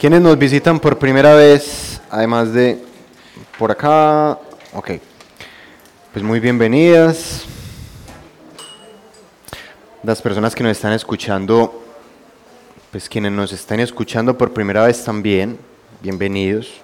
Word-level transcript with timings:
¿Quiénes 0.00 0.22
nos 0.22 0.38
visitan 0.38 0.80
por 0.80 0.98
primera 0.98 1.34
vez, 1.34 2.00
además 2.08 2.54
de 2.54 2.82
por 3.58 3.70
acá? 3.70 4.38
Ok, 4.72 4.92
pues 6.10 6.24
muy 6.24 6.40
bienvenidas. 6.40 7.44
Las 10.02 10.22
personas 10.22 10.54
que 10.54 10.62
nos 10.62 10.72
están 10.72 10.94
escuchando, 10.94 11.84
pues 12.90 13.10
quienes 13.10 13.30
nos 13.32 13.52
están 13.52 13.78
escuchando 13.80 14.38
por 14.38 14.54
primera 14.54 14.86
vez 14.86 15.04
también, 15.04 15.58
bienvenidos. 16.00 16.80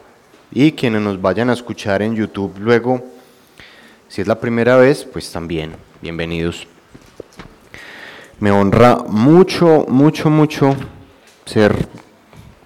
Y 0.52 0.72
quienes 0.72 1.00
nos 1.00 1.18
vayan 1.18 1.48
a 1.48 1.54
escuchar 1.54 2.02
en 2.02 2.14
YouTube 2.14 2.58
luego, 2.58 3.02
si 4.08 4.20
es 4.20 4.26
la 4.26 4.38
primera 4.38 4.76
vez, 4.76 5.06
pues 5.10 5.32
también, 5.32 5.74
bienvenidos. 6.02 6.66
Me 8.40 8.50
honra 8.50 8.96
mucho, 9.08 9.86
mucho, 9.88 10.28
mucho 10.28 10.77
ser 11.46 11.74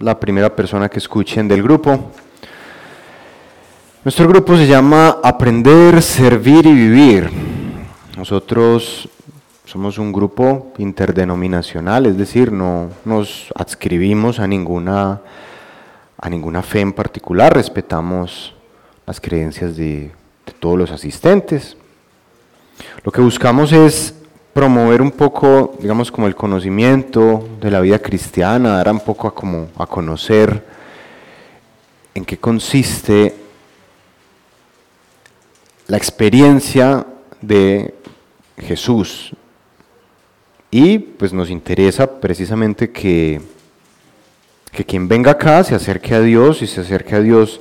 la 0.00 0.18
primera 0.18 0.56
persona 0.56 0.88
que 0.88 0.98
escuchen 0.98 1.46
del 1.46 1.62
grupo. 1.62 2.10
Nuestro 4.02 4.26
grupo 4.26 4.56
se 4.56 4.66
llama 4.66 5.18
Aprender, 5.22 6.00
Servir 6.00 6.64
y 6.64 6.72
Vivir. 6.72 7.30
Nosotros 8.16 9.10
somos 9.66 9.98
un 9.98 10.10
grupo 10.10 10.72
interdenominacional, 10.78 12.06
es 12.06 12.16
decir, 12.16 12.50
no 12.50 12.88
nos 13.04 13.52
adscribimos 13.54 14.40
a 14.40 14.46
ninguna, 14.46 15.20
a 16.16 16.30
ninguna 16.30 16.62
fe 16.62 16.80
en 16.80 16.94
particular, 16.94 17.54
respetamos 17.54 18.54
las 19.06 19.20
creencias 19.20 19.76
de, 19.76 20.10
de 20.46 20.52
todos 20.58 20.78
los 20.78 20.90
asistentes. 20.90 21.76
Lo 23.04 23.12
que 23.12 23.20
buscamos 23.20 23.70
es 23.72 24.14
promover 24.52 25.00
un 25.00 25.12
poco, 25.12 25.76
digamos, 25.80 26.10
como 26.10 26.26
el 26.26 26.34
conocimiento 26.34 27.48
de 27.60 27.70
la 27.70 27.80
vida 27.80 27.98
cristiana, 27.98 28.76
dar 28.76 28.90
un 28.90 29.00
poco 29.00 29.28
a, 29.28 29.34
como, 29.34 29.68
a 29.76 29.86
conocer 29.86 30.64
en 32.14 32.24
qué 32.24 32.36
consiste 32.38 33.34
la 35.86 35.96
experiencia 35.96 37.06
de 37.40 37.94
Jesús. 38.58 39.32
Y 40.70 40.98
pues 40.98 41.32
nos 41.32 41.50
interesa 41.50 42.20
precisamente 42.20 42.90
que, 42.90 43.40
que 44.72 44.84
quien 44.84 45.08
venga 45.08 45.32
acá 45.32 45.64
se 45.64 45.74
acerque 45.74 46.14
a 46.14 46.20
Dios 46.20 46.62
y 46.62 46.66
se 46.66 46.80
acerque 46.80 47.16
a 47.16 47.20
Dios, 47.20 47.60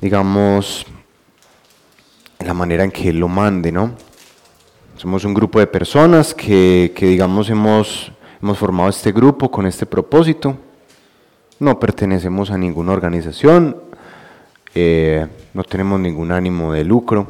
digamos, 0.00 0.86
en 2.38 2.46
la 2.46 2.54
manera 2.54 2.84
en 2.84 2.90
que 2.90 3.10
Él 3.10 3.18
lo 3.18 3.28
mande, 3.28 3.70
¿no? 3.70 3.94
Somos 5.00 5.24
un 5.24 5.32
grupo 5.32 5.58
de 5.58 5.66
personas 5.66 6.34
que, 6.34 6.92
digamos, 6.94 7.48
hemos, 7.48 8.12
formado 8.54 8.90
este 8.90 9.12
grupo 9.12 9.50
con 9.50 9.64
este 9.64 9.86
propósito. 9.86 10.58
No 11.58 11.80
pertenecemos 11.80 12.50
a 12.50 12.58
ninguna 12.58 12.92
organización, 12.92 13.78
eh, 14.74 15.26
no 15.54 15.64
tenemos 15.64 15.98
ningún 16.00 16.30
ánimo 16.32 16.74
de 16.74 16.84
lucro 16.84 17.28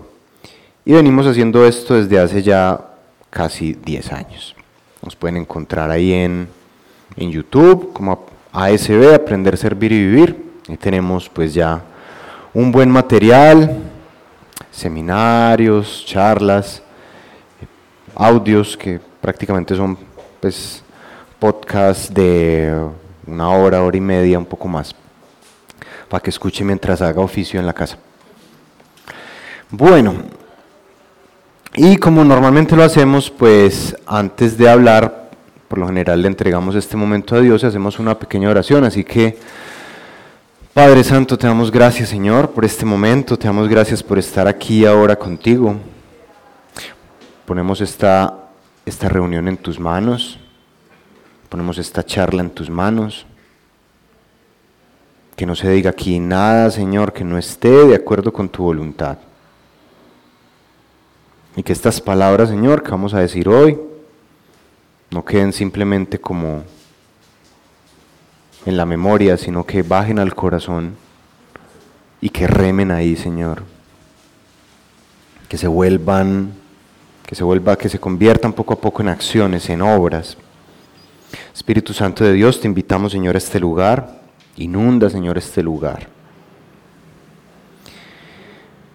y 0.84 0.94
venimos 0.94 1.28
haciendo 1.28 1.64
esto 1.64 1.94
desde 1.94 2.18
hace 2.18 2.42
ya 2.42 2.88
casi 3.30 3.74
10 3.74 4.12
años. 4.14 4.56
Nos 5.04 5.14
pueden 5.14 5.36
encontrar 5.36 5.92
ahí 5.92 6.12
en, 6.12 6.48
en 7.16 7.30
YouTube 7.30 7.92
como 7.92 8.26
ASB, 8.50 9.14
Aprender, 9.14 9.56
Servir 9.56 9.92
y 9.92 10.06
Vivir. 10.08 10.44
Ahí 10.68 10.76
tenemos 10.76 11.28
pues 11.28 11.54
ya 11.54 11.84
un 12.52 12.72
buen 12.72 12.90
material, 12.90 13.78
seminarios, 14.72 16.02
charlas 16.04 16.82
audios 18.14 18.76
que 18.76 19.00
prácticamente 19.20 19.76
son 19.76 19.96
pues 20.40 20.82
podcasts 21.38 22.12
de 22.12 22.74
una 23.26 23.50
hora, 23.50 23.82
hora 23.82 23.96
y 23.96 24.00
media, 24.00 24.38
un 24.38 24.44
poco 24.44 24.68
más, 24.68 24.94
para 26.08 26.22
que 26.22 26.30
escuche 26.30 26.64
mientras 26.64 27.00
haga 27.02 27.20
oficio 27.20 27.60
en 27.60 27.66
la 27.66 27.72
casa. 27.72 27.98
Bueno, 29.70 30.14
y 31.74 31.96
como 31.96 32.24
normalmente 32.24 32.74
lo 32.74 32.82
hacemos, 32.82 33.30
pues 33.30 33.96
antes 34.06 34.58
de 34.58 34.68
hablar, 34.68 35.30
por 35.68 35.78
lo 35.78 35.86
general 35.86 36.20
le 36.20 36.28
entregamos 36.28 36.74
este 36.74 36.96
momento 36.96 37.36
a 37.36 37.40
Dios 37.40 37.62
y 37.62 37.66
hacemos 37.66 37.98
una 37.98 38.18
pequeña 38.18 38.50
oración, 38.50 38.84
así 38.84 39.04
que 39.04 39.38
Padre 40.74 41.04
Santo, 41.04 41.38
te 41.38 41.46
damos 41.46 41.70
gracias 41.70 42.08
Señor 42.08 42.50
por 42.50 42.64
este 42.64 42.84
momento, 42.84 43.36
te 43.36 43.46
damos 43.46 43.68
gracias 43.68 44.02
por 44.02 44.18
estar 44.18 44.48
aquí 44.48 44.84
ahora 44.84 45.16
contigo. 45.16 45.76
Ponemos 47.50 47.80
esta, 47.80 48.48
esta 48.86 49.08
reunión 49.08 49.48
en 49.48 49.56
tus 49.56 49.80
manos, 49.80 50.38
ponemos 51.48 51.78
esta 51.78 52.06
charla 52.06 52.42
en 52.42 52.50
tus 52.50 52.70
manos. 52.70 53.26
Que 55.34 55.46
no 55.46 55.56
se 55.56 55.68
diga 55.68 55.90
aquí 55.90 56.20
nada, 56.20 56.70
Señor, 56.70 57.12
que 57.12 57.24
no 57.24 57.36
esté 57.36 57.88
de 57.88 57.96
acuerdo 57.96 58.32
con 58.32 58.48
tu 58.48 58.62
voluntad. 58.62 59.18
Y 61.56 61.64
que 61.64 61.72
estas 61.72 62.00
palabras, 62.00 62.50
Señor, 62.50 62.84
que 62.84 62.92
vamos 62.92 63.14
a 63.14 63.18
decir 63.18 63.48
hoy, 63.48 63.76
no 65.10 65.24
queden 65.24 65.52
simplemente 65.52 66.20
como 66.20 66.62
en 68.64 68.76
la 68.76 68.86
memoria, 68.86 69.36
sino 69.36 69.66
que 69.66 69.82
bajen 69.82 70.20
al 70.20 70.36
corazón 70.36 70.94
y 72.20 72.28
que 72.28 72.46
remen 72.46 72.92
ahí, 72.92 73.16
Señor. 73.16 73.64
Que 75.48 75.58
se 75.58 75.66
vuelvan 75.66 76.59
que 77.30 77.36
se 77.36 77.44
vuelva, 77.44 77.78
que 77.78 77.88
se 77.88 78.00
conviertan 78.00 78.52
poco 78.52 78.74
a 78.74 78.80
poco 78.80 79.02
en 79.02 79.08
acciones, 79.08 79.70
en 79.70 79.82
obras. 79.82 80.36
Espíritu 81.54 81.92
Santo 81.92 82.24
de 82.24 82.32
Dios, 82.32 82.60
te 82.60 82.66
invitamos, 82.66 83.12
Señor, 83.12 83.36
a 83.36 83.38
este 83.38 83.60
lugar. 83.60 84.20
Inunda, 84.56 85.08
Señor, 85.08 85.38
este 85.38 85.62
lugar. 85.62 86.08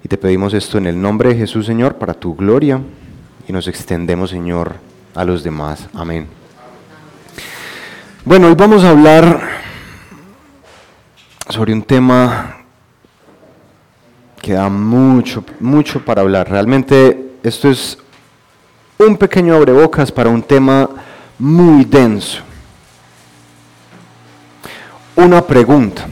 Y 0.04 0.10
te 0.10 0.18
pedimos 0.18 0.54
esto 0.54 0.78
en 0.78 0.88
el 0.88 1.02
nombre 1.02 1.30
de 1.30 1.38
Jesús, 1.38 1.66
Señor, 1.66 1.96
para 1.96 2.14
tu 2.14 2.36
gloria. 2.36 2.82
Y 3.48 3.54
nos 3.54 3.70
extendemos, 3.70 4.32
Señor, 4.32 4.76
a 5.14 5.24
los 5.24 5.42
demás. 5.42 5.88
Amén. 5.94 6.28
Bueno, 8.26 8.48
hoy 8.48 8.56
vamos 8.56 8.84
a 8.84 8.90
hablar 8.90 9.40
sobre 11.48 11.72
un 11.72 11.84
tema 11.84 12.66
que 14.42 14.52
da 14.52 14.68
mucho, 14.68 15.46
mucho 15.62 16.04
para 16.04 16.20
hablar. 16.20 16.50
Realmente 16.50 17.38
esto 17.42 17.70
es 17.70 17.98
un 18.98 19.18
pequeño 19.18 19.56
abrebocas 19.56 20.12
para 20.12 20.30
un 20.30 20.42
tema 20.42 20.90
muy 21.38 21.86
denso. 21.86 22.42
Una 25.16 25.42
pregunta. 25.42 26.08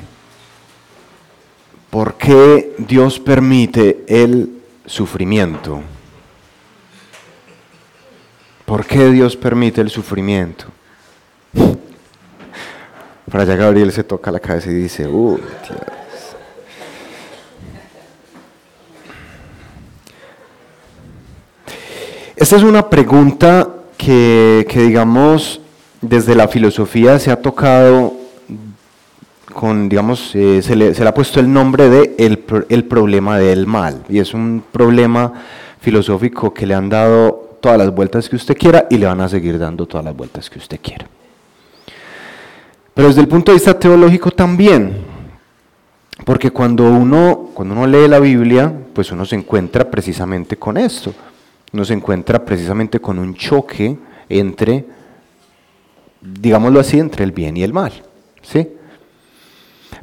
¿Por 1.90 2.16
qué 2.16 2.76
Dios 2.80 3.20
permite 3.20 4.04
el 4.08 4.62
sufrimiento? 4.86 5.82
¿Por 8.66 8.86
qué 8.86 9.10
Dios 9.12 9.36
permite 9.38 9.82
el 9.82 9.90
sufrimiento? 9.90 10.66
Para 13.30 13.44
allá 13.44 13.56
Gabriel 13.56 13.92
se 13.92 14.04
toca 14.04 14.32
la 14.32 14.40
cabeza 14.40 14.70
y 14.72 14.74
dice, 14.74 15.08
uh, 15.08 15.40
Esta 22.36 22.56
es 22.56 22.64
una 22.64 22.90
pregunta 22.90 23.70
que, 23.96 24.66
digamos, 24.74 25.62
desde 26.02 26.34
la 26.34 26.48
filosofía 26.48 27.20
se 27.20 27.30
ha 27.30 27.40
tocado 27.40 28.14
con, 29.54 29.88
digamos, 29.88 30.34
eh, 30.34 30.64
se, 30.64 30.76
le, 30.76 30.90
ha 30.90 31.14
puesto 31.14 31.40
el 31.40 31.54
nombre 31.54 31.90
de 31.90 32.16
el, 32.18 32.44
el, 32.70 32.86
problema 32.86 33.38
del 33.38 33.68
mal. 33.68 34.04
Y 34.10 34.18
es 34.18 34.34
un 34.34 34.64
problema 34.72 35.32
filosófico 35.80 36.52
que 36.52 36.66
le 36.66 36.74
han 36.74 36.90
dado 36.90 37.58
todas 37.62 37.78
las 37.78 37.94
vueltas 37.94 38.28
que 38.28 38.36
usted 38.36 38.58
quiera 38.58 38.88
y 38.90 38.98
le 38.98 39.06
van 39.06 39.22
a 39.22 39.30
seguir 39.30 39.60
dando 39.60 39.86
todas 39.86 40.04
las 40.04 40.16
vueltas 40.16 40.50
que 40.50 40.58
usted 40.58 40.80
quiera. 40.82 41.06
Pero 42.96 43.10
desde 43.10 43.22
el 43.22 43.28
punto 43.28 43.52
de 43.52 43.58
vista 43.58 43.78
teológico 43.78 44.32
también, 44.32 45.06
porque 46.26 46.50
cuando 46.50 46.90
uno, 46.90 47.52
cuando 47.54 47.76
uno 47.76 47.86
lee 47.86 48.08
la 48.08 48.20
Biblia, 48.20 48.74
pues 48.92 49.12
uno 49.12 49.24
se 49.24 49.36
encuentra 49.36 49.90
precisamente 49.90 50.58
con 50.58 50.78
esto 50.78 51.14
nos 51.74 51.90
encuentra 51.90 52.46
precisamente 52.46 53.00
con 53.02 53.20
un 53.20 53.34
choque 53.34 53.98
entre, 54.30 54.86
digámoslo 56.22 56.80
así, 56.80 57.00
entre 57.00 57.24
el 57.26 57.32
bien 57.32 57.58
y 57.58 57.64
el 57.64 57.74
mal. 57.74 57.92
¿sí? 58.44 58.70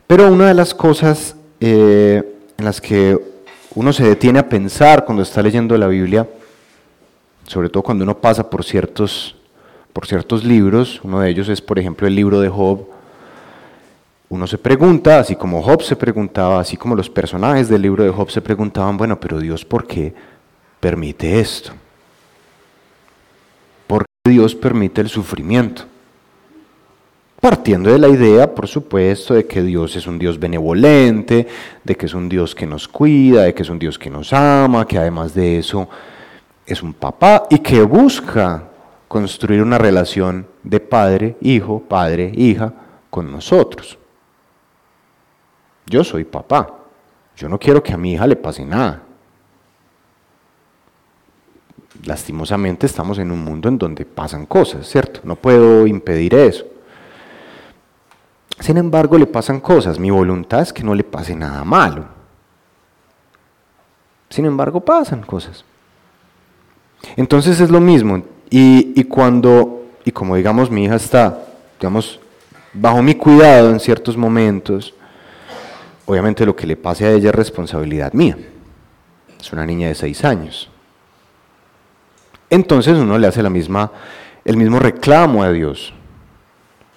Pero 0.06 0.31
una 0.32 0.49
de 0.49 0.55
las 0.55 0.75
cosas 0.75 1.37
eh, 1.61 2.22
en 2.58 2.64
las 2.64 2.81
que 2.81 3.19
uno 3.76 3.93
se 3.93 4.02
detiene 4.02 4.40
a 4.40 4.49
pensar 4.49 5.05
cuando 5.05 5.22
está 5.22 5.40
leyendo 5.43 5.78
la 5.78 5.87
Biblia, 5.87 6.28
sobre 7.46 7.69
todo 7.69 7.84
cuando 7.84 8.02
uno 8.02 8.19
pasa 8.19 8.50
por 8.50 8.64
ciertos, 8.64 9.37
por 9.93 10.06
ciertos 10.08 10.44
libros, 10.44 11.00
uno 11.05 11.20
de 11.20 11.31
ellos 11.31 11.49
es 11.49 11.62
por 11.62 11.78
ejemplo 11.78 12.08
el 12.08 12.17
libro 12.17 12.40
de 12.40 12.49
Job, 12.49 12.84
uno 14.28 14.46
se 14.49 14.58
pregunta, 14.58 15.20
así 15.20 15.37
como 15.37 15.62
Job 15.62 15.82
se 15.82 15.94
preguntaba, 15.94 16.61
así 16.61 16.76
como 16.76 16.96
los 16.96 17.08
personajes 17.08 17.69
del 17.69 17.82
libro 17.82 18.02
de 18.02 18.11
Job 18.11 18.31
se 18.31 18.40
preguntaban, 18.40 18.96
bueno, 18.96 19.20
pero 19.20 19.38
Dios, 19.38 19.64
¿por 19.64 19.87
qué 19.87 20.12
permite 20.81 21.38
esto? 21.38 21.73
¿Por 23.87 24.05
qué 24.05 24.32
Dios 24.32 24.55
permite 24.55 25.00
el 25.00 25.09
sufrimiento? 25.09 25.85
Partiendo 27.41 27.91
de 27.91 27.99
la 27.99 28.09
idea, 28.09 28.55
por 28.55 28.69
supuesto, 28.69 29.35
de 29.35 29.47
que 29.47 29.62
Dios 29.62 29.97
es 29.97 30.06
un 30.06 30.19
Dios 30.19 30.38
benevolente, 30.38 31.47
de 31.82 31.94
que 31.94 32.06
es 32.06 32.12
un 32.12 32.29
Dios 32.29 32.55
que 32.55 32.67
nos 32.67 32.87
cuida, 32.87 33.44
de 33.44 33.55
que 33.55 33.62
es 33.62 33.71
un 33.71 33.79
Dios 33.79 33.99
que 33.99 34.11
nos 34.11 34.32
ama, 34.32 34.87
que 34.87 34.99
además 34.99 35.35
de 35.35 35.59
eso 35.59 35.88
es 36.67 36.82
un 36.82 36.93
papá 36.93 37.47
y 37.49 37.59
que 37.61 37.82
busca 37.82 38.65
construir 39.09 39.62
una 39.62 39.79
relación 39.79 40.47
de 40.62 40.81
padre, 40.81 41.37
hijo, 41.41 41.81
padre, 41.81 42.31
hija 42.35 42.73
con 43.09 43.32
nosotros. 43.32 43.99
Yo 45.87 46.05
soy 46.05 46.25
papá. 46.25 46.77
Yo 47.37 47.49
no 47.49 47.59
quiero 47.59 47.82
que 47.82 47.93
a 47.93 47.97
mi 47.97 48.12
hija 48.12 48.27
le 48.27 48.37
pase 48.37 48.65
nada. 48.65 49.03
Lastimosamente 52.05 52.87
estamos 52.87 53.19
en 53.19 53.31
un 53.31 53.44
mundo 53.44 53.69
en 53.69 53.79
donde 53.79 54.05
pasan 54.05 54.47
cosas, 54.47 54.88
¿cierto? 54.88 55.20
No 55.25 55.37
puedo 55.37 55.87
impedir 55.87 56.35
eso. 56.35 56.64
Sin 58.61 58.76
embargo, 58.76 59.19
le 59.19 59.26
pasan 59.26 59.61
cosas. 59.61 59.99
Mi 59.99 60.11
voluntad 60.11 60.61
es 60.61 60.73
que 60.73 60.82
no 60.82 60.94
le 60.94 61.05
pase 61.05 61.35
nada 61.35 61.64
malo. 61.64 62.05
Sin 64.29 64.44
embargo, 64.44 64.81
pasan 64.81 65.23
cosas. 65.23 65.64
Entonces 67.17 67.61
es 67.61 67.70
lo 67.70 67.81
mismo. 67.81 68.23
Y, 68.50 69.05
cuando, 69.05 69.85
y 70.05 70.12
como 70.12 70.37
digamos, 70.37 70.70
mi 70.70 70.85
hija 70.85 70.96
está, 70.96 71.43
digamos, 71.79 72.20
bajo 72.73 73.03
mi 73.03 73.14
cuidado 73.14 73.70
en 73.70 73.81
ciertos 73.81 74.17
momentos, 74.17 74.94
obviamente 76.06 76.44
lo 76.44 76.55
que 76.55 76.67
le 76.67 76.76
pase 76.76 77.06
a 77.06 77.12
ella 77.12 77.31
es 77.31 77.35
responsabilidad 77.35 78.12
mía. 78.12 78.37
Es 79.41 79.53
una 79.53 79.64
niña 79.67 79.88
de 79.88 79.94
seis 79.94 80.25
años. 80.25 80.69
Entonces 82.50 82.99
uno 82.99 83.17
le 83.17 83.29
hace 83.29 83.43
la 83.43 83.50
misma, 83.50 83.93
el 84.44 84.56
mismo 84.56 84.81
reclamo 84.81 85.43
a 85.43 85.52
Dios. 85.52 85.94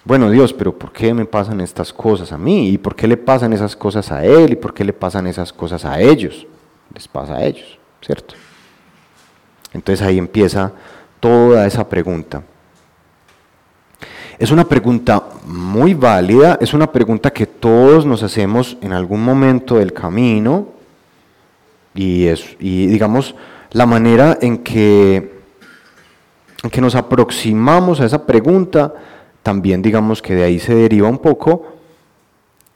Bueno, 0.04 0.28
Dios, 0.28 0.52
pero 0.52 0.76
¿por 0.76 0.92
qué 0.92 1.14
me 1.14 1.24
pasan 1.24 1.60
estas 1.60 1.92
cosas 1.92 2.32
a 2.32 2.36
mí? 2.36 2.70
¿Y 2.70 2.78
por 2.78 2.94
qué 2.94 3.06
le 3.06 3.16
pasan 3.16 3.52
esas 3.52 3.74
cosas 3.74 4.12
a 4.12 4.24
Él? 4.24 4.52
¿Y 4.52 4.56
por 4.56 4.74
qué 4.74 4.84
le 4.84 4.92
pasan 4.92 5.26
esas 5.26 5.52
cosas 5.52 5.84
a 5.84 5.98
ellos? 6.00 6.46
Les 6.92 7.08
pasa 7.08 7.36
a 7.36 7.44
ellos, 7.44 7.78
¿cierto? 8.02 8.34
Entonces 9.72 10.06
ahí 10.06 10.18
empieza 10.18 10.72
toda 11.20 11.66
esa 11.66 11.88
pregunta. 11.88 12.42
Es 14.38 14.50
una 14.50 14.64
pregunta 14.64 15.22
muy 15.46 15.94
válida, 15.94 16.58
es 16.60 16.74
una 16.74 16.90
pregunta 16.90 17.30
que 17.30 17.46
todos 17.46 18.04
nos 18.04 18.22
hacemos 18.22 18.76
en 18.82 18.92
algún 18.92 19.24
momento 19.24 19.76
del 19.76 19.92
camino 19.92 20.68
y, 21.94 22.26
es, 22.26 22.56
y 22.58 22.86
digamos 22.88 23.34
la 23.70 23.86
manera 23.86 24.36
en 24.40 24.58
que 24.58 25.34
que 26.70 26.80
nos 26.80 26.94
aproximamos 26.94 28.00
a 28.00 28.06
esa 28.06 28.26
pregunta, 28.26 28.94
también 29.42 29.82
digamos 29.82 30.22
que 30.22 30.34
de 30.34 30.44
ahí 30.44 30.58
se 30.58 30.74
deriva 30.74 31.08
un 31.08 31.18
poco 31.18 31.66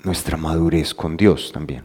nuestra 0.03 0.37
madurez 0.37 0.95
con 0.95 1.17
Dios 1.17 1.51
también. 1.53 1.85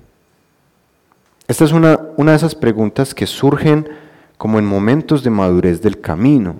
Esta 1.47 1.63
es 1.65 1.71
una, 1.71 1.99
una 2.17 2.31
de 2.31 2.37
esas 2.37 2.55
preguntas 2.55 3.13
que 3.13 3.27
surgen 3.27 3.89
como 4.37 4.59
en 4.59 4.65
momentos 4.65 5.23
de 5.23 5.29
madurez 5.29 5.81
del 5.81 6.01
camino. 6.01 6.57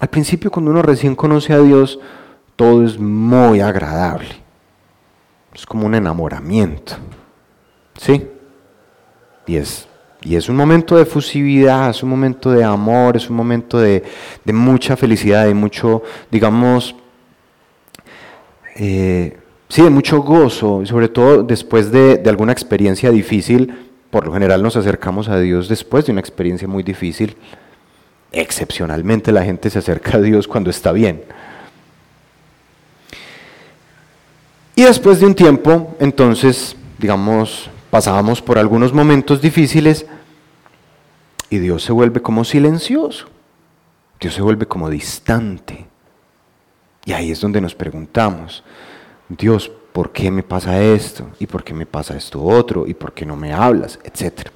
Al 0.00 0.08
principio 0.08 0.50
cuando 0.50 0.70
uno 0.70 0.82
recién 0.82 1.14
conoce 1.14 1.52
a 1.52 1.60
Dios, 1.60 1.98
todo 2.56 2.84
es 2.84 2.98
muy 2.98 3.60
agradable. 3.60 4.36
Es 5.54 5.66
como 5.66 5.86
un 5.86 5.94
enamoramiento. 5.94 6.94
¿Sí? 7.98 8.26
Y 9.46 9.56
es 9.56 9.88
y 10.22 10.36
es 10.36 10.48
un 10.48 10.56
momento 10.56 10.96
de 10.96 11.02
efusividad, 11.02 11.90
es 11.90 12.02
un 12.02 12.10
momento 12.10 12.50
de 12.50 12.62
amor, 12.62 13.16
es 13.16 13.30
un 13.30 13.36
momento 13.36 13.78
de, 13.78 14.02
mucha 14.52 14.96
felicidad, 14.96 15.46
de 15.46 15.54
mucho, 15.54 16.02
digamos, 16.30 16.94
eh, 18.76 19.38
sí, 19.68 19.82
de 19.82 19.90
mucho 19.90 20.20
gozo, 20.20 20.84
sobre 20.84 21.08
todo 21.08 21.42
después 21.42 21.90
de, 21.90 22.18
de 22.18 22.28
alguna 22.28 22.52
experiencia 22.52 23.10
difícil. 23.10 23.74
Por 24.10 24.26
lo 24.26 24.32
general 24.32 24.62
nos 24.62 24.76
acercamos 24.76 25.28
a 25.28 25.38
Dios 25.38 25.68
después 25.68 26.04
de 26.04 26.12
una 26.12 26.20
experiencia 26.20 26.68
muy 26.68 26.82
difícil. 26.82 27.36
Excepcionalmente 28.32 29.32
la 29.32 29.44
gente 29.44 29.70
se 29.70 29.78
acerca 29.78 30.18
a 30.18 30.20
Dios 30.20 30.46
cuando 30.46 30.68
está 30.68 30.92
bien. 30.92 31.22
Y 34.76 34.82
después 34.82 35.20
de 35.20 35.26
un 35.26 35.34
tiempo, 35.34 35.96
entonces, 35.98 36.76
digamos, 36.98 37.70
pasábamos 37.90 38.40
por 38.40 38.58
algunos 38.58 38.92
momentos 38.92 39.40
difíciles 39.40 40.06
y 41.50 41.58
Dios 41.58 41.82
se 41.82 41.92
vuelve 41.92 42.22
como 42.22 42.44
silencioso, 42.44 43.26
Dios 44.20 44.34
se 44.34 44.42
vuelve 44.42 44.66
como 44.66 44.88
distante. 44.88 45.86
Y 47.04 47.12
ahí 47.12 47.30
es 47.32 47.40
donde 47.40 47.60
nos 47.60 47.74
preguntamos, 47.74 48.62
Dios, 49.28 49.70
¿por 49.92 50.12
qué 50.12 50.30
me 50.30 50.42
pasa 50.42 50.80
esto? 50.80 51.28
¿Y 51.38 51.46
por 51.46 51.64
qué 51.64 51.74
me 51.74 51.86
pasa 51.86 52.16
esto 52.16 52.42
otro? 52.42 52.86
¿Y 52.86 52.94
por 52.94 53.12
qué 53.12 53.26
no 53.26 53.36
me 53.36 53.52
hablas? 53.52 53.98
Etcétera. 54.04 54.52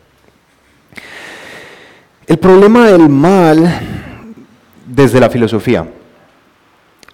El 2.26 2.38
problema 2.38 2.86
del 2.86 3.08
mal 3.08 3.81
desde 4.86 5.20
la 5.20 5.31
filosofía 5.31 5.88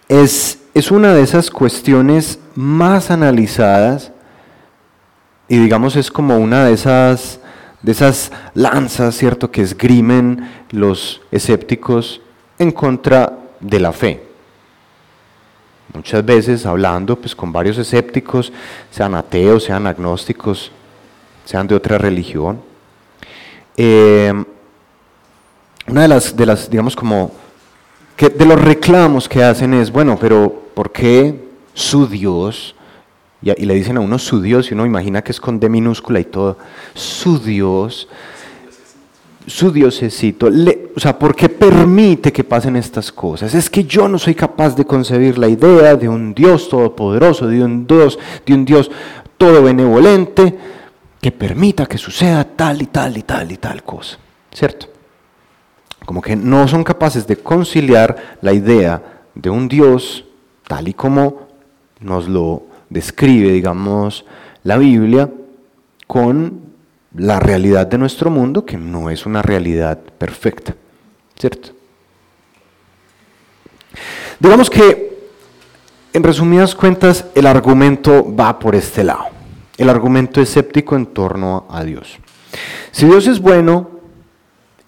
es, 0.09 0.59
es 0.75 0.91
una 0.91 1.15
de 1.15 1.23
esas 1.23 1.51
cuestiones 1.51 2.39
más 2.55 3.11
analizadas 3.11 4.13
y 5.51 5.59
digamos 5.59 5.97
es 5.97 6.13
como 6.13 6.39
una 6.39 6.65
de 6.65 6.73
esas, 6.73 7.41
de 7.83 7.91
esas 7.91 8.31
lanzas, 8.55 9.17
¿cierto?, 9.17 9.51
que 9.51 9.63
esgrimen 9.63 10.49
los 10.71 11.23
escépticos 11.33 12.21
en 12.57 12.71
contra 12.71 13.37
de 13.59 13.81
la 13.81 13.93
fe. 13.93 14.23
Muchas 15.93 16.25
veces 16.25 16.65
hablando 16.67 17.17
pues, 17.17 17.35
con 17.35 17.53
varios 17.53 17.79
escépticos, 17.79 18.53
sean 18.93 19.17
ateos, 19.17 19.65
sean 19.65 19.89
agnósticos, 19.89 20.71
sean 21.45 21.67
de 21.67 21.75
otra 21.75 21.99
religión. 21.99 22.61
Eh, 23.77 24.33
una 25.89 26.03
de 26.03 26.09
las, 26.09 26.37
de 26.37 26.47
las, 26.47 26.71
digamos, 26.71 26.95
como, 26.95 27.33
que 28.15 28.29
de 28.29 28.47
los 28.47 28.63
reclamos 28.63 29.29
que 29.29 29.43
hacen 29.43 29.75
es, 29.75 29.91
bueno, 29.91 30.17
pero 30.17 30.63
¿por 30.75 30.93
qué 30.93 31.45
su 31.75 32.07
Dios 32.07 32.77
y, 33.43 33.65
le 33.65 33.75
dicen 33.75 33.97
a 33.97 34.01
uno 34.01 34.19
su 34.19 34.43
Dios 34.43 34.71
y 34.71 34.75
uno 34.75 34.85
imagina 34.85 35.23
que 35.23 35.33
es 35.33 35.41
con 35.41 35.59
D 35.59 35.69
minúscula 35.69 36.21
y 36.21 36.25
todo. 36.25 36.59
Su 36.95 37.39
Dios, 37.39 38.09
su 39.47 39.73
Diosecito, 39.73 40.51
le, 40.51 40.91
o 40.95 41.01
sea, 41.01 41.19
¿por 41.19 41.35
qué 41.35 41.49
permite 41.49 42.33
que 42.33 42.45
pasen 42.45 42.77
estas 42.77 43.11
cosas? 43.11 43.55
Es 43.55 43.71
que 43.71 43.85
yo 43.85 44.09
no 44.09 44.19
soy 44.19 44.35
capaz 44.35 44.77
de 44.77 44.85
concebir 44.85 45.39
la 45.39 45.49
idea 45.49 45.97
de 45.97 46.09
un 46.09 46.35
Dios 46.35 46.69
todopoderoso, 46.69 47.47
de 47.47 47.65
un 47.65 47.87
Dios, 47.87 48.19
de 48.45 48.55
un 48.55 48.65
Dios 48.65 48.91
todo 49.39 49.63
benevolente, 49.63 50.59
que 51.21 51.33
permita 51.33 51.87
que 51.87 51.99
suceda 51.99 52.45
tal 52.45 52.83
y 52.83 52.87
tal 52.87 53.17
y 53.17 53.23
tal 53.23 53.53
y 53.53 53.57
tal 53.57 53.83
cosa. 53.83 54.19
¿Cierto? 54.53 54.87
Como 56.05 56.21
que 56.21 56.37
no 56.37 56.67
son 56.69 56.85
capaces 56.85 57.27
de 57.27 57.37
conciliar 57.37 58.39
la 58.43 58.53
idea 58.53 59.23
de 59.35 59.49
un 59.49 59.69
Dios 59.69 60.25
tal 60.67 60.89
y 60.89 60.95
como 60.95 61.49
nos 62.01 62.29
lo 62.29 62.70
describe, 62.91 63.53
digamos, 63.53 64.27
la 64.65 64.77
Biblia 64.77 65.31
con 66.07 66.61
la 67.15 67.41
realidad 67.41 67.87
de 67.87 67.99
nuestro 67.99 68.31
mundo, 68.31 68.67
que 68.67 68.77
no 68.77 69.11
es 69.11 69.27
una 69.27 69.43
realidad 69.43 69.99
perfecta, 69.99 70.75
¿cierto? 71.39 71.71
Digamos 74.39 74.71
que, 74.71 75.29
en 76.13 76.23
resumidas 76.23 76.75
cuentas, 76.75 77.27
el 77.35 77.47
argumento 77.47 78.35
va 78.35 78.59
por 78.59 78.75
este 78.75 79.05
lado. 79.05 79.27
El 79.77 79.89
argumento 79.89 80.41
escéptico 80.41 80.97
en 80.97 81.07
torno 81.07 81.67
a 81.71 81.85
Dios. 81.85 82.19
Si 82.91 83.07
Dios 83.07 83.27
es 83.27 83.41
bueno 83.41 83.91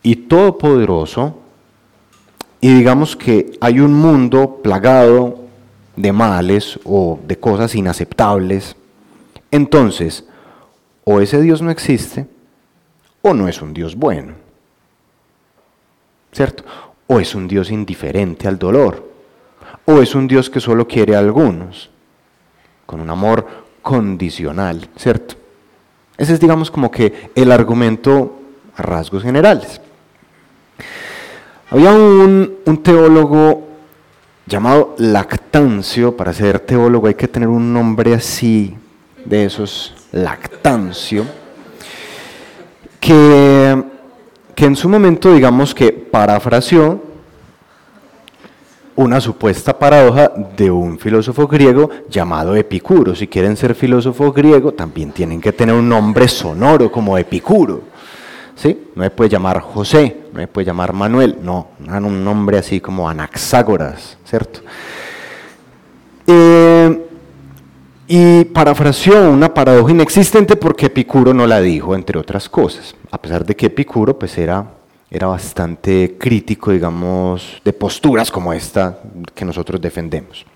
y 0.02 0.16
todopoderoso, 0.16 1.38
y 2.60 2.74
digamos 2.74 3.16
que 3.16 3.52
hay 3.60 3.80
un 3.80 3.92
mundo 3.92 4.60
plagado 4.62 5.41
de 5.96 6.12
males 6.12 6.78
o 6.84 7.18
de 7.26 7.38
cosas 7.38 7.74
inaceptables, 7.74 8.76
entonces 9.50 10.24
o 11.04 11.20
ese 11.20 11.40
Dios 11.40 11.62
no 11.62 11.70
existe 11.70 12.26
o 13.22 13.34
no 13.34 13.48
es 13.48 13.60
un 13.62 13.74
Dios 13.74 13.96
bueno. 13.96 14.34
¿Cierto? 16.32 16.64
O 17.06 17.20
es 17.20 17.34
un 17.34 17.46
Dios 17.46 17.70
indiferente 17.70 18.48
al 18.48 18.58
dolor. 18.58 19.10
O 19.84 20.00
es 20.00 20.14
un 20.14 20.28
Dios 20.28 20.48
que 20.48 20.60
solo 20.60 20.86
quiere 20.86 21.14
a 21.16 21.18
algunos, 21.18 21.90
con 22.86 23.00
un 23.00 23.10
amor 23.10 23.46
condicional, 23.82 24.88
¿cierto? 24.96 25.34
Ese 26.16 26.34
es, 26.34 26.40
digamos, 26.40 26.70
como 26.70 26.90
que 26.90 27.30
el 27.34 27.50
argumento 27.50 28.40
a 28.76 28.82
rasgos 28.82 29.24
generales. 29.24 29.80
Había 31.68 31.92
un, 31.92 32.58
un 32.64 32.82
teólogo 32.82 33.71
llamado 34.46 34.94
Lactancio, 34.98 36.16
para 36.16 36.32
ser 36.32 36.60
teólogo 36.60 37.06
hay 37.06 37.14
que 37.14 37.28
tener 37.28 37.48
un 37.48 37.72
nombre 37.72 38.14
así, 38.14 38.76
de 39.24 39.44
esos, 39.44 39.94
Lactancio, 40.12 41.24
que, 43.00 43.82
que 44.54 44.64
en 44.64 44.76
su 44.76 44.88
momento 44.88 45.32
digamos 45.32 45.74
que 45.74 45.92
parafraseó 45.92 47.00
una 48.94 49.20
supuesta 49.20 49.78
paradoja 49.78 50.30
de 50.56 50.70
un 50.70 50.98
filósofo 50.98 51.46
griego 51.46 51.88
llamado 52.10 52.54
Epicuro. 52.54 53.14
Si 53.14 53.26
quieren 53.26 53.56
ser 53.56 53.74
filósofo 53.74 54.32
griego, 54.32 54.72
también 54.72 55.12
tienen 55.12 55.40
que 55.40 55.52
tener 55.52 55.74
un 55.74 55.88
nombre 55.88 56.28
sonoro 56.28 56.92
como 56.92 57.16
Epicuro. 57.16 57.91
No 58.64 59.02
me 59.02 59.10
puede 59.10 59.30
llamar 59.30 59.60
José, 59.60 60.16
no 60.32 60.38
me 60.38 60.48
puede 60.48 60.66
llamar 60.66 60.92
Manuel, 60.92 61.38
no, 61.42 61.68
un 61.78 62.24
nombre 62.24 62.58
así 62.58 62.80
como 62.80 63.08
Anaxágoras, 63.08 64.18
¿cierto? 64.24 64.60
Eh, 66.26 67.06
y 68.06 68.44
parafraseó 68.44 69.30
una 69.30 69.52
paradoja 69.52 69.90
inexistente 69.90 70.56
porque 70.56 70.86
Epicuro 70.86 71.34
no 71.34 71.46
la 71.46 71.60
dijo, 71.60 71.94
entre 71.94 72.18
otras 72.18 72.48
cosas, 72.48 72.94
a 73.10 73.20
pesar 73.20 73.44
de 73.44 73.56
que 73.56 73.66
Epicuro 73.66 74.18
pues 74.18 74.36
era 74.38 74.66
era 75.12 75.26
bastante 75.26 76.16
crítico, 76.18 76.70
digamos, 76.70 77.60
de 77.62 77.74
posturas 77.74 78.30
como 78.30 78.50
esta 78.54 78.98
que 79.34 79.44
nosotros 79.44 79.78
defendemos. 79.78 80.46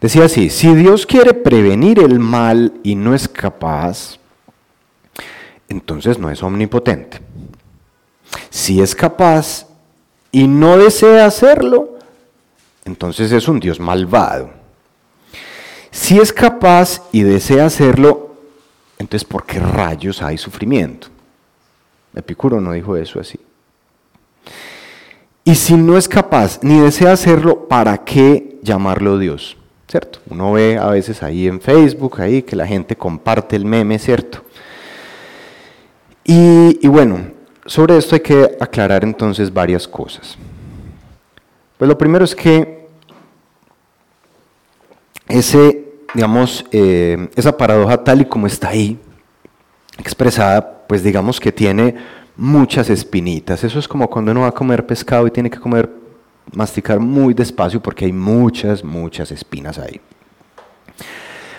Decía 0.00 0.26
así, 0.26 0.50
si 0.50 0.72
Dios 0.76 1.04
quiere 1.04 1.34
prevenir 1.34 1.98
el 1.98 2.20
mal 2.20 2.74
y 2.84 2.94
no 2.94 3.12
es 3.12 3.28
capaz, 3.28 4.20
entonces 5.68 6.18
no 6.18 6.30
es 6.30 6.42
omnipotente. 6.42 7.20
Si 8.50 8.80
es 8.80 8.94
capaz 8.94 9.66
y 10.32 10.46
no 10.46 10.76
desea 10.76 11.26
hacerlo, 11.26 11.98
entonces 12.84 13.32
es 13.32 13.48
un 13.48 13.60
Dios 13.60 13.80
malvado. 13.80 14.50
Si 15.90 16.18
es 16.18 16.32
capaz 16.32 17.02
y 17.12 17.22
desea 17.22 17.66
hacerlo, 17.66 18.36
entonces 18.98 19.26
¿por 19.26 19.44
qué 19.44 19.58
rayos 19.58 20.22
hay 20.22 20.38
sufrimiento? 20.38 21.08
Epicuro 22.14 22.60
no 22.60 22.72
dijo 22.72 22.96
eso 22.96 23.20
así. 23.20 23.38
Y 25.44 25.54
si 25.54 25.74
no 25.74 25.96
es 25.96 26.08
capaz 26.08 26.58
ni 26.62 26.80
desea 26.80 27.12
hacerlo, 27.12 27.68
¿para 27.68 28.04
qué 28.04 28.58
llamarlo 28.62 29.18
Dios? 29.18 29.56
¿Cierto? 29.86 30.18
Uno 30.28 30.52
ve 30.52 30.76
a 30.76 30.88
veces 30.88 31.22
ahí 31.22 31.46
en 31.46 31.60
Facebook, 31.60 32.20
ahí 32.20 32.42
que 32.42 32.56
la 32.56 32.66
gente 32.66 32.96
comparte 32.96 33.54
el 33.54 33.64
meme, 33.64 33.98
¿cierto? 33.98 34.45
Y, 36.28 36.88
bueno, 36.88 37.20
sobre 37.66 37.96
esto 37.96 38.16
hay 38.16 38.20
que 38.20 38.56
aclarar 38.58 39.04
entonces 39.04 39.52
varias 39.52 39.86
cosas. 39.86 40.36
Pues 41.78 41.88
lo 41.88 41.96
primero 41.96 42.24
es 42.24 42.34
que 42.34 42.88
ese, 45.28 45.84
digamos, 46.14 46.64
eh, 46.72 47.28
esa 47.36 47.56
paradoja 47.56 48.02
tal 48.02 48.22
y 48.22 48.24
como 48.24 48.48
está 48.48 48.70
ahí, 48.70 48.98
expresada, 49.98 50.84
pues 50.88 51.04
digamos 51.04 51.38
que 51.38 51.52
tiene 51.52 51.94
muchas 52.36 52.90
espinitas. 52.90 53.62
Eso 53.62 53.78
es 53.78 53.86
como 53.86 54.10
cuando 54.10 54.32
uno 54.32 54.40
va 54.40 54.48
a 54.48 54.52
comer 54.52 54.84
pescado 54.84 55.28
y 55.28 55.30
tiene 55.30 55.48
que 55.48 55.60
comer, 55.60 55.88
masticar 56.52 56.98
muy 56.98 57.34
despacio 57.34 57.80
porque 57.80 58.04
hay 58.04 58.12
muchas, 58.12 58.82
muchas 58.82 59.30
espinas 59.30 59.78
ahí. 59.78 60.00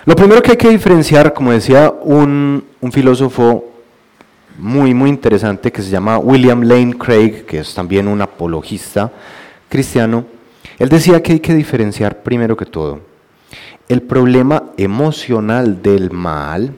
Lo 0.03 0.13
primero 0.13 0.41
que 0.41 0.51
hay 0.51 0.57
que 0.57 0.69
diferenciar, 0.69 1.33
como 1.33 1.53
decía 1.53 1.89
un 1.89 2.63
filósofo 2.91 3.76
muy, 4.57 4.93
muy 4.93 5.09
interesante 5.09 5.71
que 5.71 5.81
se 5.81 5.89
llama 5.89 6.17
William 6.17 6.61
Lane 6.63 6.97
Craig, 6.97 7.45
que 7.45 7.59
es 7.59 7.73
también 7.73 8.07
un 8.07 8.21
apologista 8.21 9.11
cristiano, 9.69 10.25
él 10.79 10.89
decía 10.89 11.21
que 11.21 11.33
hay 11.33 11.39
que 11.39 11.53
diferenciar 11.53 12.23
primero 12.23 12.55
que 12.57 12.65
todo 12.65 13.01
el 13.87 14.01
problema 14.01 14.71
emocional 14.77 15.81
del 15.81 16.11
mal 16.11 16.73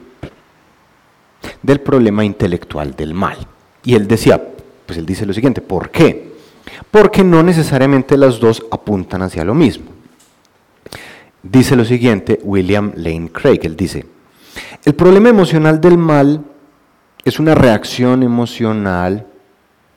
del 1.62 1.80
problema 1.80 2.24
intelectual 2.24 2.94
del 2.94 3.14
mal. 3.14 3.36
Y 3.82 3.94
él 3.94 4.06
decía, 4.06 4.40
pues 4.86 4.98
él 4.98 5.06
dice 5.06 5.26
lo 5.26 5.32
siguiente, 5.32 5.60
¿por 5.60 5.90
qué? 5.90 6.34
Porque 6.90 7.24
no 7.24 7.42
necesariamente 7.42 8.16
las 8.16 8.38
dos 8.38 8.64
apuntan 8.70 9.22
hacia 9.22 9.44
lo 9.44 9.54
mismo. 9.54 9.86
Dice 11.42 11.76
lo 11.76 11.84
siguiente 11.84 12.38
William 12.42 12.92
Lane 12.96 13.30
Craig, 13.32 13.60
él 13.62 13.76
dice, 13.76 14.04
el 14.84 14.94
problema 14.94 15.30
emocional 15.30 15.80
del 15.80 15.96
mal 15.96 16.44
es 17.24 17.38
una 17.38 17.54
reacción 17.54 18.22
emocional 18.22 19.26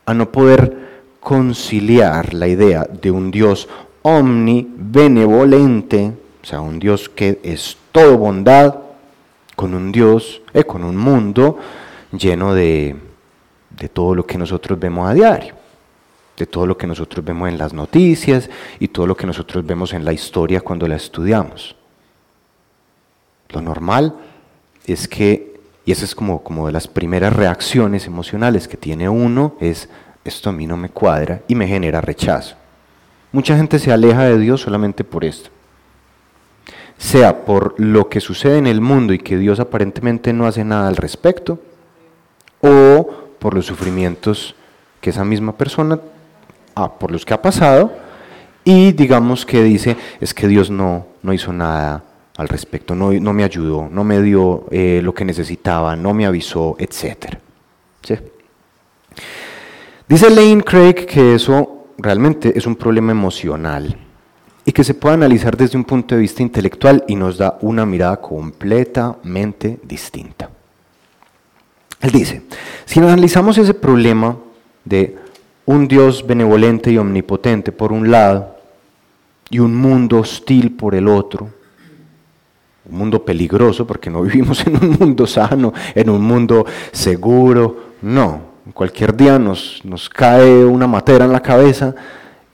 a 0.05 0.13
no 0.13 0.31
poder 0.31 0.83
conciliar 1.19 2.33
la 2.33 2.47
idea 2.47 2.83
de 2.83 3.11
un 3.11 3.31
Dios 3.31 3.67
omnibenevolente, 4.01 6.13
o 6.41 6.45
sea, 6.45 6.61
un 6.61 6.79
Dios 6.79 7.09
que 7.09 7.39
es 7.43 7.77
todo 7.91 8.17
bondad, 8.17 8.75
con 9.55 9.73
un 9.73 9.91
Dios, 9.91 10.41
eh, 10.53 10.63
con 10.63 10.83
un 10.83 10.97
mundo 10.97 11.57
lleno 12.11 12.53
de, 12.53 12.95
de 13.69 13.89
todo 13.89 14.15
lo 14.15 14.25
que 14.25 14.37
nosotros 14.37 14.79
vemos 14.79 15.09
a 15.09 15.13
diario, 15.13 15.53
de 16.37 16.45
todo 16.45 16.65
lo 16.65 16.77
que 16.77 16.87
nosotros 16.87 17.23
vemos 17.23 17.49
en 17.49 17.57
las 17.57 17.73
noticias 17.73 18.49
y 18.79 18.89
todo 18.89 19.07
lo 19.07 19.15
que 19.15 19.27
nosotros 19.27 19.65
vemos 19.65 19.93
en 19.93 20.03
la 20.03 20.13
historia 20.13 20.61
cuando 20.61 20.87
la 20.87 20.95
estudiamos. 20.95 21.75
Lo 23.49 23.61
normal 23.61 24.15
es 24.85 25.07
que, 25.07 25.52
y 25.85 25.91
esa 25.91 26.05
es 26.05 26.15
como, 26.15 26.43
como 26.43 26.67
de 26.67 26.73
las 26.73 26.87
primeras 26.87 27.33
reacciones 27.33 28.07
emocionales 28.07 28.67
que 28.67 28.77
tiene 28.77 29.09
uno, 29.09 29.55
es 29.59 29.89
esto 30.23 30.49
a 30.49 30.53
mí 30.53 30.65
no 30.65 30.77
me 30.77 30.89
cuadra 30.89 31.41
y 31.47 31.55
me 31.55 31.67
genera 31.67 31.99
rechazo. 31.99 32.55
Mucha 33.31 33.57
gente 33.57 33.79
se 33.79 33.91
aleja 33.91 34.23
de 34.23 34.37
Dios 34.37 34.61
solamente 34.61 35.03
por 35.03 35.25
esto. 35.25 35.49
Sea 36.97 37.43
por 37.43 37.75
lo 37.77 38.07
que 38.07 38.21
sucede 38.21 38.57
en 38.57 38.67
el 38.67 38.79
mundo 38.79 39.13
y 39.13 39.19
que 39.19 39.37
Dios 39.37 39.59
aparentemente 39.59 40.31
no 40.31 40.45
hace 40.45 40.63
nada 40.63 40.87
al 40.87 40.95
respecto, 40.95 41.59
o 42.61 43.11
por 43.39 43.53
los 43.53 43.65
sufrimientos 43.65 44.55
que 45.01 45.09
esa 45.09 45.25
misma 45.25 45.57
persona, 45.57 45.99
ah, 46.75 46.93
por 46.93 47.11
los 47.11 47.25
que 47.25 47.33
ha 47.33 47.41
pasado, 47.41 47.91
y 48.63 48.93
digamos 48.93 49.45
que 49.45 49.61
dice, 49.63 49.97
es 50.21 50.33
que 50.33 50.47
Dios 50.47 50.69
no, 50.69 51.07
no 51.21 51.33
hizo 51.33 51.51
nada 51.51 52.03
al 52.37 52.47
respecto, 52.49 52.95
no, 52.95 53.11
no 53.13 53.33
me 53.33 53.43
ayudó, 53.43 53.87
no 53.91 54.03
me 54.03 54.21
dio 54.21 54.65
eh, 54.71 55.01
lo 55.03 55.13
que 55.13 55.25
necesitaba, 55.25 55.95
no 55.95 56.13
me 56.13 56.25
avisó, 56.25 56.75
etc. 56.79 57.37
Dice 60.07 60.29
Lane 60.29 60.63
Craig 60.63 61.05
que 61.05 61.35
eso 61.35 61.87
realmente 61.97 62.57
es 62.57 62.65
un 62.65 62.75
problema 62.75 63.11
emocional 63.11 63.97
y 64.65 64.71
que 64.71 64.83
se 64.83 64.93
puede 64.93 65.15
analizar 65.15 65.55
desde 65.55 65.77
un 65.77 65.83
punto 65.83 66.15
de 66.15 66.21
vista 66.21 66.41
intelectual 66.41 67.03
y 67.07 67.15
nos 67.15 67.37
da 67.37 67.57
una 67.61 67.85
mirada 67.85 68.17
completamente 68.17 69.79
distinta. 69.83 70.49
Él 72.01 72.11
dice, 72.11 72.41
si 72.85 72.99
analizamos 72.99 73.57
ese 73.57 73.73
problema 73.73 74.37
de 74.83 75.17
un 75.65 75.87
Dios 75.87 76.25
benevolente 76.25 76.91
y 76.91 76.97
omnipotente 76.97 77.71
por 77.71 77.93
un 77.93 78.11
lado 78.11 78.57
y 79.49 79.59
un 79.59 79.75
mundo 79.75 80.19
hostil 80.19 80.71
por 80.71 80.95
el 80.95 81.07
otro, 81.07 81.49
un 82.93 82.99
mundo 82.99 83.25
peligroso 83.25 83.85
porque 83.85 84.09
no 84.09 84.21
vivimos 84.23 84.65
en 84.65 84.77
un 84.77 84.97
mundo 84.99 85.27
sano, 85.27 85.73
en 85.93 86.09
un 86.09 86.21
mundo 86.21 86.65
seguro, 86.91 87.93
no, 88.01 88.41
cualquier 88.73 89.15
día 89.15 89.37
nos, 89.37 89.81
nos 89.83 90.07
cae 90.07 90.63
una 90.63 90.87
matera 90.87 91.25
en 91.25 91.33
la 91.33 91.41
cabeza 91.41 91.93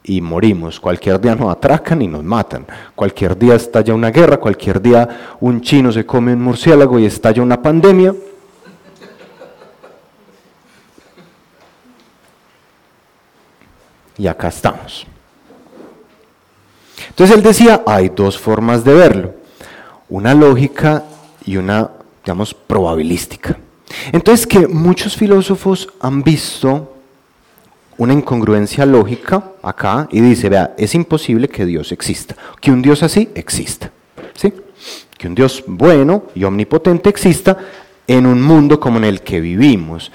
y 0.03 0.21
morimos. 0.21 0.79
Cualquier 0.79 1.19
día 1.19 1.35
nos 1.35 1.51
atracan 1.51 2.01
y 2.01 2.07
nos 2.07 2.23
matan. 2.23 2.65
Cualquier 2.95 3.37
día 3.37 3.55
estalla 3.55 3.93
una 3.93 4.09
guerra, 4.09 4.37
cualquier 4.37 4.81
día 4.81 5.37
un 5.39 5.61
chino 5.61 5.91
se 5.91 6.05
come 6.05 6.33
un 6.33 6.41
murciélago 6.41 6.97
y 6.97 7.05
estalla 7.05 7.43
una 7.43 7.61
pandemia. 7.61 8.15
y 14.19 14.27
acá 14.27 14.49
estamos. 14.49 15.07
Entonces 17.07 17.35
él 17.35 17.41
decía, 17.41 17.81
hay 17.87 18.09
dos 18.09 18.37
formas 18.37 18.83
de 18.83 18.93
verlo, 18.93 19.33
una 20.09 20.33
lógica 20.33 21.03
y 21.45 21.57
una, 21.57 21.89
digamos, 22.23 22.53
probabilística. 22.53 23.57
Entonces 24.11 24.45
que 24.45 24.67
muchos 24.67 25.15
filósofos 25.15 25.89
han 25.99 26.23
visto 26.23 26.95
una 27.97 28.13
incongruencia 28.13 28.85
lógica 28.85 29.51
acá 29.61 30.07
y 30.11 30.21
dice, 30.21 30.49
vea, 30.49 30.73
es 30.77 30.95
imposible 30.95 31.49
que 31.49 31.65
Dios 31.65 31.91
exista, 31.91 32.35
que 32.61 32.71
un 32.71 32.81
Dios 32.81 33.03
así 33.03 33.29
exista, 33.35 33.91
¿sí? 34.33 34.53
Que 35.17 35.27
un 35.27 35.35
Dios 35.35 35.63
bueno 35.67 36.23
y 36.33 36.45
omnipotente 36.45 37.09
exista 37.09 37.57
en 38.07 38.25
un 38.25 38.41
mundo 38.41 38.79
como 38.79 38.97
en 38.97 39.03
el 39.03 39.21
que 39.21 39.41
vivimos. 39.41 40.11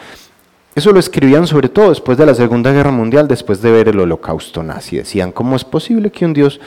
Eso 0.74 0.92
lo 0.92 0.98
escribían 0.98 1.46
sobre 1.46 1.68
todo 1.68 1.90
después 1.90 2.18
de 2.18 2.26
la 2.26 2.34
Segunda 2.34 2.72
Guerra 2.72 2.90
Mundial, 2.90 3.28
después 3.28 3.60
de 3.60 3.70
ver 3.70 3.88
el 3.88 4.00
holocausto 4.00 4.62
nazi. 4.62 4.96
Decían, 4.96 5.30
¿cómo 5.30 5.54
es 5.54 5.64
posible 5.64 6.10
que 6.10 6.24
un 6.24 6.32
Dios 6.32 6.60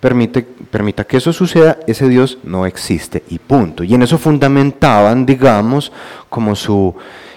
permite, 0.00 0.42
permita 0.42 1.04
que 1.04 1.18
eso 1.18 1.32
suceda? 1.32 1.78
Ese 1.86 2.08
Dios 2.08 2.38
no 2.42 2.66
existe 2.66 3.22
y 3.28 3.38
punto. 3.38 3.84
Y 3.84 3.94
en 3.94 4.02
eso 4.02 4.18
fundamentaban, 4.18 5.26
digamos, 5.26 5.92
como 6.28 6.56
su, 6.56 6.94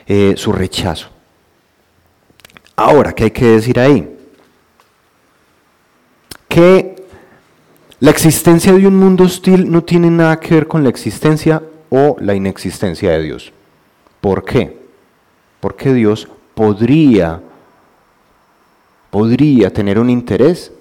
eh, 0.07 0.33
su 0.37 0.51
rechazo. 0.51 1.09
Ahora, 2.75 3.13
¿qué 3.13 3.25
hay 3.25 3.31
que 3.31 3.45
decir 3.45 3.79
ahí? 3.79 4.09
Que 6.47 6.95
la 7.99 8.11
existencia 8.11 8.73
de 8.73 8.87
un 8.87 8.95
mundo 8.95 9.25
hostil 9.25 9.71
no 9.71 9.83
tiene 9.83 10.09
nada 10.09 10.39
que 10.39 10.55
ver 10.55 10.67
con 10.67 10.83
la 10.83 10.89
existencia 10.89 11.61
o 11.89 12.17
la 12.19 12.33
inexistencia 12.33 13.11
de 13.11 13.23
Dios. 13.23 13.53
¿Por 14.19 14.43
qué? 14.43 14.83
porque 15.63 15.93
Dios 15.93 16.27
podría, 16.55 17.41
podría 19.09 19.69
tener 19.71 19.97
un 19.97 20.09
interés 20.09 20.73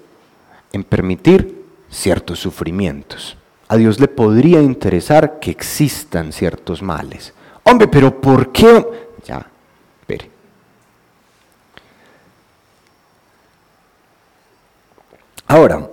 en 0.73 0.83
permitir 0.83 1.62
ciertos 1.93 2.39
sufrimientos. 2.39 3.37
A 3.67 3.77
Dios 3.77 3.99
le 3.99 4.07
podría 4.07 4.61
interesar 4.61 5.39
que 5.39 5.51
existan 5.51 6.31
ciertos 6.31 6.81
males. 6.81 7.33
Hombre, 7.63 7.87
pero 7.87 8.19
¿por 8.19 8.51
qué? 8.51 8.85
Ya, 9.25 9.47
espere. 10.01 10.29
Ahora, 15.47 15.89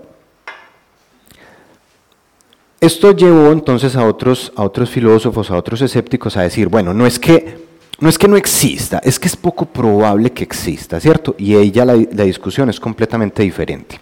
esto 2.80 3.12
llevó 3.12 3.52
entonces 3.52 3.94
a 3.94 4.04
otros, 4.06 4.52
a 4.56 4.62
otros 4.62 4.90
filósofos, 4.90 5.50
a 5.50 5.56
otros 5.56 5.82
escépticos 5.82 6.36
a 6.36 6.42
decir, 6.42 6.68
bueno, 6.68 6.94
no 6.94 7.06
es 7.06 7.18
que 7.18 7.68
no 8.00 8.08
es 8.08 8.16
que 8.16 8.28
no 8.28 8.36
exista, 8.38 8.98
es 9.04 9.18
que 9.20 9.28
es 9.28 9.36
poco 9.36 9.66
probable 9.66 10.32
que 10.32 10.42
exista, 10.42 10.98
¿cierto? 10.98 11.34
Y 11.38 11.54
ahí 11.54 11.70
ya 11.70 11.84
la, 11.84 11.94
la 11.94 12.24
discusión 12.24 12.70
es 12.70 12.80
completamente 12.80 13.42
diferente. 13.42 14.00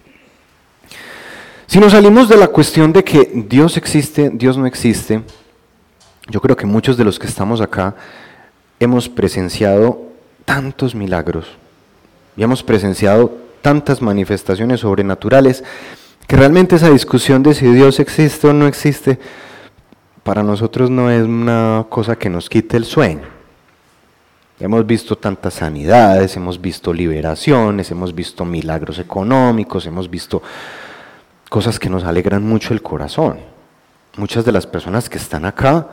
Si 1.69 1.79
nos 1.81 1.93
salimos 1.93 2.31
de 2.31 2.39
la 2.39 2.49
cuestión 2.49 2.95
de 2.95 3.05
que 3.05 3.31
Dios 3.47 3.77
existe, 3.77 4.31
Dios 4.33 4.57
no 4.57 4.65
existe, 4.65 5.23
yo 6.31 6.41
creo 6.41 6.57
que 6.57 6.65
muchos 6.65 6.97
de 6.97 7.05
los 7.05 7.19
que 7.19 7.27
estamos 7.27 7.61
acá 7.61 7.95
hemos 8.81 9.11
presenciado 9.11 10.01
tantos 10.47 10.95
milagros 10.95 11.47
y 12.39 12.43
hemos 12.43 12.63
presenciado 12.63 13.37
tantas 13.61 14.01
manifestaciones 14.01 14.81
sobrenaturales 14.81 15.63
que 16.27 16.37
realmente 16.37 16.77
esa 16.77 16.89
discusión 16.89 17.43
de 17.43 17.53
si 17.53 17.67
Dios 17.67 18.01
existe 18.01 18.47
o 18.47 18.55
no 18.55 18.67
existe 18.67 19.19
para 20.23 20.43
nosotros 20.43 20.89
no 20.89 21.11
es 21.11 21.25
una 21.25 21.85
cosa 21.91 22.17
que 22.17 22.31
nos 22.31 22.49
quite 22.49 22.79
el 22.79 22.87
sueño. 22.87 23.29
Hemos 24.59 24.87
visto 24.87 25.17
tantas 25.17 25.53
sanidades, 25.53 26.35
hemos 26.35 26.59
visto 26.59 26.95
liberaciones, 26.95 27.91
hemos 27.91 28.15
visto 28.15 28.47
milagros 28.47 28.99
económicos, 28.99 29.85
hemos 29.85 30.09
visto 30.09 30.43
cosas 31.49 31.78
que 31.78 31.88
nos 31.88 32.05
alegran 32.05 32.43
mucho 32.45 32.75
el 32.75 32.83
corazón. 32.83 33.40
Muchas 34.17 34.45
de 34.45 34.52
las 34.52 34.67
personas 34.67 35.09
que 35.09 35.19
están 35.19 35.45
acá 35.45 35.87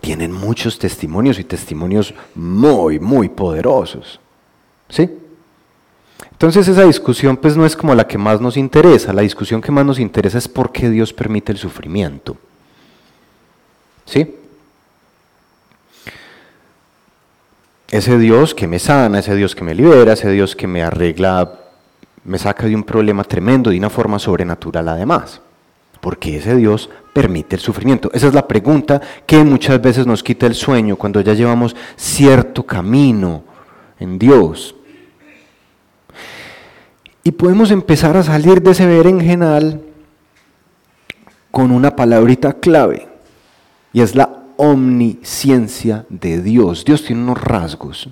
tienen 0.00 0.32
muchos 0.32 0.78
testimonios 0.78 1.38
y 1.38 1.44
testimonios 1.44 2.14
muy, 2.34 2.98
muy 2.98 3.28
poderosos. 3.28 4.20
¿Sí? 4.88 5.10
Entonces 6.30 6.68
esa 6.68 6.84
discusión 6.84 7.36
pues 7.36 7.56
no 7.56 7.66
es 7.66 7.76
como 7.76 7.94
la 7.94 8.06
que 8.06 8.18
más 8.18 8.40
nos 8.40 8.56
interesa, 8.56 9.12
la 9.12 9.22
discusión 9.22 9.60
que 9.60 9.72
más 9.72 9.84
nos 9.84 9.98
interesa 9.98 10.38
es 10.38 10.48
por 10.48 10.72
qué 10.72 10.88
Dios 10.88 11.12
permite 11.12 11.52
el 11.52 11.58
sufrimiento. 11.58 12.36
¿Sí? 14.06 14.36
ese 17.90 18.18
Dios 18.18 18.54
que 18.54 18.66
me 18.66 18.78
sana, 18.78 19.18
ese 19.18 19.34
Dios 19.34 19.54
que 19.54 19.64
me 19.64 19.74
libera, 19.74 20.12
ese 20.12 20.30
Dios 20.30 20.54
que 20.54 20.66
me 20.66 20.82
arregla, 20.82 21.54
me 22.24 22.38
saca 22.38 22.66
de 22.66 22.74
un 22.74 22.84
problema 22.84 23.24
tremendo 23.24 23.70
de 23.70 23.78
una 23.78 23.90
forma 23.90 24.18
sobrenatural 24.18 24.88
además. 24.88 25.40
Porque 26.00 26.36
ese 26.36 26.56
Dios 26.56 26.88
permite 27.12 27.56
el 27.56 27.62
sufrimiento. 27.62 28.10
Esa 28.14 28.28
es 28.28 28.34
la 28.34 28.48
pregunta 28.48 29.00
que 29.26 29.44
muchas 29.44 29.80
veces 29.82 30.06
nos 30.06 30.22
quita 30.22 30.46
el 30.46 30.54
sueño 30.54 30.96
cuando 30.96 31.20
ya 31.20 31.34
llevamos 31.34 31.76
cierto 31.96 32.64
camino 32.64 33.44
en 33.98 34.18
Dios. 34.18 34.74
Y 37.22 37.32
podemos 37.32 37.70
empezar 37.70 38.16
a 38.16 38.22
salir 38.22 38.62
de 38.62 38.70
ese 38.70 38.86
berenjenal 38.86 39.82
con 41.50 41.70
una 41.70 41.94
palabrita 41.96 42.54
clave, 42.54 43.08
y 43.92 44.00
es 44.00 44.14
la 44.14 44.44
omnisciencia 44.56 46.06
de 46.08 46.40
Dios. 46.40 46.84
Dios 46.84 47.04
tiene 47.04 47.22
unos 47.22 47.42
rasgos. 47.42 48.08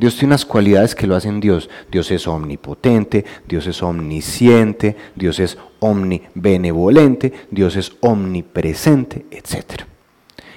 Dios 0.00 0.14
tiene 0.14 0.30
unas 0.30 0.46
cualidades 0.46 0.94
que 0.94 1.06
lo 1.06 1.14
hacen 1.14 1.40
Dios. 1.40 1.68
Dios 1.90 2.10
es 2.10 2.26
omnipotente, 2.26 3.26
Dios 3.46 3.66
es 3.66 3.82
omnisciente, 3.82 4.96
Dios 5.14 5.38
es 5.38 5.58
omnibenevolente, 5.78 7.34
Dios 7.50 7.76
es 7.76 7.92
omnipresente, 8.00 9.26
etc. 9.30 9.82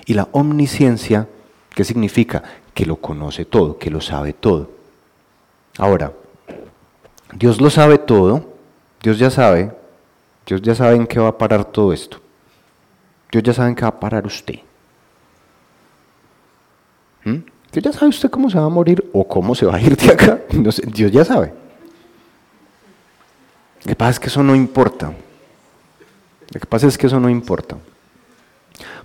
Y 0.06 0.14
la 0.14 0.30
omnisciencia, 0.32 1.28
¿qué 1.76 1.84
significa? 1.84 2.42
Que 2.74 2.86
lo 2.86 2.96
conoce 2.96 3.44
todo, 3.44 3.78
que 3.78 3.92
lo 3.92 4.00
sabe 4.00 4.32
todo. 4.32 4.72
Ahora, 5.78 6.14
Dios 7.34 7.60
lo 7.60 7.70
sabe 7.70 7.98
todo, 7.98 8.50
Dios 9.02 9.20
ya 9.20 9.30
sabe, 9.30 9.74
Dios 10.46 10.62
ya 10.62 10.74
sabe 10.74 10.96
en 10.96 11.06
qué 11.06 11.20
va 11.20 11.28
a 11.28 11.38
parar 11.38 11.66
todo 11.66 11.92
esto. 11.92 12.22
Dios 13.30 13.44
ya 13.44 13.54
sabe 13.54 13.68
en 13.72 13.76
qué 13.76 13.82
va 13.82 13.90
a 13.90 14.00
parar 14.00 14.26
usted. 14.26 14.60
¿Mm? 17.26 17.53
Dios 17.74 17.86
ya 17.86 17.92
sabe 17.92 18.10
usted 18.10 18.30
cómo 18.30 18.52
se 18.52 18.60
va 18.60 18.66
a 18.66 18.70
morir 18.70 19.04
o 19.14 19.28
cómo 19.28 19.56
se 19.56 19.66
va 19.66 19.76
a 19.76 19.82
ir 19.82 19.98
de 19.98 20.12
acá. 20.12 20.40
Dios 20.50 21.12
ya 21.12 21.26
sabe. 21.26 21.54
Lo 23.84 23.90
que 23.90 23.96
pasa 23.96 24.12
es 24.12 24.20
que 24.20 24.28
eso 24.28 24.44
no 24.44 24.56
importa. 24.56 25.12
Lo 26.54 26.60
que 26.60 26.68
pasa 26.68 26.86
es 26.86 26.98
que 27.00 27.08
eso 27.08 27.20
no 27.20 27.30
importa. 27.30 27.76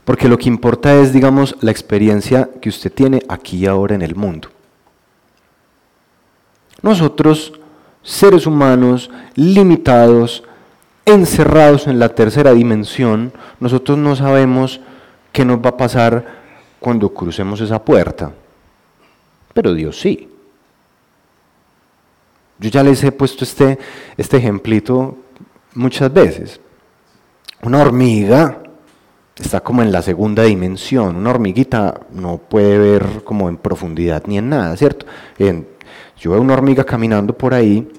Porque 0.04 0.28
lo 0.28 0.36
que 0.36 0.48
importa 0.48 0.94
es, 0.94 1.14
digamos, 1.14 1.56
la 1.62 1.70
experiencia 1.70 2.50
que 2.60 2.68
usted 2.68 2.92
tiene 2.92 3.22
aquí 3.28 3.56
y 3.56 3.66
ahora 3.66 3.94
en 3.94 4.02
el 4.02 4.14
mundo. 4.14 4.50
Nosotros, 6.82 7.54
seres 8.02 8.46
humanos, 8.46 9.10
limitados, 9.34 10.44
encerrados 11.06 11.86
en 11.86 11.98
la 11.98 12.10
tercera 12.10 12.52
dimensión, 12.52 13.32
nosotros 13.60 13.96
no 13.96 14.14
sabemos 14.14 14.80
qué 15.32 15.46
nos 15.46 15.58
va 15.58 15.70
a 15.70 15.76
pasar 15.78 16.26
cuando 16.80 17.08
crucemos 17.14 17.60
esa 17.62 17.82
puerta. 17.82 18.32
Pero 19.58 19.74
Dios 19.74 19.98
sí. 19.98 20.28
Yo 22.60 22.70
ya 22.70 22.84
les 22.84 23.02
he 23.02 23.10
puesto 23.10 23.42
este, 23.42 23.76
este 24.16 24.36
ejemplito 24.36 25.16
muchas 25.74 26.12
veces. 26.12 26.60
Una 27.62 27.82
hormiga 27.82 28.62
está 29.34 29.58
como 29.58 29.82
en 29.82 29.90
la 29.90 30.00
segunda 30.02 30.44
dimensión. 30.44 31.16
Una 31.16 31.30
hormiguita 31.30 32.02
no 32.12 32.38
puede 32.38 32.78
ver 32.78 33.24
como 33.24 33.48
en 33.48 33.56
profundidad 33.56 34.22
ni 34.28 34.38
en 34.38 34.48
nada, 34.48 34.76
¿cierto? 34.76 35.06
yo 35.36 36.30
veo 36.30 36.40
una 36.40 36.54
hormiga 36.54 36.84
caminando 36.84 37.36
por 37.36 37.52
ahí 37.52 37.90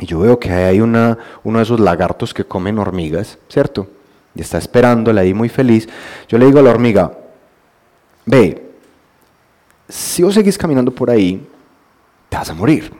y 0.00 0.06
yo 0.06 0.18
veo 0.18 0.40
que 0.40 0.50
hay 0.50 0.80
una, 0.80 1.18
uno 1.44 1.60
de 1.60 1.62
esos 1.62 1.78
lagartos 1.78 2.34
que 2.34 2.44
comen 2.44 2.80
hormigas, 2.80 3.38
¿cierto? 3.48 3.86
Y 4.34 4.40
está 4.40 4.58
esperándola 4.58 5.20
ahí 5.20 5.34
muy 5.34 5.48
feliz. 5.48 5.88
Yo 6.26 6.36
le 6.36 6.46
digo 6.46 6.58
a 6.58 6.62
la 6.62 6.70
hormiga, 6.70 7.12
ve, 8.26 8.61
si 9.92 10.22
vos 10.22 10.32
seguís 10.32 10.56
caminando 10.56 10.90
por 10.90 11.10
ahí, 11.10 11.46
te 12.30 12.36
vas 12.38 12.48
a 12.48 12.54
morir. 12.54 12.90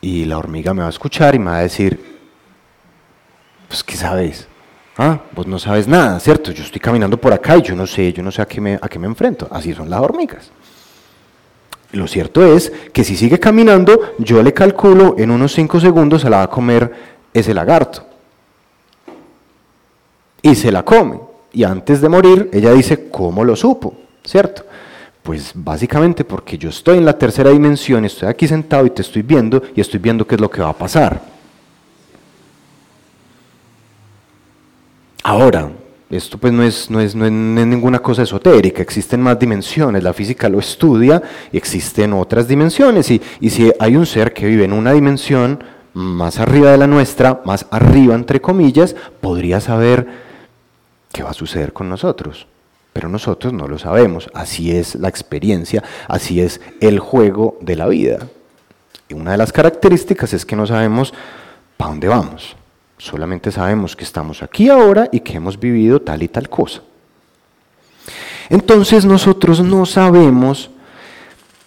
Y 0.00 0.24
la 0.24 0.38
hormiga 0.38 0.72
me 0.72 0.80
va 0.80 0.86
a 0.86 0.90
escuchar 0.90 1.34
y 1.34 1.38
me 1.38 1.50
va 1.50 1.58
a 1.58 1.62
decir, 1.62 2.18
pues 3.68 3.84
¿qué 3.84 3.94
sabes? 3.94 4.48
Ah, 4.96 5.20
vos 5.32 5.46
no 5.46 5.58
sabes 5.58 5.86
nada, 5.86 6.18
¿cierto? 6.18 6.50
Yo 6.52 6.64
estoy 6.64 6.80
caminando 6.80 7.20
por 7.20 7.30
acá 7.34 7.58
y 7.58 7.62
yo 7.62 7.76
no 7.76 7.86
sé, 7.86 8.10
yo 8.10 8.22
no 8.22 8.32
sé 8.32 8.40
a 8.40 8.46
qué 8.46 8.58
me, 8.58 8.78
a 8.80 8.88
qué 8.88 8.98
me 8.98 9.06
enfrento. 9.06 9.46
Así 9.50 9.74
son 9.74 9.90
las 9.90 10.00
hormigas. 10.00 10.50
Lo 11.92 12.06
cierto 12.06 12.42
es 12.42 12.72
que 12.94 13.04
si 13.04 13.14
sigue 13.14 13.38
caminando, 13.38 14.14
yo 14.16 14.42
le 14.42 14.54
calculo 14.54 15.14
en 15.18 15.30
unos 15.30 15.52
5 15.52 15.78
segundos 15.78 16.22
se 16.22 16.30
la 16.30 16.38
va 16.38 16.42
a 16.44 16.50
comer 16.50 16.90
ese 17.34 17.52
lagarto. 17.52 18.02
Y 20.40 20.54
se 20.54 20.72
la 20.72 20.84
come. 20.86 21.20
Y 21.52 21.64
antes 21.64 22.00
de 22.00 22.08
morir, 22.08 22.48
ella 22.50 22.72
dice, 22.72 23.10
¿cómo 23.10 23.44
lo 23.44 23.56
supo? 23.56 23.94
¿Cierto? 24.24 24.67
Pues 25.28 25.52
básicamente 25.54 26.24
porque 26.24 26.56
yo 26.56 26.70
estoy 26.70 26.96
en 26.96 27.04
la 27.04 27.18
tercera 27.18 27.50
dimensión, 27.50 28.02
estoy 28.06 28.30
aquí 28.30 28.48
sentado 28.48 28.86
y 28.86 28.90
te 28.90 29.02
estoy 29.02 29.20
viendo 29.20 29.62
y 29.76 29.82
estoy 29.82 30.00
viendo 30.00 30.26
qué 30.26 30.36
es 30.36 30.40
lo 30.40 30.48
que 30.48 30.62
va 30.62 30.70
a 30.70 30.72
pasar. 30.72 31.20
Ahora, 35.22 35.70
esto 36.08 36.38
pues 36.38 36.50
no 36.50 36.62
es, 36.62 36.88
no, 36.88 36.98
es, 36.98 37.14
no 37.14 37.26
es, 37.26 37.30
ninguna 37.30 37.98
cosa 37.98 38.22
esotérica, 38.22 38.80
existen 38.80 39.20
más 39.20 39.38
dimensiones, 39.38 40.02
la 40.02 40.14
física 40.14 40.48
lo 40.48 40.60
estudia 40.60 41.22
y 41.52 41.58
existen 41.58 42.14
otras 42.14 42.48
dimensiones 42.48 43.10
y, 43.10 43.20
y 43.38 43.50
si 43.50 43.70
hay 43.78 43.96
un 43.96 44.06
ser 44.06 44.32
que 44.32 44.46
vive 44.46 44.64
en 44.64 44.72
una 44.72 44.92
dimensión 44.92 45.62
más 45.92 46.38
arriba 46.38 46.70
de 46.70 46.78
la 46.78 46.86
nuestra, 46.86 47.42
más 47.44 47.66
arriba 47.70 48.14
entre 48.14 48.40
comillas, 48.40 48.96
podría 49.20 49.60
saber 49.60 50.08
qué 51.12 51.22
va 51.22 51.32
a 51.32 51.34
suceder 51.34 51.74
con 51.74 51.90
nosotros. 51.90 52.46
Pero 52.98 53.08
nosotros 53.08 53.52
no 53.52 53.68
lo 53.68 53.78
sabemos. 53.78 54.28
Así 54.34 54.72
es 54.72 54.96
la 54.96 55.06
experiencia, 55.08 55.84
así 56.08 56.40
es 56.40 56.60
el 56.80 56.98
juego 56.98 57.56
de 57.60 57.76
la 57.76 57.86
vida. 57.86 58.26
Y 59.08 59.14
una 59.14 59.30
de 59.30 59.38
las 59.38 59.52
características 59.52 60.32
es 60.32 60.44
que 60.44 60.56
no 60.56 60.66
sabemos 60.66 61.14
para 61.76 61.90
dónde 61.90 62.08
vamos. 62.08 62.56
Solamente 62.96 63.52
sabemos 63.52 63.94
que 63.94 64.02
estamos 64.02 64.42
aquí 64.42 64.68
ahora 64.68 65.08
y 65.12 65.20
que 65.20 65.34
hemos 65.34 65.60
vivido 65.60 66.02
tal 66.02 66.24
y 66.24 66.28
tal 66.28 66.48
cosa. 66.48 66.82
Entonces 68.48 69.04
nosotros 69.04 69.60
no 69.60 69.86
sabemos 69.86 70.68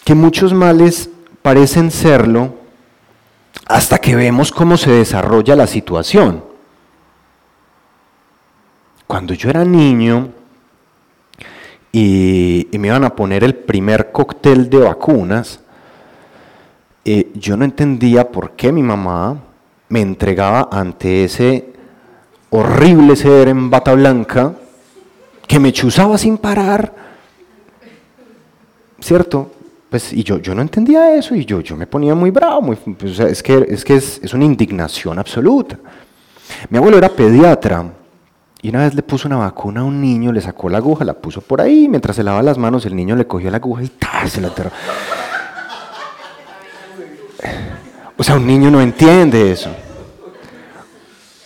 que 0.04 0.13
muchos 0.13 0.54
males 0.54 1.10
parecen 1.41 1.91
serlo 1.91 2.56
hasta 3.67 4.00
que 4.00 4.17
vemos 4.17 4.52
cómo 4.52 4.76
se 4.76 4.91
desarrolla 4.91 5.56
la 5.56 5.67
situación. 5.67 6.44
Cuando 9.08 9.34
yo 9.34 9.50
era 9.50 9.63
niño 9.63 10.40
y, 11.91 12.67
me 12.71 12.88
iban 12.88 13.04
a 13.04 13.15
poner 13.15 13.43
el 13.43 13.56
primer 13.56 14.12
cóctel 14.12 14.69
de 14.69 14.80
vacunas, 14.80 15.60
eh, 17.04 17.32
yo 17.36 17.58
no 17.58 17.65
entendía 17.65 18.30
por 18.30 18.51
qué 18.51 18.71
mi 18.71 18.84
mamá 18.84 19.38
me 19.89 20.01
entregaba 20.01 20.69
ante 20.71 21.25
ese 21.25 21.73
horrible 22.49 23.15
ser 23.15 23.47
en 23.47 23.69
bata 23.69 23.93
blanca 23.93 24.54
que 25.47 25.60
me 25.60 25.73
chuzaba 25.73 26.17
sin 26.17 26.38
parar, 26.38 26.93
¿cierto? 28.99 29.51
Pues, 29.89 30.13
y 30.13 30.23
yo, 30.23 30.38
yo 30.38 30.56
no 30.56 30.62
entendía 30.62 31.13
eso 31.15 31.36
y 31.36 31.43
yo, 31.43 31.60
yo 31.60 31.75
me 31.75 31.88
ponía 31.88 32.15
muy 32.15 32.32
bravo, 32.32 32.73
pues, 32.97 33.19
es 33.19 33.43
que, 33.43 33.65
es, 33.67 33.84
que 33.84 33.95
es, 33.95 34.21
es 34.23 34.34
una 34.34 34.45
indignación 34.45 35.19
absoluta. 35.19 35.77
Mi 36.69 36.77
abuelo 36.77 36.97
era 36.97 37.10
pediatra 37.10 37.91
y 38.62 38.69
una 38.69 38.80
vez 38.80 38.93
le 38.93 39.04
puso 39.04 39.28
una 39.28 39.38
vacuna 39.38 39.82
a 39.82 39.84
un 39.84 40.00
niño, 40.00 40.32
le 40.32 40.41
sacó 40.41 40.69
la 40.69 40.78
aguja, 40.78 41.04
la 41.04 41.13
puso 41.13 41.41
por 41.41 41.62
ahí, 41.62 41.88
mientras 41.88 42.15
se 42.15 42.24
lavaba 42.24 42.43
las 42.43 42.58
manos 42.58 42.86
el 42.86 42.95
niño 42.95 43.15
le 43.15 43.26
cogió 43.26 43.50
la 43.50 43.58
aguja 43.58 43.84
y 43.84 43.91
se 44.30 44.41
la 44.41 44.47
enterró. 44.47 44.71
O 48.17 48.24
sea, 48.24 48.36
un 48.36 48.45
niño 48.45 48.69
no 48.69 48.82
entiende 48.82 49.52
eso. 49.52 49.71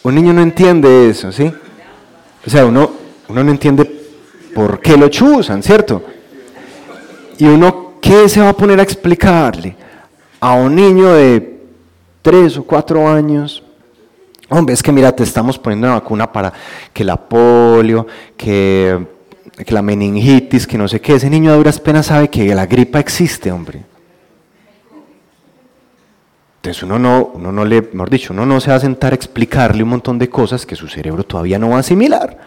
Un 0.03 0.15
niño 0.15 0.33
no 0.33 0.41
entiende 0.41 1.09
eso, 1.09 1.31
¿sí? 1.31 1.51
O 2.45 2.49
sea, 2.49 2.65
uno, 2.65 2.91
uno 3.29 3.43
no 3.43 3.51
entiende 3.51 3.85
por 4.53 4.81
qué 4.81 4.97
lo 4.97 5.07
chuzan, 5.07 5.63
¿cierto? 5.63 6.03
Y 7.37 7.45
uno 7.45 7.85
¿Qué 8.05 8.29
se 8.29 8.39
va 8.39 8.49
a 8.49 8.53
poner 8.53 8.79
a 8.79 8.83
explicarle 8.83 9.75
a 10.39 10.53
un 10.53 10.75
niño 10.75 11.11
de 11.11 11.59
tres 12.21 12.55
o 12.55 12.63
cuatro 12.63 13.09
años? 13.09 13.63
Hombre, 14.49 14.73
es 14.73 14.83
que 14.83 14.91
mira, 14.91 15.11
te 15.11 15.23
estamos 15.23 15.57
poniendo 15.57 15.87
una 15.87 15.99
vacuna 15.99 16.31
para 16.31 16.53
que 16.93 17.03
la 17.03 17.17
polio, 17.17 18.05
que, 18.37 19.05
la 19.67 19.81
meningitis, 19.81 20.67
que 20.67 20.77
no 20.77 20.87
sé 20.87 21.01
qué. 21.01 21.15
Ese 21.15 21.29
niño 21.29 21.51
a 21.51 21.55
duras 21.55 21.79
penas 21.79 22.07
sabe 22.07 22.29
que 22.29 22.53
la 22.53 22.65
gripa 22.65 22.99
existe, 22.99 23.51
hombre. 23.51 23.83
Entonces 26.57 26.83
uno 26.83 26.97
no, 26.97 27.31
uno 27.33 27.51
no 27.51 27.65
le, 27.65 27.81
mejor 27.81 28.09
dicho, 28.09 28.33
uno 28.33 28.45
no 28.45 28.59
se 28.59 28.71
va 28.71 28.77
a 28.77 28.79
sentar 28.79 29.13
a 29.13 29.15
explicarle 29.15 29.83
un 29.83 29.89
montón 29.89 30.17
de 30.17 30.29
cosas 30.29 30.65
que 30.65 30.75
su 30.75 30.87
cerebro 30.87 31.23
todavía 31.23 31.59
no 31.59 31.69
va 31.69 31.77
a 31.77 31.79
asimilar. 31.79 32.37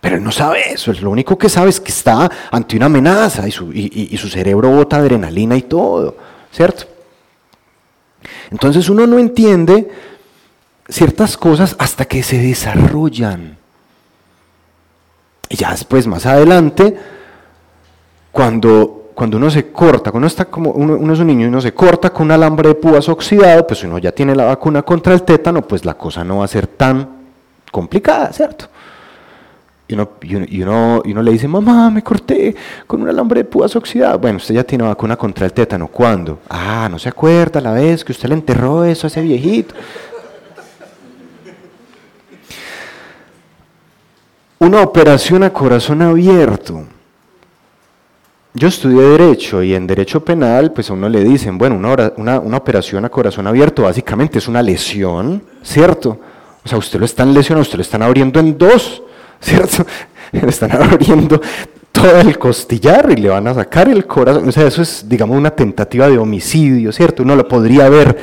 Pero 0.00 0.16
él 0.16 0.22
no 0.22 0.30
sabe 0.30 0.72
eso, 0.72 0.92
lo 0.92 1.10
único 1.10 1.36
que 1.36 1.48
sabe 1.48 1.70
es 1.70 1.80
que 1.80 1.90
está 1.90 2.30
ante 2.52 2.76
una 2.76 2.86
amenaza 2.86 3.48
y 3.48 3.50
su, 3.50 3.72
y, 3.72 4.16
su 4.16 4.28
cerebro 4.28 4.70
bota 4.70 4.98
adrenalina 4.98 5.56
y 5.56 5.62
todo, 5.62 6.16
¿cierto? 6.52 6.84
Entonces 8.50 8.88
uno 8.88 9.06
no 9.08 9.18
entiende 9.18 9.90
ciertas 10.88 11.36
cosas 11.36 11.76
hasta 11.78 12.04
que 12.06 12.22
se 12.22 12.38
desarrollan. 12.38 13.58
Y 15.48 15.56
ya 15.56 15.70
después, 15.70 16.06
más 16.06 16.26
adelante, 16.26 16.96
cuando, 18.32 19.10
cuando 19.14 19.36
uno 19.36 19.50
se 19.50 19.70
corta, 19.70 20.10
cuando 20.10 20.18
uno, 20.18 20.26
está 20.26 20.44
como, 20.46 20.70
uno, 20.70 21.12
es 21.12 21.18
un 21.20 21.26
niño 21.26 21.46
y 21.46 21.48
uno 21.48 21.60
se 21.60 21.72
corta 21.72 22.10
con 22.10 22.26
un 22.26 22.32
alambre 22.32 22.70
de 22.70 22.74
púas 22.74 23.08
oxidado, 23.08 23.66
pues 23.66 23.82
uno 23.84 23.98
ya 23.98 24.12
tiene 24.12 24.34
la 24.34 24.44
vacuna 24.44 24.82
contra 24.82 25.14
el 25.14 25.22
tétano, 25.22 25.62
pues 25.62 25.84
la 25.84 25.94
cosa 25.94 26.24
no 26.24 26.38
va 26.38 26.44
a 26.44 26.48
ser 26.48 26.66
tan 26.66 27.08
complicada, 27.70 28.32
¿cierto? 28.32 28.66
Y 29.90 29.94
uno, 29.94 30.10
y, 30.20 30.62
uno, 30.62 31.00
y 31.02 31.12
uno, 31.12 31.22
le 31.22 31.32
dice, 31.32 31.48
mamá, 31.48 31.90
me 31.90 32.02
corté 32.02 32.54
con 32.86 33.00
un 33.00 33.08
alambre 33.08 33.40
de 33.40 33.44
púas 33.44 33.74
oxidado. 33.74 34.18
Bueno, 34.18 34.36
usted 34.36 34.54
ya 34.54 34.62
tiene 34.62 34.84
vacuna 34.84 35.16
contra 35.16 35.46
el 35.46 35.52
tétano. 35.54 35.88
¿Cuándo? 35.88 36.40
Ah, 36.50 36.88
no 36.90 36.98
se 36.98 37.08
acuerda 37.08 37.58
la 37.62 37.72
vez 37.72 38.04
que 38.04 38.12
usted 38.12 38.28
le 38.28 38.34
enterró 38.34 38.84
eso 38.84 39.06
a 39.06 39.08
ese 39.08 39.22
viejito. 39.22 39.74
Una 44.58 44.82
operación 44.82 45.42
a 45.42 45.52
corazón 45.52 46.02
abierto. 46.02 46.84
Yo 48.54 48.68
estudié 48.68 49.02
Derecho 49.02 49.62
y 49.62 49.74
en 49.74 49.86
Derecho 49.86 50.24
Penal, 50.24 50.72
pues 50.72 50.90
a 50.90 50.94
uno 50.94 51.08
le 51.08 51.22
dicen, 51.22 51.58
bueno, 51.58 51.76
una, 51.76 52.40
una, 52.40 52.56
operación 52.56 53.04
a 53.04 53.08
corazón 53.08 53.46
abierto 53.46 53.82
básicamente 53.82 54.38
es 54.38 54.48
una 54.48 54.62
lesión, 54.62 55.42
¿cierto? 55.62 56.18
O 56.64 56.68
sea, 56.68 56.78
usted 56.78 56.98
lo 56.98 57.04
están 57.04 57.32
lesionando, 57.32 57.62
usted 57.62 57.76
lo 57.76 57.82
están 57.82 58.02
abriendo 58.02 58.40
en 58.40 58.58
dos. 58.58 59.02
¿cierto? 59.40 59.86
Le 60.32 60.48
están 60.48 60.72
abriendo 60.72 61.40
todo 61.92 62.20
el 62.20 62.38
costillar 62.38 63.10
y 63.10 63.16
le 63.16 63.28
van 63.28 63.46
a 63.46 63.54
sacar 63.54 63.88
el 63.88 64.06
corazón. 64.06 64.48
O 64.48 64.52
sea, 64.52 64.66
eso 64.66 64.82
es, 64.82 65.08
digamos, 65.08 65.36
una 65.36 65.50
tentativa 65.50 66.08
de 66.08 66.18
homicidio, 66.18 66.92
¿cierto? 66.92 67.22
Uno 67.22 67.34
lo 67.34 67.46
podría 67.48 67.88
ver, 67.88 68.18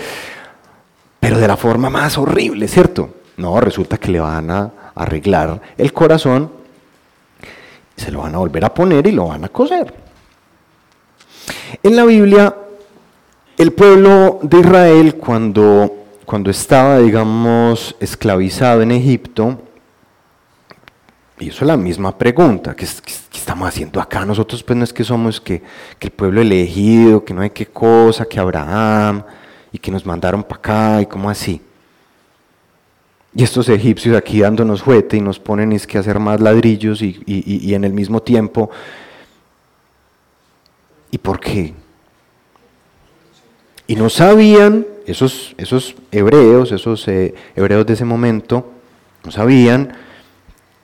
pero 1.19 1.39
de 1.39 1.47
la 1.47 1.57
forma 1.57 1.89
más 1.89 2.17
horrible, 2.17 2.67
¿cierto? 2.67 3.09
No, 3.37 3.59
resulta 3.59 3.97
que 3.97 4.11
le 4.11 4.19
van 4.19 4.51
a 4.51 4.71
arreglar 4.95 5.61
el 5.77 5.93
corazón, 5.93 6.51
se 7.95 8.11
lo 8.11 8.21
van 8.21 8.35
a 8.35 8.39
volver 8.39 8.65
a 8.65 8.73
poner 8.73 9.07
y 9.07 9.11
lo 9.11 9.27
van 9.27 9.45
a 9.45 9.49
coser. 9.49 9.93
En 11.83 11.95
la 11.95 12.05
Biblia, 12.05 12.55
el 13.57 13.71
pueblo 13.73 14.39
de 14.41 14.59
Israel, 14.59 15.15
cuando, 15.15 16.05
cuando 16.25 16.49
estaba, 16.49 16.99
digamos, 16.99 17.95
esclavizado 17.99 18.81
en 18.81 18.91
Egipto, 18.91 19.59
es 21.37 21.61
la 21.61 21.77
misma 21.77 22.17
pregunta, 22.17 22.75
¿qué, 22.75 22.85
estamos 22.85 23.67
haciendo 23.67 23.99
acá? 23.99 24.25
Nosotros 24.25 24.63
pues 24.63 24.77
no 24.77 24.83
es 24.83 24.93
que 24.93 25.03
somos 25.03 25.41
que, 25.41 25.61
el 25.99 26.11
pueblo 26.11 26.41
elegido, 26.41 27.25
que 27.25 27.33
no 27.33 27.41
hay 27.41 27.49
qué 27.49 27.65
cosa, 27.65 28.25
que 28.25 28.39
Abraham, 28.39 29.23
y 29.71 29.77
que 29.77 29.91
nos 29.91 30.05
mandaron 30.05 30.43
para 30.43 30.59
acá, 30.59 31.01
y 31.01 31.05
cómo 31.05 31.29
así. 31.29 31.61
Y 33.35 33.43
estos 33.43 33.67
egipcios 33.67 34.15
aquí 34.15 34.39
dándonos 34.39 34.81
juete 34.81 35.17
y 35.17 35.21
nos 35.21 35.39
ponen 35.39 35.73
es 35.73 35.85
que 35.85 35.97
hacer 35.97 36.19
más 36.19 36.39
ladrillos 36.39 37.01
y, 37.01 37.21
y, 37.25 37.73
en 37.73 37.83
el 37.83 37.91
mismo 37.91 38.21
tiempo. 38.21 38.69
¿Y 41.11 41.17
por 41.17 41.41
qué? 41.41 41.73
Y 43.87 43.97
no 43.97 44.09
sabían, 44.09 44.87
esos, 45.05 45.53
esos 45.57 45.95
hebreos, 46.13 46.71
esos 46.71 47.05
eh, 47.09 47.35
hebreos 47.57 47.85
de 47.85 47.93
ese 47.93 48.05
momento, 48.05 48.71
no 49.25 49.31
sabían 49.31 49.91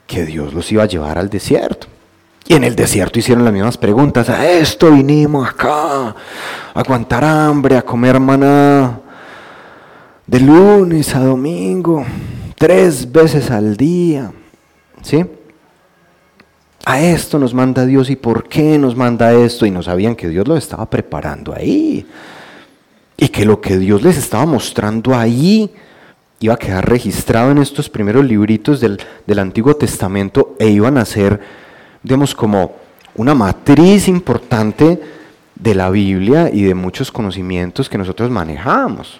que 0.06 0.26
Dios 0.26 0.54
los 0.54 0.70
iba 0.74 0.84
a 0.84 0.88
llevar 0.88 1.18
al 1.18 1.30
desierto. 1.30 1.88
Y 2.48 2.56
en 2.56 2.66
el 2.66 2.76
desierto 2.76 3.18
hicieron 3.18 3.46
las 3.46 3.54
mismas 3.54 3.78
preguntas. 3.78 4.28
A 4.30 4.46
esto 4.52 4.92
vinimos 4.92 5.48
acá, 5.48 6.10
a 6.10 6.16
aguantar 6.74 7.24
hambre, 7.24 7.78
a 7.78 7.82
comer 7.82 8.20
maná, 8.20 9.00
de 10.28 10.40
lunes 10.40 11.16
a 11.16 11.20
domingo, 11.20 12.06
tres 12.62 13.12
veces 13.12 13.50
al 13.50 13.76
día. 13.76 14.32
¿Sí? 15.02 15.26
A 16.86 17.02
esto 17.02 17.40
nos 17.40 17.56
manda 17.56 17.88
Dios 17.88 18.12
y 18.12 18.16
por 18.16 18.48
qué 18.48 18.78
nos 18.78 18.96
manda 18.96 19.34
esto. 19.34 19.66
Y 19.66 19.72
no 19.72 19.82
sabían 19.82 20.16
que 20.16 20.30
Dios 20.30 20.48
lo 20.48 20.56
estaba 20.56 20.88
preparando 20.88 21.56
ahí. 21.56 22.06
Y 23.18 23.30
que 23.30 23.46
lo 23.46 23.60
que 23.60 23.80
Dios 23.80 24.04
les 24.04 24.16
estaba 24.16 24.46
mostrando 24.46 25.16
ahí 25.16 25.72
iba 26.40 26.54
a 26.54 26.58
quedar 26.58 26.88
registrado 26.88 27.50
en 27.50 27.58
estos 27.58 27.90
primeros 27.90 28.26
libritos 28.26 28.80
del, 28.80 29.00
Antiguo 29.40 29.76
Testamento 29.76 30.56
e 30.60 30.70
iban 30.70 31.00
a 31.00 31.06
ser, 31.06 31.40
digamos, 32.04 32.36
como 32.36 32.76
una 33.16 33.34
matriz 33.34 34.08
importante 34.08 35.02
de 35.56 35.76
la 35.76 35.90
Biblia 35.90 36.52
y 36.54 36.62
de 36.62 36.76
muchos 36.76 37.12
conocimientos 37.12 37.90
que 37.90 37.98
nosotros 37.98 38.30
manejamos. 38.30 39.20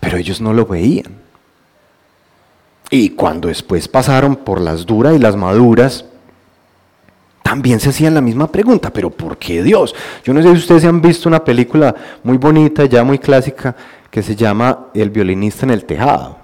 Pero 0.00 0.16
ellos 0.16 0.40
no 0.40 0.54
lo 0.54 0.64
veían. 0.64 1.27
Y 2.90 3.10
cuando 3.10 3.48
después 3.48 3.86
pasaron 3.88 4.36
por 4.36 4.60
las 4.60 4.86
duras 4.86 5.14
y 5.14 5.18
las 5.18 5.36
maduras, 5.36 6.04
también 7.42 7.80
se 7.80 7.90
hacían 7.90 8.14
la 8.14 8.20
misma 8.20 8.50
pregunta, 8.52 8.92
pero 8.92 9.10
¿por 9.10 9.38
qué 9.38 9.62
Dios? 9.62 9.94
Yo 10.22 10.34
no 10.34 10.42
sé 10.42 10.50
si 10.50 10.58
ustedes 10.58 10.84
han 10.84 11.00
visto 11.00 11.28
una 11.28 11.42
película 11.42 11.94
muy 12.22 12.36
bonita, 12.36 12.84
ya 12.84 13.02
muy 13.04 13.18
clásica, 13.18 13.74
que 14.10 14.22
se 14.22 14.36
llama 14.36 14.88
El 14.94 15.10
violinista 15.10 15.64
en 15.64 15.70
el 15.70 15.84
tejado, 15.84 16.38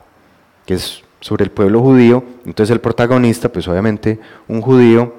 que 0.65 0.75
es 0.75 1.03
sobre 1.21 1.45
el 1.45 1.51
pueblo 1.51 1.81
judío. 1.81 2.25
Entonces 2.45 2.73
el 2.73 2.81
protagonista, 2.81 3.51
pues 3.51 3.69
obviamente 3.69 4.19
un 4.49 4.61
judío, 4.61 5.15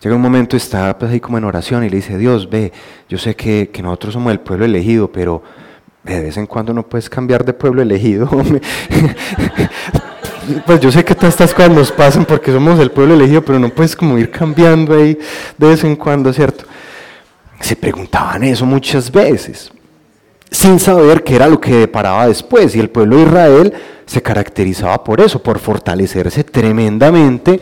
llega 0.00 0.16
un 0.16 0.22
momento, 0.22 0.56
está 0.56 0.98
pues 0.98 1.10
ahí 1.10 1.20
como 1.20 1.38
en 1.38 1.44
oración 1.44 1.84
y 1.84 1.90
le 1.90 1.96
dice, 1.96 2.16
Dios, 2.16 2.48
ve, 2.48 2.72
yo 3.08 3.18
sé 3.18 3.36
que, 3.36 3.70
nosotros 3.82 4.14
somos 4.14 4.32
el 4.32 4.40
pueblo 4.40 4.64
elegido, 4.64 5.12
pero 5.12 5.42
de 6.04 6.20
vez 6.20 6.36
en 6.36 6.46
cuando 6.46 6.72
no 6.72 6.88
puedes 6.88 7.10
cambiar 7.10 7.44
de 7.44 7.52
pueblo 7.52 7.82
elegido. 7.82 8.30
pues 10.66 10.80
yo 10.80 10.90
sé 10.90 11.04
que 11.04 11.14
todas 11.14 11.34
estas 11.34 11.54
cosas 11.54 11.70
nos 11.70 11.92
pasan 11.92 12.24
porque 12.24 12.52
somos 12.52 12.78
el 12.80 12.90
pueblo 12.90 13.14
elegido, 13.14 13.42
pero 13.42 13.58
no 13.58 13.68
puedes 13.68 13.94
como 13.94 14.18
ir 14.18 14.30
cambiando 14.30 14.94
ahí 14.94 15.18
de 15.56 15.66
vez 15.68 15.84
en 15.84 15.96
cuando, 15.96 16.32
¿cierto? 16.32 16.64
Se 17.60 17.76
preguntaban 17.76 18.44
eso 18.44 18.64
muchas 18.64 19.10
veces 19.10 19.72
sin 20.50 20.78
saber 20.78 21.22
qué 21.22 21.36
era 21.36 21.48
lo 21.48 21.60
que 21.60 21.74
deparaba 21.74 22.26
después. 22.26 22.74
Y 22.74 22.80
el 22.80 22.90
pueblo 22.90 23.16
de 23.16 23.22
Israel 23.22 23.74
se 24.06 24.22
caracterizaba 24.22 25.02
por 25.04 25.20
eso, 25.20 25.42
por 25.42 25.58
fortalecerse 25.58 26.44
tremendamente 26.44 27.58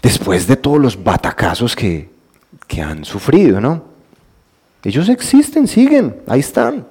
después 0.00 0.46
de 0.46 0.56
todos 0.56 0.78
los 0.78 1.02
batacazos 1.02 1.74
que, 1.74 2.10
que 2.66 2.82
han 2.82 3.04
sufrido, 3.04 3.60
¿no? 3.60 3.84
Ellos 4.82 5.08
existen, 5.08 5.66
siguen, 5.66 6.20
ahí 6.26 6.40
están, 6.40 6.86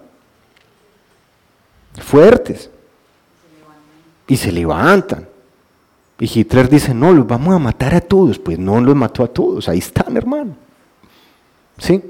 fuertes, 2.00 2.72
y 4.27 4.38
se 4.38 4.51
levantan. 4.51 5.27
Y 6.19 6.39
Hitler 6.39 6.69
dice, 6.69 6.93
no, 6.93 7.12
los 7.12 7.27
vamos 7.27 7.55
a 7.55 7.59
matar 7.59 7.95
a 7.95 8.01
todos. 8.01 8.39
Pues 8.39 8.57
no 8.59 8.79
los 8.79 8.95
mató 8.95 9.23
a 9.23 9.27
todos, 9.27 9.67
ahí 9.67 9.79
están, 9.79 10.15
hermano. 10.15 10.55
¿Sí? 11.77 12.01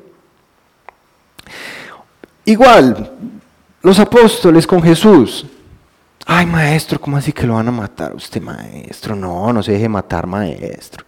Igual, 2.45 3.11
los 3.81 3.99
apóstoles 3.99 4.67
con 4.67 4.81
Jesús. 4.81 5.45
Ay, 6.25 6.45
maestro, 6.45 6.99
¿cómo 6.99 7.17
así 7.17 7.33
que 7.33 7.47
lo 7.47 7.55
van 7.55 7.67
a 7.67 7.71
matar 7.71 8.15
usted, 8.15 8.41
maestro? 8.41 9.15
No, 9.15 9.51
no 9.51 9.63
se 9.63 9.73
deje 9.73 9.89
matar, 9.89 10.27
maestro. 10.27 11.05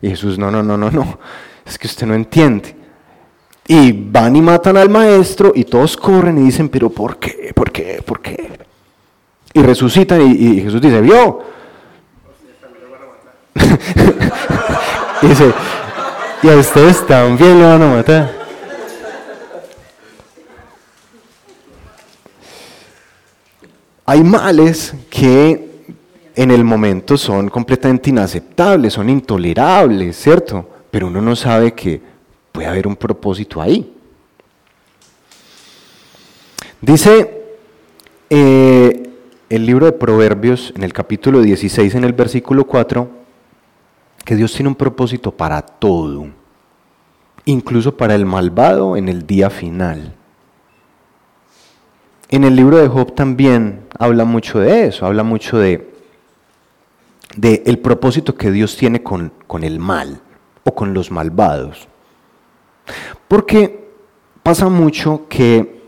Y 0.00 0.10
Jesús, 0.10 0.38
no, 0.38 0.50
no, 0.50 0.62
no, 0.62 0.76
no, 0.76 0.90
no. 0.90 1.18
Es 1.64 1.78
que 1.78 1.86
usted 1.86 2.06
no 2.06 2.14
entiende. 2.14 2.76
Y 3.66 3.92
van 3.92 4.36
y 4.36 4.42
matan 4.42 4.76
al 4.76 4.90
maestro 4.90 5.52
y 5.54 5.64
todos 5.64 5.96
corren 5.96 6.36
y 6.38 6.42
dicen, 6.42 6.68
pero 6.68 6.90
¿por 6.90 7.18
qué? 7.18 7.52
¿Por 7.54 7.72
qué? 7.72 8.02
¿Por 8.04 8.20
qué? 8.20 8.63
Y 9.56 9.62
resucitan 9.62 10.20
y, 10.20 10.60
Jesús 10.60 10.80
dice, 10.80 11.00
vio. 11.00 11.42
y 15.22 15.26
dice, 15.28 15.52
y 16.42 16.48
a 16.48 16.56
ustedes 16.56 17.06
también 17.06 17.60
lo 17.60 17.68
van 17.68 17.82
a 17.82 17.86
matar. 17.86 18.44
Hay 24.06 24.22
males 24.24 24.92
que 25.08 25.86
en 26.34 26.50
el 26.50 26.64
momento 26.64 27.16
son 27.16 27.48
completamente 27.48 28.10
inaceptables, 28.10 28.92
son 28.92 29.08
intolerables, 29.08 30.16
¿cierto? 30.16 30.68
Pero 30.90 31.06
uno 31.06 31.22
no 31.22 31.36
sabe 31.36 31.72
que 31.72 32.02
puede 32.50 32.66
haber 32.66 32.88
un 32.88 32.96
propósito 32.96 33.62
ahí. 33.62 33.94
Dice 36.80 37.44
eh, 38.28 39.03
el 39.48 39.66
libro 39.66 39.86
de 39.86 39.92
Proverbios 39.92 40.72
en 40.76 40.82
el 40.82 40.92
capítulo 40.92 41.40
16, 41.42 41.94
en 41.94 42.04
el 42.04 42.12
versículo 42.12 42.66
4, 42.66 43.08
que 44.24 44.36
Dios 44.36 44.52
tiene 44.54 44.68
un 44.68 44.74
propósito 44.74 45.32
para 45.32 45.60
todo, 45.62 46.26
incluso 47.44 47.96
para 47.96 48.14
el 48.14 48.24
malvado 48.24 48.96
en 48.96 49.08
el 49.08 49.26
día 49.26 49.50
final. 49.50 50.14
En 52.30 52.44
el 52.44 52.56
libro 52.56 52.78
de 52.78 52.88
Job 52.88 53.14
también 53.14 53.82
habla 53.98 54.24
mucho 54.24 54.58
de 54.58 54.86
eso, 54.86 55.04
habla 55.04 55.22
mucho 55.22 55.58
de, 55.58 55.92
de 57.36 57.62
el 57.66 57.78
propósito 57.78 58.34
que 58.34 58.50
Dios 58.50 58.76
tiene 58.76 59.02
con, 59.02 59.30
con 59.46 59.62
el 59.62 59.78
mal 59.78 60.20
o 60.64 60.74
con 60.74 60.94
los 60.94 61.10
malvados. 61.10 61.86
Porque 63.28 63.90
pasa 64.42 64.68
mucho 64.68 65.26
que 65.28 65.82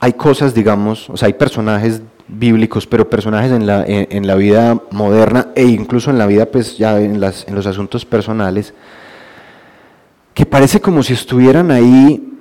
hay 0.00 0.12
cosas, 0.12 0.54
digamos, 0.54 1.08
o 1.08 1.16
sea, 1.16 1.26
hay 1.26 1.32
personajes 1.32 2.02
bíblicos, 2.28 2.86
pero 2.86 3.08
personajes 3.08 3.52
en 3.52 3.66
la, 3.66 3.84
en, 3.86 4.26
la 4.26 4.34
vida 4.34 4.80
moderna 4.90 5.48
e 5.54 5.64
incluso 5.64 6.10
en 6.10 6.18
la 6.18 6.26
vida, 6.26 6.46
pues 6.46 6.78
ya 6.78 7.00
en, 7.00 7.20
las, 7.20 7.46
en 7.46 7.54
los 7.54 7.66
asuntos 7.66 8.04
personales, 8.04 8.74
que 10.32 10.46
parece 10.46 10.80
como 10.80 11.02
si 11.02 11.12
estuvieran 11.12 11.70
ahí 11.70 12.34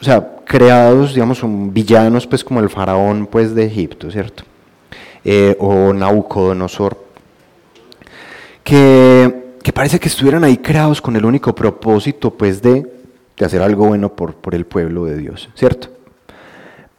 o 0.00 0.04
sea, 0.04 0.36
creados, 0.44 1.14
digamos, 1.14 1.40
villanos, 1.72 2.26
pues 2.26 2.44
como 2.44 2.60
el 2.60 2.68
faraón, 2.68 3.26
pues 3.26 3.54
de 3.54 3.64
Egipto, 3.64 4.10
¿cierto? 4.10 4.42
Eh, 5.24 5.56
o 5.58 5.94
Nabucodonosor, 5.94 7.02
que, 8.62 9.54
que, 9.62 9.72
parece 9.72 9.98
que 9.98 10.08
estuvieran 10.08 10.44
ahí 10.44 10.58
creados 10.58 11.00
con 11.00 11.16
el 11.16 11.24
único 11.24 11.54
propósito, 11.54 12.30
pues, 12.32 12.60
de, 12.60 12.86
de 13.34 13.46
hacer 13.46 13.62
algo 13.62 13.86
bueno 13.86 14.14
por, 14.14 14.34
por 14.34 14.54
el 14.54 14.66
pueblo 14.66 15.06
de 15.06 15.16
Dios, 15.16 15.48
¿cierto? 15.54 15.88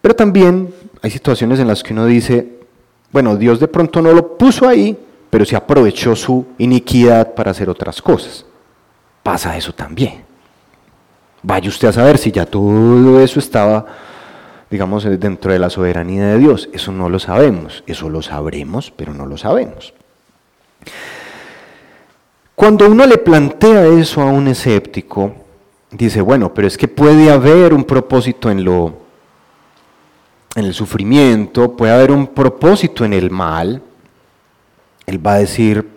Pero 0.01 0.15
también 0.15 0.73
hay 1.06 1.12
situaciones 1.12 1.60
en 1.60 1.68
las 1.68 1.84
que 1.84 1.94
uno 1.94 2.08
dice, 2.08 2.62
bueno, 3.12 3.38
Dios 3.38 3.60
de 3.60 3.68
pronto 3.68 4.02
no 4.02 4.12
lo 4.12 4.39
puso 4.39 4.68
ahí, 4.68 4.98
pero 5.30 5.46
se 5.46 5.56
aprovechó 5.56 6.15
su 6.15 6.48
iniquidad 6.58 7.36
para 7.36 7.52
hacer 7.52 7.70
otras 7.70 8.02
cosas. 8.02 8.44
Pasa 9.22 9.56
eso 9.56 9.72
también. 9.72 10.24
Vaya 11.44 11.70
usted 11.70 11.89
a 11.89 11.94
saber 11.94 12.18
si 12.18 12.32
ya 12.32 12.48
todo 12.48 13.22
eso 13.22 13.38
estaba, 13.38 13.86
digamos, 14.72 15.04
dentro 15.20 15.54
de 15.54 15.60
la 15.60 15.70
soberanía 15.70 16.26
de 16.26 16.39
Dios. 16.39 16.70
Eso 16.74 16.91
no 16.91 17.08
lo 17.08 17.20
sabemos. 17.20 17.84
Eso 17.86 18.10
lo 18.10 18.24
sabremos, 18.24 18.89
pero 18.89 19.13
no 19.13 19.28
lo 19.28 19.38
sabemos. 19.38 19.94
Cuando 22.56 22.89
uno 22.89 23.06
le 23.06 23.20
plantea 23.20 23.86
eso 23.86 24.24
a 24.24 24.26
un 24.26 24.48
escéptico, 24.48 25.36
dice, 25.91 26.22
bueno, 26.22 26.52
pero 26.52 26.68
es 26.68 26.80
que 26.80 26.88
puede 26.88 27.30
haber 27.30 27.76
un 27.76 27.84
propósito 27.84 28.50
en 28.50 28.63
lo 28.63 29.05
en 30.56 30.65
el 30.65 30.74
sufrimiento, 30.74 31.76
puede 31.76 31.94
haber 31.94 32.12
un 32.12 32.28
propósito 32.28 33.04
en 33.04 33.13
el 33.13 33.30
mal. 33.30 33.82
Él 35.06 35.26
va 35.26 35.34
a 35.34 35.39
decir, 35.39 35.88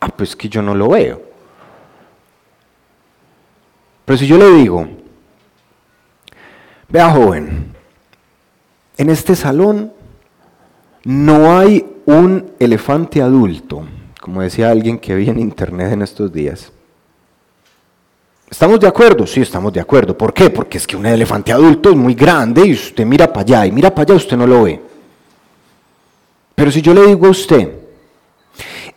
ah, 0.00 0.08
pues 0.08 0.34
que 0.34 0.48
yo 0.48 0.62
no 0.62 0.74
lo 0.74 0.88
veo. 0.88 1.22
Pero 4.04 4.18
si 4.18 4.26
yo 4.26 4.38
le 4.38 4.50
digo, 4.52 4.88
vea 6.88 7.10
joven, 7.10 7.72
en 8.96 9.10
este 9.10 9.36
salón 9.36 9.92
no 11.04 11.58
hay 11.58 11.86
un 12.06 12.52
elefante 12.58 13.22
adulto, 13.22 13.86
como 14.20 14.42
decía 14.42 14.70
alguien 14.70 14.98
que 14.98 15.14
vi 15.14 15.28
en 15.28 15.38
internet 15.38 15.92
en 15.92 16.02
estos 16.02 16.32
días. 16.32 16.72
¿Estamos 18.52 18.78
de 18.78 18.86
acuerdo? 18.86 19.26
Sí, 19.26 19.40
estamos 19.40 19.72
de 19.72 19.80
acuerdo. 19.80 20.16
¿Por 20.16 20.34
qué? 20.34 20.50
Porque 20.50 20.76
es 20.76 20.86
que 20.86 20.94
un 20.94 21.06
elefante 21.06 21.50
adulto 21.52 21.88
es 21.88 21.96
muy 21.96 22.12
grande 22.12 22.66
y 22.66 22.74
usted 22.74 23.06
mira 23.06 23.26
para 23.26 23.40
allá 23.40 23.66
y 23.66 23.72
mira 23.72 23.94
para 23.94 24.02
allá, 24.02 24.14
usted 24.14 24.36
no 24.36 24.46
lo 24.46 24.64
ve. 24.64 24.78
Pero 26.54 26.70
si 26.70 26.82
yo 26.82 26.92
le 26.92 27.06
digo 27.06 27.28
a 27.28 27.30
usted, 27.30 27.72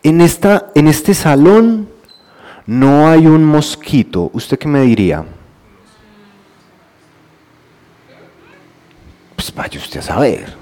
en, 0.02 0.20
esta, 0.20 0.72
en 0.74 0.88
este 0.88 1.14
salón 1.14 1.88
no 2.66 3.08
hay 3.08 3.26
un 3.26 3.42
mosquito, 3.44 4.30
¿usted 4.34 4.58
qué 4.58 4.68
me 4.68 4.82
diría? 4.82 5.24
Pues 9.36 9.54
vaya 9.54 9.80
usted 9.80 10.00
a 10.00 10.02
saber. 10.02 10.54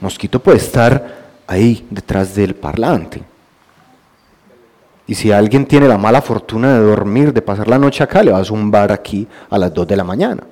Mosquito 0.00 0.40
puede 0.40 0.58
estar 0.58 1.30
ahí 1.46 1.86
detrás 1.88 2.34
del 2.34 2.56
parlante. 2.56 3.22
Y 5.06 5.14
si 5.14 5.30
alguien 5.32 5.66
tiene 5.66 5.86
la 5.86 5.98
mala 5.98 6.22
fortuna 6.22 6.74
de 6.74 6.84
dormir, 6.84 7.32
de 7.32 7.42
pasar 7.42 7.68
la 7.68 7.78
noche 7.78 8.02
acá, 8.02 8.22
le 8.22 8.32
va 8.32 8.38
a 8.38 8.44
zumbar 8.44 8.90
aquí 8.90 9.26
a 9.50 9.58
las 9.58 9.72
2 9.72 9.86
de 9.86 9.96
la 9.96 10.04
mañana. 10.04 10.42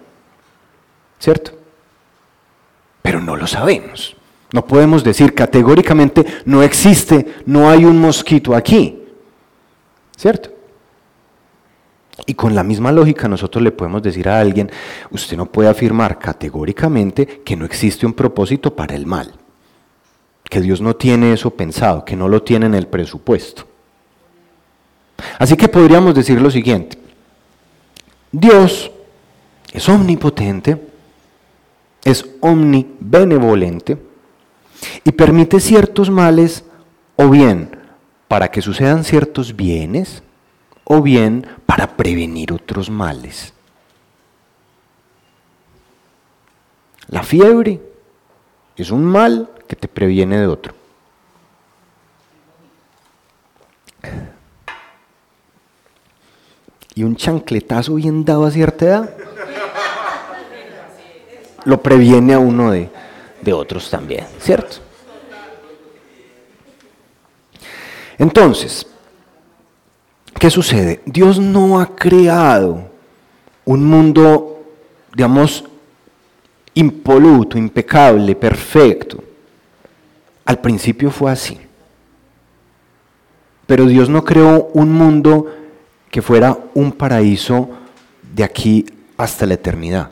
¿Cierto? 1.19 1.53
Pero 3.01 3.21
no 3.21 3.37
lo 3.37 3.47
sabemos. 3.47 4.17
No 4.53 4.67
podemos 4.67 5.03
decir 5.03 5.35
categóricamente, 5.35 6.27
no 6.45 6.62
existe, 6.62 7.37
no 7.47 7.71
hay 7.71 7.85
un 7.87 7.99
mosquito 7.99 8.55
aquí. 8.55 9.03
¿Cierto? 10.17 10.51
Y 12.27 12.35
con 12.35 12.55
la 12.55 12.62
misma 12.62 12.93
lógica 12.93 13.27
nosotros 13.29 13.65
le 13.65 13.73
podemos 13.73 14.03
decir 14.03 14.29
a 14.29 14.38
alguien, 14.38 14.71
usted 15.11 15.37
no 15.37 15.47
puede 15.47 15.71
afirmar 15.71 16.19
categóricamente 16.19 17.41
que 17.45 17.57
no 17.57 17.65
existe 17.65 18.05
un 18.05 18.12
propósito 18.12 18.77
para 18.77 18.95
el 18.95 19.07
mal, 19.07 19.33
que 20.45 20.61
Dios 20.61 20.81
no 20.81 20.95
tiene 20.95 21.33
eso 21.33 21.51
pensado, 21.51 22.05
que 22.05 22.15
no 22.15 22.29
lo 22.29 22.43
tiene 22.43 22.67
en 22.67 22.75
el 22.75 22.87
presupuesto. 22.87 23.71
Así 25.38 25.56
que 25.56 25.68
podríamos 25.68 26.14
decir 26.14 26.40
lo 26.40 26.50
siguiente, 26.50 26.98
Dios 28.30 28.90
es 29.72 29.88
omnipotente, 29.88 30.80
es 32.04 32.24
omnibenevolente 32.40 33.98
y 35.04 35.12
permite 35.12 35.61
ciertos 35.61 36.11
males 36.11 36.64
o 37.16 37.28
bien 37.28 37.76
para 38.28 38.50
que 38.50 38.62
sucedan 38.62 39.04
ciertos 39.04 39.54
bienes 39.54 40.22
o 40.85 41.02
bien 41.02 41.46
para 41.66 41.96
prevenir 41.96 42.52
otros 42.52 42.90
males. 42.90 43.52
La 47.08 47.22
fiebre 47.22 47.80
es 48.76 48.90
un 48.90 49.04
mal 49.04 49.50
que 49.68 49.76
te 49.76 49.88
previene 49.88 50.40
de 50.40 50.46
otro. 50.46 50.74
Y 56.94 57.05
un 57.05 57.16
chancletazo 57.16 57.94
bien 57.94 58.24
dado 58.24 58.44
a 58.44 58.50
cierta 58.50 58.85
edad 58.85 59.14
lo 61.64 61.83
previene 61.83 62.35
a 62.35 62.38
uno 62.38 62.70
de, 62.72 62.90
de 63.40 63.52
otros 63.52 63.88
también, 63.88 64.26
¿cierto? 64.38 64.76
Entonces, 68.18 68.87
¿qué 70.38 70.50
sucede? 70.50 71.00
Dios 71.07 71.38
no 71.38 71.81
ha 71.81 71.94
creado 71.94 72.90
un 73.64 73.85
mundo, 73.85 74.62
digamos, 75.14 75.64
impoluto, 76.74 77.59
impecable, 77.59 78.35
perfecto. 78.35 79.22
Al 80.44 80.61
principio 80.61 81.11
fue 81.11 81.31
así. 81.31 81.59
Pero 83.66 83.87
Dios 83.87 84.09
no 84.09 84.24
creó 84.24 84.70
un 84.74 84.92
mundo 84.92 85.46
que 86.12 86.20
fuera 86.20 86.59
un 86.75 86.92
paraíso 86.92 87.70
de 88.35 88.44
aquí 88.44 88.85
hasta 89.16 89.46
la 89.46 89.55
eternidad. 89.55 90.11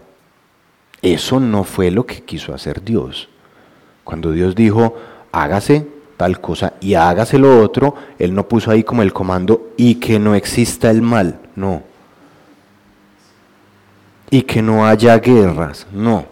Eso 1.03 1.39
no 1.39 1.63
fue 1.63 1.91
lo 1.91 2.07
que 2.07 2.23
quiso 2.23 2.55
hacer 2.55 2.83
Dios. 2.83 3.29
Cuando 4.03 4.33
Dios 4.33 4.55
dijo, 4.55 4.97
hágase, 5.31 5.87
tal 6.17 6.41
cosa 6.41 6.73
y 6.81 6.95
hágase 6.95 7.39
lo 7.39 7.63
otro, 7.63 7.95
él 8.19 8.35
no 8.35 8.49
puso 8.49 8.71
ahí 8.71 8.83
como 8.83 9.03
el 9.03 9.13
comando 9.13 9.73
y 9.77 9.97
que 9.97 10.19
no 10.19 10.35
exista 10.35 10.91
el 10.91 11.03
mal, 11.03 11.39
no. 11.55 11.83
y 14.31 14.41
que 14.43 14.63
no 14.63 14.87
haya 14.87 15.19
guerras, 15.19 15.87
no. 15.93 16.25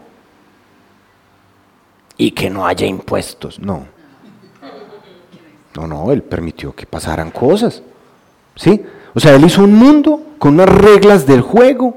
Y 2.16 2.31
que 2.31 2.48
no 2.48 2.66
haya 2.66 2.87
impuestos, 2.87 3.59
no. 3.61 3.87
No, 5.76 5.87
no, 5.87 6.11
Él 6.11 6.22
permitió 6.22 6.74
que 6.74 6.87
pasaran 6.87 7.31
cosas. 7.31 7.83
¿Sí? 8.57 8.83
O 9.18 9.20
sea, 9.20 9.35
Él 9.35 9.44
hizo 9.44 9.64
un 9.64 9.74
mundo 9.74 10.22
con 10.38 10.54
unas 10.54 10.68
reglas 10.68 11.26
del 11.26 11.40
juego 11.40 11.96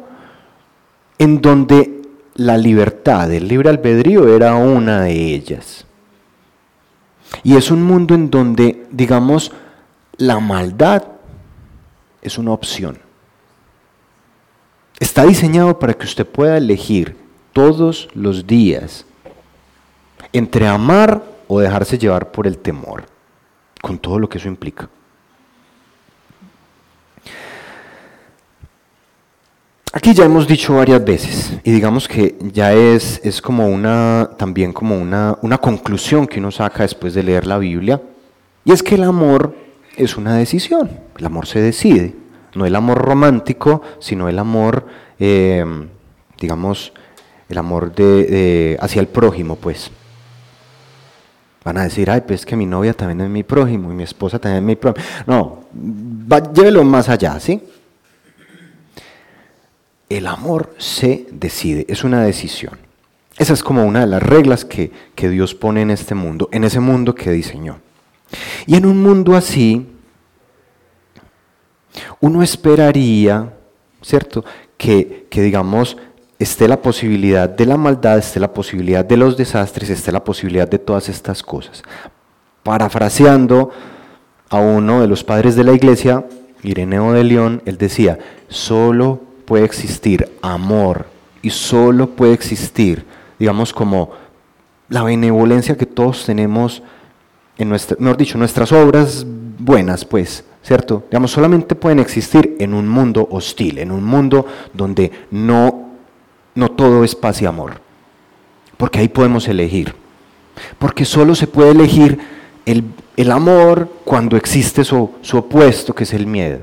en 1.20 1.40
donde 1.40 2.02
la 2.34 2.58
libertad, 2.58 3.32
el 3.32 3.48
libre 3.48 3.70
albedrío 3.70 4.36
era 4.36 4.56
una 4.56 5.02
de 5.02 5.36
ellas. 5.36 5.86
Y 7.44 7.58
es 7.58 7.70
un 7.70 7.84
mundo 7.84 8.16
en 8.16 8.32
donde, 8.32 8.88
digamos, 8.90 9.52
la 10.18 10.40
maldad 10.40 11.04
es 12.24 12.40
una 12.40 12.54
opción. 12.54 12.98
Está 15.00 15.24
diseñado 15.24 15.78
para 15.78 15.94
que 15.94 16.06
usted 16.06 16.26
pueda 16.26 16.58
elegir 16.58 17.16
todos 17.54 18.10
los 18.16 18.48
días 18.48 19.06
entre 20.34 20.68
amar 20.68 21.22
o 21.48 21.60
dejarse 21.60 22.00
llevar 22.00 22.32
por 22.32 22.48
el 22.48 22.58
temor, 22.58 23.06
con 23.80 24.00
todo 24.00 24.18
lo 24.18 24.28
que 24.28 24.40
eso 24.40 24.48
implica. 24.48 24.90
Aquí 29.94 30.14
ya 30.14 30.24
hemos 30.24 30.48
dicho 30.48 30.76
varias 30.76 31.04
veces, 31.04 31.52
y 31.66 31.72
digamos 31.72 32.08
que 32.08 32.38
ya 32.54 32.72
es, 32.74 33.20
es 33.26 33.42
como 33.42 33.68
una, 33.68 34.30
también 34.38 34.72
como 34.72 34.98
una, 34.98 35.38
una 35.42 35.58
conclusión 35.58 36.28
que 36.28 36.40
uno 36.40 36.50
saca 36.50 36.84
después 36.84 37.14
de 37.14 37.24
leer 37.24 37.46
la 37.46 37.58
Biblia, 37.58 38.02
y 38.64 38.72
es 38.72 38.84
que 38.84 38.96
el 38.96 39.04
amor 39.04 39.54
es 39.98 40.16
una 40.16 40.38
decisión, 40.38 40.90
el 41.18 41.26
amor 41.26 41.46
se 41.46 41.60
decide, 41.60 42.16
no 42.56 42.66
el 42.66 42.78
amor 42.78 43.00
romántico, 43.00 43.82
sino 44.00 44.30
el 44.30 44.40
amor, 44.40 44.88
eh, 45.20 45.66
digamos, 46.40 46.94
el 47.50 47.58
amor 47.58 47.94
de, 47.94 48.78
hacia 48.80 49.02
el 49.02 49.08
prójimo, 49.08 49.58
pues. 49.58 49.92
Van 51.66 51.78
a 51.78 51.84
decir, 51.84 52.10
ay, 52.10 52.22
pues 52.22 52.46
que 52.46 52.56
mi 52.56 52.66
novia 52.66 52.94
también 52.94 53.20
es 53.20 53.30
mi 53.30 53.44
prójimo 53.44 53.92
y 53.92 53.96
mi 53.96 54.04
esposa 54.04 54.40
también 54.40 54.64
es 54.64 54.68
mi 54.68 54.76
prójimo. 54.78 55.06
No, 55.28 55.66
llévelo 56.54 56.86
más 56.86 57.10
allá, 57.10 57.38
¿sí? 57.42 57.62
El 60.18 60.28
amor 60.28 60.74
se 60.78 61.26
decide, 61.32 61.86
es 61.88 62.04
una 62.04 62.24
decisión. 62.24 62.78
Esa 63.38 63.54
es 63.54 63.64
como 63.64 63.86
una 63.86 64.02
de 64.02 64.08
las 64.08 64.22
reglas 64.22 64.66
que, 64.66 64.92
Dios 65.16 65.56
pone 65.56 65.82
en 65.82 65.92
este 65.92 66.16
mundo, 66.16 66.50
en 66.52 66.64
ese 66.64 66.80
mundo 66.80 67.16
que 67.16 67.32
diseñó. 67.32 67.80
Y 68.66 68.76
en 68.76 68.86
un 68.86 69.02
mundo 69.02 69.36
así, 69.36 69.88
uno 72.20 72.44
esperaría, 72.44 73.54
¿cierto? 74.02 74.44
Que, 74.78 75.28
que, 75.30 75.42
digamos, 75.42 75.98
esté 76.40 76.68
la 76.68 76.82
posibilidad 76.82 77.48
de 77.48 77.66
la 77.66 77.78
maldad, 77.78 78.18
esté 78.18 78.40
la 78.40 78.54
posibilidad 78.54 79.06
de 79.06 79.18
los 79.18 79.38
desastres, 79.38 79.90
esté 79.90 80.12
la 80.12 80.24
posibilidad 80.24 80.68
de 80.68 80.80
todas 80.80 81.08
estas 81.10 81.42
cosas. 81.42 81.84
Parafraseando 82.64 83.72
a 84.50 84.60
uno 84.60 85.02
de 85.02 85.08
los 85.08 85.24
padres 85.24 85.56
de 85.56 85.64
la 85.64 85.74
iglesia, 85.74 86.26
Ireneo 86.64 87.14
de 87.14 87.24
León, 87.24 87.62
él 87.66 87.78
decía, 87.78 88.20
solo 88.50 89.31
puede 89.42 89.66
existir 89.66 90.30
amor 90.42 91.08
y 91.42 91.50
solo 91.50 92.10
puede 92.10 92.34
existir, 92.34 93.06
digamos, 93.40 93.74
como 93.74 94.12
la 94.90 95.04
benevolencia 95.04 95.78
que 95.78 95.86
todos 95.86 96.26
tenemos 96.26 96.84
en 97.58 97.70
nuestra, 97.70 97.98
mejor 98.00 98.18
dicho, 98.18 98.38
nuestras 98.38 98.72
obras 98.72 99.26
buenas, 99.58 100.06
pues, 100.06 100.44
¿cierto? 100.64 101.04
Digamos, 101.10 101.32
solamente 101.32 101.76
pueden 101.76 102.00
existir 102.00 102.56
en 102.60 102.74
un 102.74 102.88
mundo 102.88 103.28
hostil, 103.32 103.80
en 103.80 103.92
un 103.92 104.04
mundo 104.04 104.46
donde 104.74 105.12
no, 105.32 105.90
no 106.56 106.72
todo 106.72 107.04
es 107.04 107.16
paz 107.16 107.42
y 107.42 107.46
amor. 107.46 107.80
Porque 108.78 109.00
ahí 109.00 109.08
podemos 109.08 109.48
elegir. 109.48 109.94
Porque 110.78 111.06
solo 111.06 111.36
se 111.36 111.48
puede 111.48 111.72
elegir 111.72 112.20
el, 112.66 112.84
el 113.16 113.32
amor 113.32 113.90
cuando 114.04 114.38
existe 114.38 114.84
su, 114.84 115.12
su 115.22 115.38
opuesto, 115.38 115.94
que 115.94 116.04
es 116.04 116.14
el 116.14 116.28
miedo. 116.28 116.60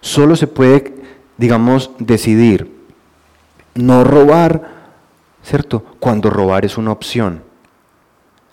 Solo 0.00 0.36
se 0.36 0.46
puede 0.46 1.03
digamos, 1.36 1.90
decidir 1.98 2.74
no 3.74 4.04
robar, 4.04 4.70
¿cierto? 5.42 5.84
Cuando 5.98 6.30
robar 6.30 6.64
es 6.64 6.78
una 6.78 6.92
opción. 6.92 7.42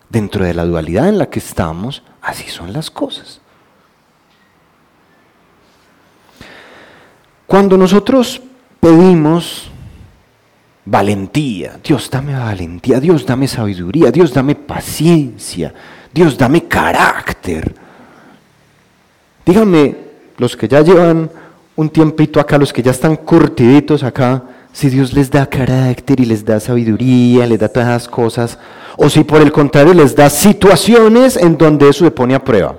Dentro 0.10 0.44
de 0.44 0.54
la 0.54 0.65
dualidad 0.65 1.08
en 1.08 1.17
la 1.17 1.30
que 1.30 1.39
estamos, 1.39 2.04
así 2.22 2.50
son 2.50 2.74
las 2.74 2.91
cosas. 2.91 3.39
Cuando 7.48 7.78
nosotros 7.78 8.41
pedimos 8.80 9.70
valentía, 10.86 11.80
Dios 11.84 12.10
dame 12.10 12.34
valentía, 12.34 13.00
Dios 13.00 13.26
dame 13.26 13.48
sabiduría, 13.48 14.12
Dios 14.12 14.34
dame 14.34 14.56
paciencia, 14.56 15.74
Dios 16.13 16.38
dame 16.38 16.67
carácter. 16.67 17.76
Díganme, 19.46 19.96
los 20.38 20.56
que 20.56 20.67
ya 20.67 20.82
llevan 20.82 21.30
un 21.75 21.89
tiempito 21.89 22.39
acá, 22.39 22.57
los 22.57 22.73
que 22.73 22.81
ya 22.81 22.91
están 22.91 23.15
curtiditos 23.15 24.03
acá, 24.03 24.43
si 24.73 24.89
Dios 24.89 25.13
les 25.13 25.29
da 25.29 25.45
carácter 25.45 26.19
y 26.19 26.25
les 26.25 26.45
da 26.45 26.60
sabiduría, 26.60 27.45
les 27.45 27.60
da 27.60 27.67
todas 27.67 27.89
esas 27.89 28.07
cosas, 28.07 28.57
o 28.97 29.10
si 29.10 29.23
por 29.23 29.41
el 29.41 29.51
contrario 29.51 29.93
les 29.93 30.15
da 30.15 30.29
situaciones 30.29 31.38
en 31.38 31.57
donde 31.57 31.89
eso 31.89 32.05
se 32.05 32.12
pone 32.12 32.36
a 32.36 32.43
prueba. 32.43 32.75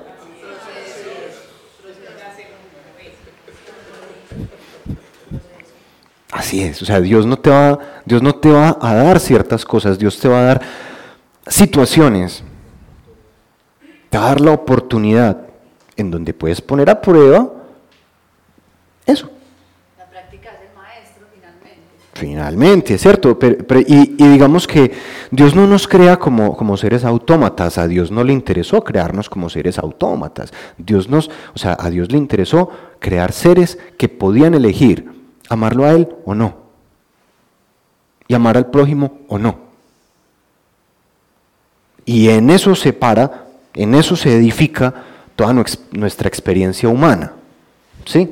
Así 6.30 6.62
es, 6.62 6.80
o 6.80 6.86
sea, 6.86 7.00
Dios 7.00 7.26
no 7.26 7.38
te 7.38 7.50
va, 7.50 7.78
Dios 8.06 8.22
no 8.22 8.34
te 8.34 8.50
va 8.50 8.78
a 8.80 8.94
dar 8.94 9.20
ciertas 9.20 9.66
cosas, 9.66 9.98
Dios 9.98 10.18
te 10.18 10.28
va 10.28 10.40
a 10.40 10.44
dar 10.44 10.62
situaciones, 11.46 12.42
te 14.08 14.16
va 14.16 14.24
a 14.24 14.28
dar 14.28 14.40
la 14.40 14.52
oportunidad 14.52 15.38
en 15.96 16.10
donde 16.10 16.32
puedes 16.32 16.62
poner 16.62 16.88
a 16.88 17.02
prueba 17.02 17.61
eso. 19.06 19.30
La 19.98 20.06
práctica 20.06 20.50
es 20.50 20.68
el 20.68 20.76
maestro 20.76 21.26
finalmente. 21.34 21.78
Finalmente, 22.14 22.98
¿cierto? 22.98 23.38
y, 23.86 24.28
digamos 24.28 24.66
que 24.66 24.92
Dios 25.30 25.54
no 25.54 25.66
nos 25.66 25.88
crea 25.88 26.18
como, 26.18 26.56
como 26.56 26.76
seres 26.76 27.04
autómatas, 27.04 27.78
a 27.78 27.88
Dios 27.88 28.10
no 28.10 28.22
le 28.24 28.32
interesó 28.32 28.84
crearnos 28.84 29.28
como 29.28 29.48
seres 29.48 29.78
autómatas. 29.78 30.52
Dios 30.78 31.08
nos, 31.08 31.30
o 31.54 31.58
sea, 31.58 31.76
a 31.78 31.90
Dios 31.90 32.12
le 32.12 32.18
interesó 32.18 32.70
crear 32.98 33.32
seres 33.32 33.78
que 33.98 34.08
podían 34.08 34.54
elegir 34.54 35.10
amarlo 35.48 35.84
a 35.84 35.92
Él 35.92 36.08
o 36.24 36.34
no. 36.34 36.56
Y 38.28 38.34
amar 38.34 38.56
al 38.56 38.70
prójimo 38.70 39.18
o 39.28 39.38
no. 39.38 39.58
Y 42.04 42.28
en 42.28 42.50
eso 42.50 42.74
se 42.74 42.92
para, 42.92 43.46
en 43.74 43.94
eso 43.94 44.16
se 44.16 44.34
edifica 44.34 44.94
toda 45.36 45.52
nuestra 45.52 46.28
experiencia 46.28 46.88
humana. 46.88 47.32
¿Sí? 48.04 48.30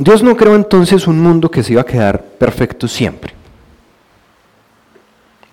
Dios 0.00 0.22
no 0.22 0.34
creó 0.34 0.56
entonces 0.56 1.06
un 1.06 1.20
mundo 1.20 1.50
que 1.50 1.62
se 1.62 1.72
iba 1.72 1.82
a 1.82 1.84
quedar 1.84 2.22
perfecto 2.22 2.88
siempre. 2.88 3.34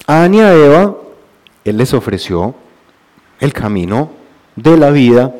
A 0.07 0.19
Adán 0.19 0.35
y 0.35 0.39
a 0.39 0.53
Eva, 0.53 0.95
Él 1.65 1.75
les 1.75 1.93
ofreció 1.93 2.55
el 3.41 3.51
camino 3.51 4.09
de 4.55 4.77
la 4.77 4.89
vida 4.89 5.35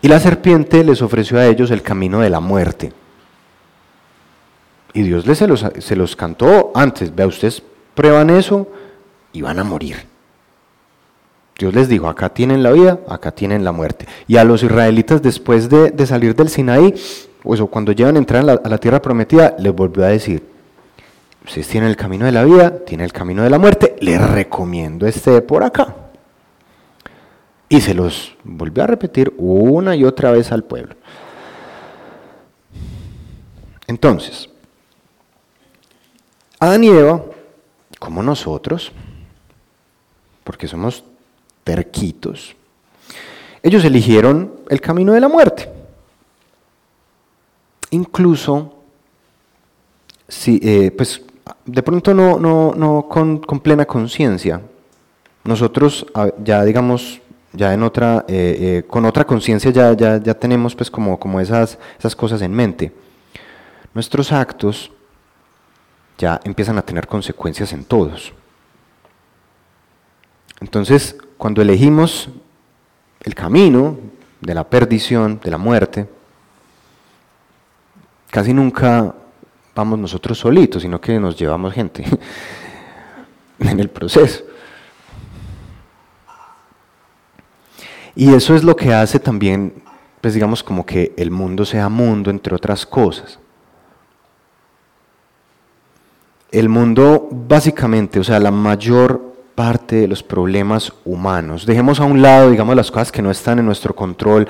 y 0.00 0.06
la 0.06 0.20
serpiente 0.20 0.84
les 0.84 1.02
ofreció 1.02 1.38
a 1.38 1.46
ellos 1.46 1.72
el 1.72 1.82
camino 1.82 2.20
de 2.20 2.30
la 2.30 2.38
muerte. 2.38 2.92
Y 4.92 5.02
Dios 5.02 5.26
les 5.26 5.38
se 5.38 5.48
los, 5.48 5.66
se 5.80 5.96
los 5.96 6.14
cantó 6.14 6.70
antes, 6.76 7.12
vea, 7.12 7.26
ustedes 7.26 7.64
prueban 7.96 8.30
eso 8.30 8.68
y 9.32 9.42
van 9.42 9.58
a 9.58 9.64
morir. 9.64 10.06
Dios 11.58 11.74
les 11.74 11.88
dijo, 11.88 12.08
acá 12.08 12.28
tienen 12.28 12.62
la 12.62 12.70
vida, 12.70 13.00
acá 13.08 13.32
tienen 13.32 13.64
la 13.64 13.72
muerte. 13.72 14.06
Y 14.28 14.36
a 14.36 14.44
los 14.44 14.62
israelitas 14.62 15.20
después 15.20 15.68
de, 15.68 15.90
de 15.90 16.06
salir 16.06 16.36
del 16.36 16.48
Sinaí, 16.48 16.94
cuando 17.42 17.92
llegan 17.92 18.16
a 18.16 18.18
entrar 18.18 18.48
a 18.48 18.68
la, 18.68 18.78
tierra 18.78 19.00
prometida, 19.00 19.56
les 19.58 19.74
volvió 19.74 20.04
a 20.04 20.08
decir, 20.08 20.46
ustedes 21.44 21.68
tienen 21.68 21.88
el 21.88 21.96
camino 21.96 22.26
de 22.26 22.32
la 22.32 22.44
vida, 22.44 22.84
tienen 22.84 23.04
el 23.04 23.12
camino 23.12 23.42
de 23.42 23.50
la 23.50 23.58
muerte, 23.58 23.96
les 24.00 24.20
recomiendo 24.30 25.06
este 25.06 25.40
por 25.42 25.62
acá. 25.62 25.94
Y 27.68 27.80
se 27.80 27.94
los 27.94 28.36
volvió 28.44 28.84
a 28.84 28.86
repetir 28.86 29.32
una 29.36 29.94
y 29.94 30.04
otra 30.04 30.30
vez 30.30 30.50
al 30.52 30.64
pueblo. 30.64 30.94
Entonces, 33.86 34.48
Adán 36.58 36.84
y 36.84 36.88
Eva, 36.88 37.22
como 37.98 38.22
nosotros, 38.22 38.92
porque 40.44 40.66
somos 40.66 41.04
terquitos, 41.62 42.56
ellos 43.62 43.84
eligieron 43.84 44.54
el 44.68 44.80
camino 44.80 45.12
de 45.12 45.20
la 45.20 45.28
muerte. 45.28 45.77
Incluso, 47.90 48.74
si, 50.28 50.60
eh, 50.62 50.90
pues 50.90 51.22
de 51.64 51.82
pronto 51.82 52.12
no, 52.12 52.38
no, 52.38 52.74
no 52.76 53.08
con, 53.08 53.40
plena 53.60 53.86
conciencia, 53.86 54.60
nosotros 55.44 56.06
ya 56.44 56.64
digamos 56.64 57.20
ya 57.52 57.72
en 57.72 57.82
otra, 57.82 58.24
eh, 58.28 58.56
eh, 58.60 58.84
con 58.86 59.04
otra 59.06 59.24
conciencia 59.24 59.70
ya, 59.70 59.92
ya, 59.94 60.18
ya, 60.18 60.34
tenemos 60.34 60.74
pues 60.74 60.90
como, 60.90 61.18
como 61.18 61.40
esas, 61.40 61.78
esas 61.98 62.14
cosas 62.14 62.42
en 62.42 62.52
mente. 62.52 62.92
Nuestros 63.94 64.32
actos 64.32 64.92
ya 66.18 66.40
empiezan 66.44 66.76
a 66.78 66.82
tener 66.82 67.06
consecuencias 67.06 67.72
en 67.72 67.84
todos. 67.84 68.32
Entonces, 70.60 71.16
cuando 71.38 71.62
elegimos 71.62 72.28
el 73.20 73.34
camino 73.34 73.96
de 74.40 74.54
la 74.54 74.68
perdición, 74.68 75.40
de 75.42 75.50
la 75.50 75.58
muerte, 75.58 76.08
casi 78.30 78.52
nunca 78.52 79.14
vamos 79.74 79.98
nosotros 79.98 80.38
solitos, 80.38 80.82
sino 80.82 81.00
que 81.00 81.18
nos 81.20 81.36
llevamos 81.36 81.72
gente 81.72 82.04
en 83.58 83.80
el 83.80 83.88
proceso. 83.88 84.44
Y 88.14 88.34
eso 88.34 88.56
es 88.56 88.64
lo 88.64 88.74
que 88.74 88.92
hace 88.92 89.20
también, 89.20 89.74
pues 90.20 90.34
digamos, 90.34 90.64
como 90.64 90.84
que 90.84 91.14
el 91.16 91.30
mundo 91.30 91.64
sea 91.64 91.88
mundo, 91.88 92.30
entre 92.30 92.52
otras 92.52 92.84
cosas. 92.84 93.38
El 96.50 96.68
mundo, 96.68 97.28
básicamente, 97.30 98.18
o 98.18 98.24
sea, 98.24 98.40
la 98.40 98.50
mayor 98.50 99.36
parte 99.54 99.96
de 99.96 100.08
los 100.08 100.24
problemas 100.24 100.92
humanos, 101.04 101.64
dejemos 101.64 102.00
a 102.00 102.04
un 102.04 102.20
lado, 102.20 102.50
digamos, 102.50 102.74
las 102.74 102.90
cosas 102.90 103.12
que 103.12 103.22
no 103.22 103.30
están 103.30 103.60
en 103.60 103.66
nuestro 103.66 103.94
control, 103.94 104.48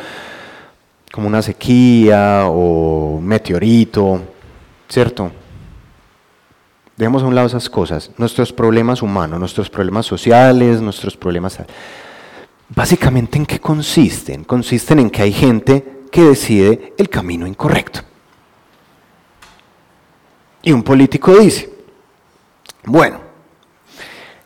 como 1.13 1.27
una 1.27 1.43
sequía 1.43 2.45
o 2.47 3.17
un 3.17 3.27
meteorito, 3.27 4.21
¿cierto? 4.89 5.31
Dejemos 6.97 7.23
a 7.23 7.27
un 7.27 7.35
lado 7.35 7.47
esas 7.47 7.71
cosas, 7.71 8.11
nuestros 8.19 8.53
problemas 8.53 9.03
humanos, 9.03 9.39
nuestros 9.39 9.71
problemas 9.71 10.07
sociales, 10.07 10.81
nuestros 10.81 11.17
problemas... 11.17 11.59
Básicamente, 12.71 13.39
¿en 13.39 13.47
qué 13.47 13.61
consisten? 13.61 14.45
Consisten 14.45 14.99
en 14.99 15.11
que 15.11 15.23
hay 15.23 15.33
gente 15.33 16.03
que 16.11 16.23
decide 16.25 16.95
el 16.99 17.09
camino 17.09 17.47
incorrecto. 17.47 18.01
Y 20.63 20.73
un 20.73 20.83
político 20.83 21.39
dice, 21.39 21.71
bueno, 22.85 23.21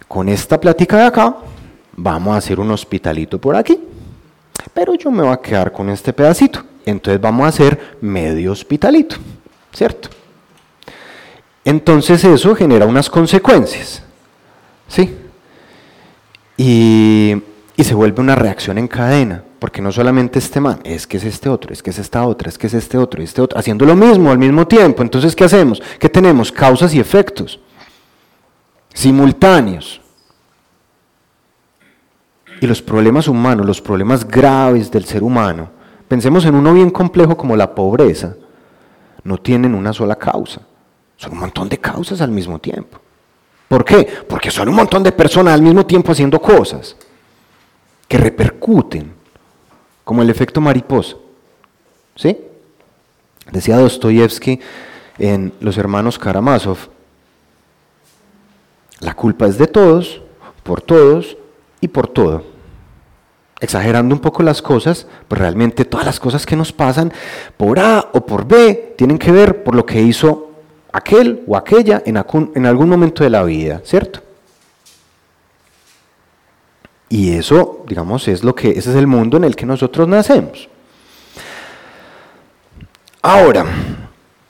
con 0.06 0.28
esta 0.28 0.60
plática 0.60 0.98
de 0.98 1.04
acá, 1.06 1.36
vamos 1.96 2.34
a 2.34 2.38
hacer 2.38 2.60
un 2.60 2.70
hospitalito 2.70 3.40
por 3.40 3.56
aquí, 3.56 3.80
pero 4.72 4.94
yo 4.94 5.10
me 5.10 5.22
voy 5.22 5.32
a 5.32 5.36
quedar 5.36 5.72
con 5.72 5.88
este 5.90 6.12
pedacito. 6.12 6.62
Entonces 6.84 7.20
vamos 7.20 7.44
a 7.44 7.48
hacer 7.48 7.96
medio 8.00 8.52
hospitalito, 8.52 9.16
¿cierto? 9.72 10.08
Entonces 11.64 12.24
eso 12.24 12.54
genera 12.56 12.86
unas 12.86 13.08
consecuencias, 13.08 14.02
¿sí? 14.88 15.16
Y, 16.56 17.36
y 17.76 17.84
se 17.84 17.94
vuelve 17.94 18.20
una 18.20 18.34
reacción 18.34 18.78
en 18.78 18.88
cadena, 18.88 19.44
porque 19.60 19.80
no 19.80 19.92
solamente 19.92 20.40
este 20.40 20.58
man, 20.58 20.80
es 20.82 21.06
que 21.06 21.18
es 21.18 21.24
este 21.24 21.48
otro, 21.48 21.72
es 21.72 21.82
que 21.82 21.90
es 21.90 21.98
esta 21.98 22.26
otra, 22.26 22.48
es 22.48 22.58
que 22.58 22.66
es 22.66 22.74
este 22.74 22.98
otro, 22.98 23.22
este 23.22 23.40
otro, 23.40 23.56
haciendo 23.56 23.84
lo 23.86 23.94
mismo 23.94 24.32
al 24.32 24.38
mismo 24.38 24.66
tiempo. 24.66 25.02
Entonces, 25.02 25.36
¿qué 25.36 25.44
hacemos? 25.44 25.80
¿Qué 26.00 26.08
tenemos? 26.08 26.50
Causas 26.50 26.92
y 26.94 27.00
efectos 27.00 27.60
simultáneos. 28.94 30.01
Y 32.62 32.66
los 32.68 32.80
problemas 32.80 33.26
humanos, 33.26 33.66
los 33.66 33.80
problemas 33.80 34.24
graves 34.24 34.88
del 34.88 35.04
ser 35.04 35.24
humano, 35.24 35.68
pensemos 36.06 36.44
en 36.44 36.54
uno 36.54 36.72
bien 36.72 36.90
complejo 36.90 37.36
como 37.36 37.56
la 37.56 37.74
pobreza, 37.74 38.36
no 39.24 39.36
tienen 39.36 39.74
una 39.74 39.92
sola 39.92 40.14
causa. 40.14 40.60
Son 41.16 41.32
un 41.32 41.40
montón 41.40 41.68
de 41.68 41.78
causas 41.78 42.20
al 42.20 42.30
mismo 42.30 42.60
tiempo. 42.60 43.00
¿Por 43.66 43.84
qué? 43.84 44.06
Porque 44.28 44.52
son 44.52 44.68
un 44.68 44.76
montón 44.76 45.02
de 45.02 45.10
personas 45.10 45.54
al 45.54 45.62
mismo 45.62 45.84
tiempo 45.84 46.12
haciendo 46.12 46.40
cosas 46.40 46.94
que 48.06 48.16
repercuten, 48.16 49.12
como 50.04 50.22
el 50.22 50.30
efecto 50.30 50.60
mariposa. 50.60 51.16
¿Sí? 52.14 52.38
Decía 53.50 53.76
Dostoyevsky 53.76 54.60
en 55.18 55.52
Los 55.58 55.76
Hermanos 55.78 56.16
Karamazov, 56.16 56.78
la 59.00 59.14
culpa 59.14 59.48
es 59.48 59.58
de 59.58 59.66
todos, 59.66 60.22
por 60.62 60.80
todos 60.80 61.36
y 61.80 61.88
por 61.88 62.06
todo. 62.06 62.51
Exagerando 63.62 64.12
un 64.12 64.20
poco 64.20 64.42
las 64.42 64.60
cosas, 64.60 65.06
pues 65.28 65.40
realmente 65.40 65.84
todas 65.84 66.04
las 66.04 66.18
cosas 66.18 66.44
que 66.44 66.56
nos 66.56 66.72
pasan 66.72 67.12
por 67.56 67.78
A 67.78 68.10
o 68.12 68.26
por 68.26 68.44
B 68.44 68.96
tienen 68.98 69.18
que 69.18 69.30
ver 69.30 69.62
por 69.62 69.76
lo 69.76 69.86
que 69.86 70.02
hizo 70.02 70.50
aquel 70.92 71.44
o 71.46 71.56
aquella 71.56 72.02
en 72.04 72.16
algún, 72.16 72.88
momento 72.88 73.22
de 73.22 73.30
la 73.30 73.44
vida, 73.44 73.80
¿cierto? 73.84 74.20
Y 77.08 77.34
eso, 77.34 77.84
digamos, 77.86 78.26
es 78.26 78.42
lo 78.42 78.52
que 78.52 78.70
ese 78.70 78.90
es 78.90 78.96
el 78.96 79.06
mundo 79.06 79.36
en 79.36 79.44
el 79.44 79.54
que 79.54 79.64
nosotros 79.64 80.08
nacemos. 80.08 80.68
Ahora, 83.22 83.64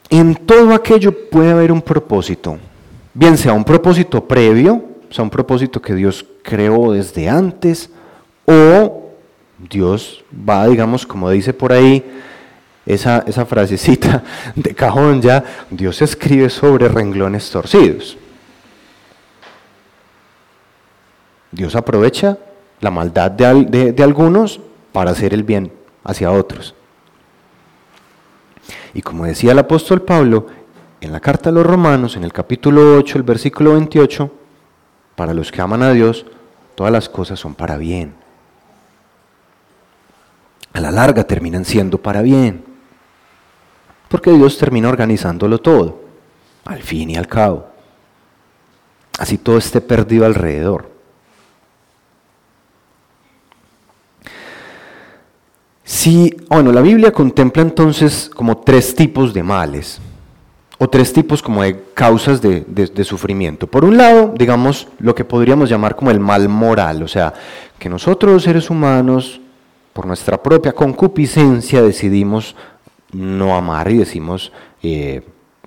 en 0.09 0.35
todo 0.35 0.73
aquello 0.73 1.29
puede 1.29 1.51
haber 1.51 1.71
un 1.71 1.83
propósito, 1.83 2.57
bien 3.13 3.37
sea 3.37 3.53
un 3.53 3.63
propósito 3.63 4.27
previo, 4.27 4.83
o 5.07 5.13
sea, 5.13 5.23
un 5.23 5.29
propósito 5.29 5.79
que 5.79 5.93
Dios 5.93 6.25
creó 6.41 6.93
desde 6.93 7.29
antes, 7.29 7.91
o 8.45 8.92
Dios 9.69 10.23
va, 10.47 10.67
digamos, 10.67 11.05
como 11.05 11.29
dice 11.29 11.53
por 11.53 11.71
ahí, 11.71 12.03
esa, 12.85 13.23
esa 13.27 13.45
frasecita 13.45 14.23
de 14.55 14.73
cajón 14.75 15.21
ya, 15.21 15.43
Dios 15.69 16.01
escribe 16.01 16.49
sobre 16.49 16.87
renglones 16.87 17.49
torcidos. 17.49 18.17
Dios 21.51 21.75
aprovecha 21.75 22.37
la 22.81 22.89
maldad 22.89 23.31
de, 23.31 23.93
de, 23.93 24.03
algunos 24.03 24.59
para 24.91 25.11
hacer 25.11 25.33
el 25.33 25.43
bien 25.43 25.71
hacia 26.03 26.31
otros. 26.31 26.73
Y 28.93 29.01
como 29.01 29.25
decía 29.25 29.51
el 29.51 29.59
apóstol 29.59 30.01
Pablo, 30.01 30.47
en 30.99 31.11
la 31.11 31.19
carta 31.19 31.49
a 31.49 31.53
los 31.53 31.65
romanos, 31.65 32.15
en 32.15 32.23
el 32.23 32.33
capítulo 32.33 32.97
8, 32.97 33.17
el 33.17 33.23
versículo 33.23 33.73
28, 33.73 34.31
para 35.15 35.33
los 35.33 35.51
que 35.51 35.61
aman 35.61 35.83
a 35.83 35.91
Dios, 35.91 36.25
todas 36.75 36.91
las 36.91 37.07
cosas 37.07 37.39
son 37.39 37.53
para 37.53 37.77
bien. 37.77 38.22
A 40.73 40.81
la 40.81 40.91
larga 40.91 41.23
terminan 41.23 41.65
siendo 41.65 41.97
para 41.99 42.21
bien 42.21 42.73
porque 44.13 44.29
Dios 44.29 44.59
termina 44.59 44.89
organizándolo 44.89 45.57
todo, 45.57 46.03
al 46.65 46.83
fin 46.83 47.09
y 47.09 47.15
al 47.15 47.25
cabo. 47.25 47.65
Así 49.17 49.39
todo 49.39 49.57
esté 49.57 49.81
perdido 49.81 50.23
alrededor. 50.23 50.91
Si, 55.83 56.37
bueno, 56.47 56.71
la 56.71 56.81
Biblia 56.81 57.11
contempla 57.11 57.63
entonces 57.63 58.29
como 58.29 58.57
tres 58.57 58.93
tipos 58.93 59.33
de 59.33 59.41
males, 59.41 59.99
o 60.77 60.87
tres 60.87 61.11
tipos 61.11 61.41
como 61.41 61.63
de 61.63 61.83
causas 61.95 62.39
de, 62.39 63.03
sufrimiento. 63.03 63.65
Por 63.65 63.83
un 63.83 63.97
lado, 63.97 64.31
digamos, 64.37 64.89
lo 64.99 65.15
que 65.15 65.25
podríamos 65.25 65.69
llamar 65.69 65.95
como 65.95 66.11
el 66.11 66.19
mal 66.19 66.47
moral, 66.49 67.01
o 67.01 67.07
sea, 67.07 67.33
que 67.79 67.89
nosotros 67.89 68.43
seres 68.43 68.69
humanos, 68.69 69.41
por 69.93 70.07
nuestra 70.07 70.41
propia 70.41 70.73
concupiscencia, 70.73 71.81
decidimos 71.81 72.55
no 73.11 73.55
amar 73.55 73.91
y 73.91 73.97
decimos 73.97 74.51
eh, 74.81 75.21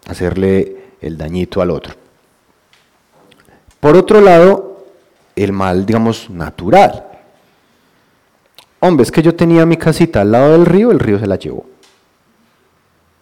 hacerle 0.07 0.77
el 1.01 1.17
dañito 1.17 1.63
al 1.63 1.71
otro. 1.71 1.95
Por 3.81 3.97
otro 3.97 4.21
lado, 4.21 4.85
el 5.37 5.53
mal, 5.53 5.87
digamos, 5.87 6.29
natural. 6.29 7.07
Hombre, 8.81 9.05
es 9.05 9.13
que 9.13 9.23
yo 9.23 9.35
tenía 9.35 9.65
mi 9.65 9.77
casita 9.77 10.23
al 10.23 10.33
lado 10.33 10.53
del 10.53 10.67
río, 10.67 10.91
el 10.91 10.99
río 10.99 11.19
se 11.19 11.27
la 11.27 11.37
llevó. 11.37 11.67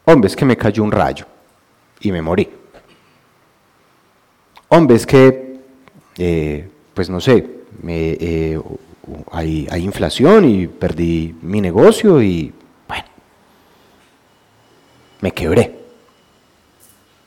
Hombre, 0.07 0.29
es 0.29 0.37
que 0.37 0.45
me 0.45 0.57
cayó 0.57 0.83
un 0.83 0.93
rayo 0.93 1.27
y 2.01 2.13
me 2.13 2.23
morí. 2.23 2.49
Hombre, 4.69 4.97
es 4.97 5.07
que, 5.07 5.61
eh, 6.19 6.69
pues 6.95 7.11
no 7.11 7.21
sé, 7.21 7.49
eh, 7.87 8.61
hay, 9.31 9.69
inflación 9.77 10.45
y 10.45 10.67
perdí 10.67 11.35
mi 11.43 11.61
negocio 11.61 12.23
y 12.23 12.53
me 15.21 15.33
quebré. 15.33 15.75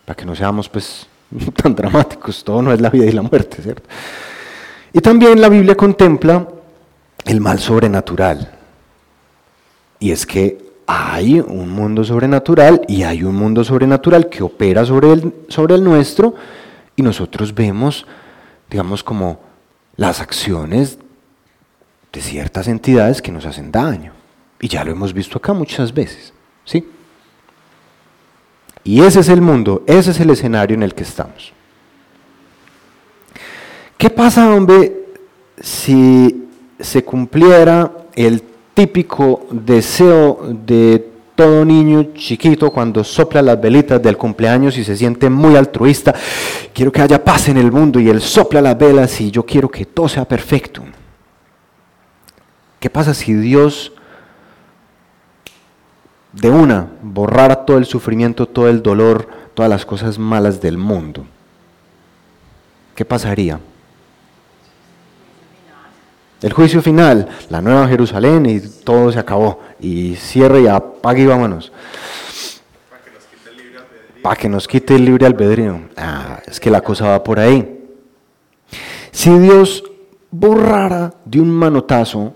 Para 0.05 0.15
que 0.15 0.25
no 0.25 0.35
seamos 0.35 0.69
pues 0.69 1.07
tan 1.61 1.75
dramáticos, 1.75 2.43
todo 2.43 2.61
no 2.61 2.71
es 2.71 2.79
la 2.79 2.89
vida 2.89 3.05
y 3.05 3.11
la 3.11 3.23
muerte, 3.23 3.61
¿cierto? 3.61 3.89
Y 4.93 4.99
también 4.99 5.41
la 5.41 5.49
Biblia 5.49 5.75
contempla 5.75 6.47
el 7.25 7.41
mal 7.41 7.59
sobrenatural. 7.59 8.51
Y 9.99 10.11
es 10.11 10.25
que 10.25 10.67
hay 10.85 11.39
un 11.39 11.69
mundo 11.69 12.03
sobrenatural 12.03 12.81
y 12.87 13.03
hay 13.03 13.23
un 13.23 13.35
mundo 13.35 13.63
sobrenatural 13.63 14.29
que 14.29 14.43
opera 14.43 14.85
sobre 14.85 15.11
el, 15.11 15.33
sobre 15.49 15.75
el 15.75 15.83
nuestro 15.83 16.35
y 16.95 17.01
nosotros 17.01 17.53
vemos, 17.53 18.05
digamos, 18.69 19.03
como 19.03 19.39
las 19.97 20.21
acciones 20.21 20.99
de 22.17 22.23
ciertas 22.23 22.67
entidades 22.67 23.21
que 23.21 23.31
nos 23.31 23.45
hacen 23.45 23.71
daño. 23.71 24.11
Y 24.59 24.67
ya 24.67 24.83
lo 24.83 24.91
hemos 24.91 25.13
visto 25.13 25.37
acá 25.37 25.53
muchas 25.53 25.93
veces, 25.93 26.33
¿sí? 26.65 26.83
Y 28.83 29.01
ese 29.03 29.19
es 29.19 29.29
el 29.29 29.39
mundo, 29.39 29.83
ese 29.85 30.09
es 30.09 30.19
el 30.19 30.31
escenario 30.31 30.73
en 30.73 30.81
el 30.81 30.95
que 30.95 31.03
estamos. 31.03 31.53
¿Qué 33.99 34.09
pasa, 34.09 34.51
hombre, 34.51 34.93
si 35.61 36.47
se 36.79 37.03
cumpliera 37.03 37.91
el 38.15 38.41
típico 38.73 39.45
deseo 39.51 40.55
de 40.65 41.11
todo 41.35 41.63
niño 41.65 42.13
chiquito 42.15 42.71
cuando 42.71 43.03
sopla 43.03 43.43
las 43.43 43.61
velitas 43.61 44.01
del 44.01 44.17
cumpleaños 44.17 44.75
y 44.79 44.83
se 44.83 44.97
siente 44.97 45.29
muy 45.29 45.55
altruista, 45.55 46.15
quiero 46.73 46.91
que 46.91 47.01
haya 47.01 47.23
paz 47.23 47.49
en 47.49 47.57
el 47.57 47.71
mundo 47.71 47.99
y 47.99 48.09
él 48.09 48.21
sopla 48.21 48.59
las 48.59 48.75
velas 48.75 49.21
y 49.21 49.29
yo 49.29 49.45
quiero 49.45 49.69
que 49.69 49.85
todo 49.85 50.09
sea 50.09 50.25
perfecto. 50.25 50.81
¿Qué 52.79 52.89
pasa 52.89 53.13
si 53.13 53.33
Dios 53.33 53.91
de 56.33 56.49
una 56.49 56.87
borrara 57.01 57.65
todo 57.65 57.77
el 57.77 57.85
sufrimiento, 57.85 58.45
todo 58.45 58.69
el 58.69 58.83
dolor, 58.83 59.27
todas 59.53 59.69
las 59.69 59.85
cosas 59.85 60.19
malas 60.19 60.61
del 60.61 60.77
mundo? 60.77 61.25
¿Qué 62.95 63.05
pasaría? 63.05 63.59
El 66.41 66.53
juicio 66.53 66.83
final, 66.83 67.27
la 67.49 67.61
nueva 67.61 67.87
Jerusalén 67.87 68.45
y 68.45 68.59
todo 68.59 69.11
se 69.11 69.19
acabó. 69.19 69.59
Y 69.79 70.15
cierre 70.15 70.61
y 70.61 70.67
apague 70.67 71.23
y 71.23 71.25
vámonos. 71.25 71.71
Para 74.21 74.35
que 74.35 74.49
nos 74.49 74.67
quite 74.67 74.95
el 74.95 75.05
libre 75.05 75.25
albedrío. 75.25 75.89
Ah, 75.95 76.39
es 76.45 76.59
que 76.59 76.69
la 76.69 76.81
cosa 76.81 77.07
va 77.07 77.23
por 77.23 77.39
ahí. 77.39 77.85
Si 79.11 79.35
Dios 79.39 79.83
borrara 80.29 81.13
de 81.25 81.41
un 81.41 81.49
manotazo 81.49 82.35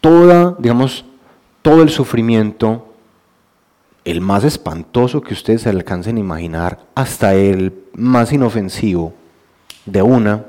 toda, 0.00 0.56
digamos, 0.58 1.04
todo 1.62 1.82
el 1.82 1.90
sufrimiento, 1.90 2.94
el 4.04 4.20
más 4.20 4.44
espantoso 4.44 5.20
que 5.20 5.34
ustedes 5.34 5.62
se 5.62 5.68
alcancen 5.68 6.16
a 6.16 6.20
imaginar, 6.20 6.80
hasta 6.94 7.34
el 7.34 7.84
más 7.94 8.32
inofensivo, 8.32 9.12
de 9.84 10.02
una, 10.02 10.44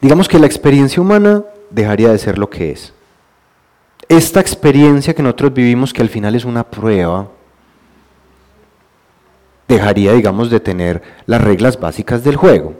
digamos 0.00 0.28
que 0.28 0.38
la 0.38 0.46
experiencia 0.46 1.00
humana 1.00 1.44
dejaría 1.70 2.10
de 2.10 2.18
ser 2.18 2.38
lo 2.38 2.50
que 2.50 2.70
es. 2.70 2.92
Esta 4.08 4.40
experiencia 4.40 5.14
que 5.14 5.22
nosotros 5.22 5.52
vivimos, 5.54 5.92
que 5.92 6.02
al 6.02 6.08
final 6.08 6.34
es 6.34 6.44
una 6.44 6.64
prueba, 6.64 7.28
dejaría, 9.68 10.12
digamos, 10.12 10.50
de 10.50 10.60
tener 10.60 11.02
las 11.26 11.40
reglas 11.40 11.78
básicas 11.78 12.22
del 12.22 12.36
juego. 12.36 12.74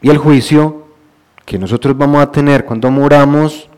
Y 0.00 0.10
el 0.10 0.18
juicio 0.18 0.87
que 1.48 1.58
nosotros 1.58 1.96
vamos 1.96 2.20
a 2.20 2.30
tener 2.30 2.66
cuando 2.66 2.90
muramos, 2.90 3.70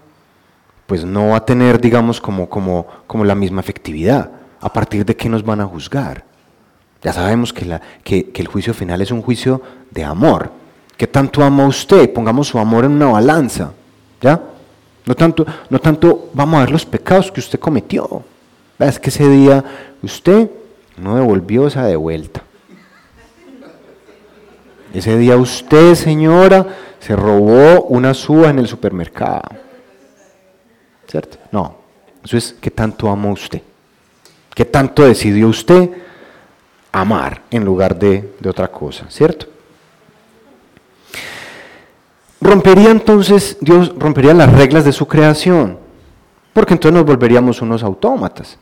pues 0.88 1.04
no 1.04 1.28
va 1.28 1.36
a 1.36 1.44
tener, 1.44 1.80
digamos, 1.80 2.20
como, 2.20 2.48
como, 2.48 2.84
como 3.06 3.24
la 3.24 3.36
misma 3.36 3.60
efectividad. 3.60 4.28
¿A 4.60 4.72
partir 4.72 5.04
de 5.04 5.14
qué 5.14 5.28
nos 5.28 5.44
van 5.44 5.60
a 5.60 5.66
juzgar? 5.66 6.24
Ya 7.00 7.12
sabemos 7.12 7.52
que, 7.52 7.64
la, 7.64 7.80
que, 8.02 8.32
el 8.34 8.48
juicio 8.48 8.74
final 8.74 9.00
es 9.02 9.12
un 9.12 9.22
juicio 9.22 9.62
de 9.92 10.02
amor. 10.02 10.50
¿Qué 10.96 11.06
tanto 11.06 11.44
ama 11.44 11.64
usted? 11.64 12.12
Pongamos 12.12 12.48
su 12.48 12.58
amor 12.58 12.86
en 12.86 12.90
una 12.90 13.06
balanza. 13.06 13.70
¿Ya? 14.20 14.42
No 15.06 15.14
tanto, 15.14 15.46
no 15.68 15.78
tanto 15.78 16.30
vamos 16.34 16.56
a 16.56 16.60
ver 16.62 16.72
los 16.72 16.84
pecados 16.84 17.30
que 17.30 17.38
usted 17.38 17.60
cometió. 17.60 18.24
Es 18.80 18.98
que 18.98 19.10
ese 19.10 19.28
día 19.28 19.64
usted 20.02 20.50
no 20.96 21.14
devolvió 21.14 21.68
esa 21.68 21.84
de 21.84 21.94
vuelta. 21.94 22.42
Ese 24.92 25.16
día 25.16 25.36
usted, 25.36 25.94
señora, 25.94 26.66
se 27.00 27.16
robó 27.16 27.82
una 27.84 28.14
suba 28.14 28.50
en 28.50 28.58
el 28.58 28.68
supermercado. 28.68 29.42
¿Cierto? 31.08 31.38
No. 31.50 31.76
Eso 32.22 32.36
es 32.36 32.54
qué 32.60 32.70
tanto 32.70 33.08
ama 33.08 33.32
usted. 33.32 33.62
¿Qué 34.54 34.64
tanto 34.64 35.04
decidió 35.04 35.48
usted 35.48 35.90
amar 36.92 37.42
en 37.50 37.64
lugar 37.64 37.98
de, 37.98 38.34
de 38.38 38.48
otra 38.48 38.68
cosa? 38.68 39.06
¿Cierto? 39.08 39.46
Rompería 42.40 42.90
entonces, 42.90 43.56
Dios 43.60 43.92
rompería 43.98 44.34
las 44.34 44.52
reglas 44.52 44.84
de 44.84 44.92
su 44.92 45.06
creación, 45.06 45.78
porque 46.52 46.74
entonces 46.74 46.96
nos 46.98 47.06
volveríamos 47.06 47.60
unos 47.62 47.82
autómatas. 47.82 48.58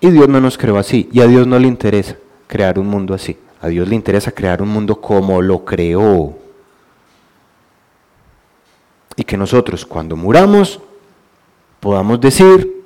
Y 0.00 0.10
Dios 0.10 0.28
no 0.28 0.40
nos 0.40 0.58
creó 0.58 0.78
así, 0.78 1.08
y 1.12 1.20
a 1.20 1.26
Dios 1.26 1.46
no 1.46 1.58
le 1.58 1.68
interesa 1.68 2.16
crear 2.46 2.78
un 2.78 2.86
mundo 2.86 3.14
así. 3.14 3.38
A 3.60 3.68
Dios 3.68 3.88
le 3.88 3.94
interesa 3.94 4.30
crear 4.30 4.62
un 4.62 4.68
mundo 4.68 5.00
como 5.00 5.40
lo 5.40 5.64
creó. 5.64 6.45
Y 9.16 9.24
que 9.24 9.36
nosotros 9.36 9.84
cuando 9.86 10.14
muramos 10.14 10.80
podamos 11.80 12.20
decir, 12.20 12.84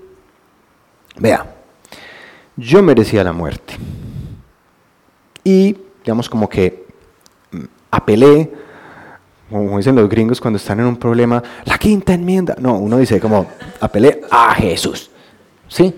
vea, 1.18 1.54
yo 2.56 2.82
merecía 2.82 3.24
la 3.24 3.32
muerte. 3.32 3.74
Y 5.42 5.76
digamos 6.04 6.28
como 6.28 6.48
que 6.48 6.86
mm, 7.50 7.64
apelé 7.90 8.50
como 9.50 9.78
dicen 9.78 9.96
los 9.96 10.08
gringos 10.08 10.40
cuando 10.40 10.58
están 10.58 10.78
en 10.78 10.86
un 10.86 10.96
problema, 10.96 11.42
la 11.64 11.76
quinta 11.76 12.14
enmienda. 12.14 12.54
No, 12.60 12.78
uno 12.78 12.98
dice 12.98 13.18
como, 13.18 13.46
apelé 13.80 14.20
a 14.30 14.54
Jesús. 14.54 15.10
¿Sí? 15.66 15.92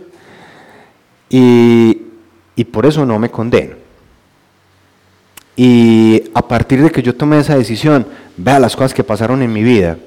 Y, 1.28 2.02
y 2.56 2.64
por 2.64 2.86
eso 2.86 3.04
no 3.04 3.18
me 3.18 3.30
condeno. 3.30 3.76
Y 5.54 6.30
a 6.32 6.40
partir 6.40 6.82
de 6.82 6.90
que 6.90 7.02
yo 7.02 7.14
tomé 7.14 7.38
esa 7.38 7.56
decisión, 7.56 8.06
vea 8.38 8.58
las 8.58 8.74
cosas 8.74 8.94
que 8.94 9.04
pasaron 9.04 9.42
en 9.42 9.52
mi 9.52 9.62
vida. 9.62 9.98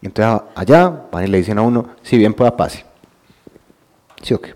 Y 0.00 0.06
entonces 0.06 0.48
allá 0.54 1.06
van 1.10 1.24
y 1.24 1.28
le 1.28 1.38
dicen 1.38 1.58
a 1.58 1.62
uno, 1.62 1.88
si 2.02 2.16
bien 2.16 2.34
pueda 2.34 2.56
pase. 2.56 2.84
¿Sí 4.22 4.34
o 4.34 4.40
qué? 4.40 4.54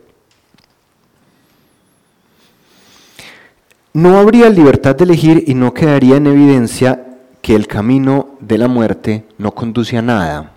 No 3.95 4.19
habría 4.19 4.49
libertad 4.49 4.97
de 4.97 5.05
elegir 5.05 5.45
y 5.47 5.55
no 5.55 5.75
quedaría 5.75 6.17
en 6.17 6.27
evidencia 6.27 7.19
que 7.43 7.55
el 7.55 7.67
camino 7.67 8.37
de 8.41 8.57
la 8.57 8.69
muerte 8.69 9.27
no 9.37 9.53
conduce 9.53 9.99
a 9.99 10.03
nada. 10.03 10.53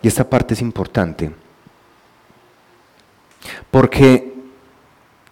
Y 0.00 0.08
esta 0.08 0.28
parte 0.28 0.54
es 0.54 0.62
importante. 0.62 1.32
Porque 3.70 4.32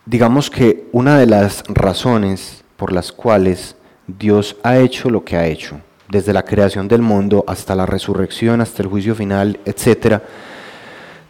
digamos 0.04 0.50
que 0.50 0.88
una 0.92 1.18
de 1.18 1.26
las 1.26 1.64
razones 1.68 2.64
por 2.76 2.92
las 2.92 3.12
cuales 3.12 3.76
Dios 4.06 4.56
ha 4.62 4.78
hecho 4.78 5.08
lo 5.08 5.24
que 5.24 5.36
ha 5.36 5.46
hecho, 5.46 5.80
desde 6.10 6.32
la 6.32 6.44
creación 6.44 6.88
del 6.88 7.02
mundo 7.02 7.44
hasta 7.46 7.74
la 7.74 7.86
resurrección, 7.86 8.60
hasta 8.60 8.82
el 8.82 8.88
juicio 8.88 9.14
final, 9.14 9.60
etc., 9.64 10.20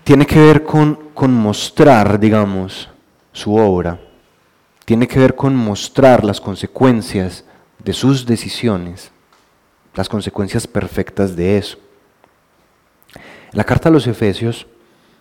tiene 0.05 0.27
que 0.27 0.41
ver 0.41 0.65
con, 0.65 1.11
con 1.15 1.33
mostrar, 1.33 2.19
digamos, 2.19 2.89
su 3.33 3.55
obra 3.55 4.01
tiene 4.91 5.07
que 5.07 5.21
ver 5.21 5.37
con 5.37 5.55
mostrar 5.55 6.25
las 6.25 6.41
consecuencias 6.41 7.45
de 7.79 7.93
sus 7.93 8.27
decisiones, 8.27 9.13
las 9.95 10.09
consecuencias 10.09 10.67
perfectas 10.67 11.37
de 11.37 11.59
eso. 11.59 11.79
En 13.15 13.23
la 13.53 13.63
carta 13.63 13.89
a 13.89 13.93
los 13.93 14.09
Efesios, 14.09 14.67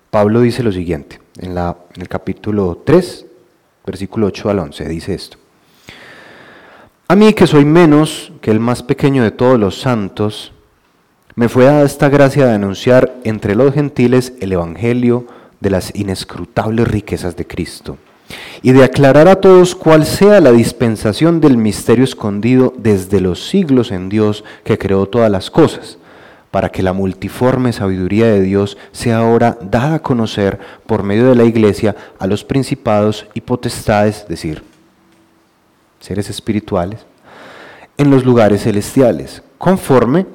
Pablo 0.09 0.41
dice 0.41 0.63
lo 0.63 0.71
siguiente, 0.71 1.21
en, 1.37 1.53
la, 1.53 1.77
en 1.93 2.01
el 2.01 2.09
capítulo 2.09 2.81
3, 2.83 3.27
versículo 3.85 4.25
8 4.25 4.49
al 4.49 4.57
11, 4.57 4.89
dice 4.89 5.13
esto. 5.13 5.37
A 7.11 7.15
mí 7.15 7.33
que 7.33 7.47
soy 7.47 7.65
menos 7.65 8.31
que 8.39 8.51
el 8.51 8.59
más 8.59 8.83
pequeño 8.83 9.23
de 9.23 9.31
todos 9.31 9.59
los 9.59 9.81
santos, 9.81 10.53
me 11.33 11.49
fue 11.49 11.65
dada 11.65 11.83
esta 11.83 12.07
gracia 12.07 12.45
de 12.45 12.53
anunciar 12.53 13.15
entre 13.23 13.55
los 13.55 13.73
gentiles 13.73 14.33
el 14.41 14.51
Evangelio 14.51 15.25
de 15.59 15.71
las 15.71 15.95
inescrutables 15.95 16.87
riquezas 16.87 17.35
de 17.35 17.47
Cristo 17.47 17.97
y 18.61 18.73
de 18.73 18.83
aclarar 18.83 19.27
a 19.27 19.37
todos 19.37 19.73
cuál 19.73 20.05
sea 20.05 20.39
la 20.39 20.51
dispensación 20.51 21.41
del 21.41 21.57
misterio 21.57 22.03
escondido 22.03 22.75
desde 22.77 23.21
los 23.21 23.43
siglos 23.43 23.91
en 23.91 24.09
Dios 24.09 24.43
que 24.63 24.77
creó 24.77 25.07
todas 25.07 25.31
las 25.31 25.49
cosas, 25.49 25.97
para 26.51 26.69
que 26.69 26.83
la 26.83 26.93
multiforme 26.93 27.73
sabiduría 27.73 28.27
de 28.27 28.43
Dios 28.43 28.77
sea 28.91 29.17
ahora 29.17 29.57
dada 29.63 29.95
a 29.95 30.03
conocer 30.03 30.59
por 30.85 31.01
medio 31.01 31.29
de 31.29 31.35
la 31.35 31.45
iglesia 31.45 31.95
a 32.19 32.27
los 32.27 32.43
principados 32.43 33.25
y 33.33 33.41
potestades, 33.41 34.17
es 34.17 34.27
decir, 34.27 34.68
seres 35.99 36.29
espirituales, 36.29 37.05
en 37.97 38.09
los 38.09 38.25
lugares 38.25 38.63
celestiales, 38.63 39.43
conforme 39.57 40.25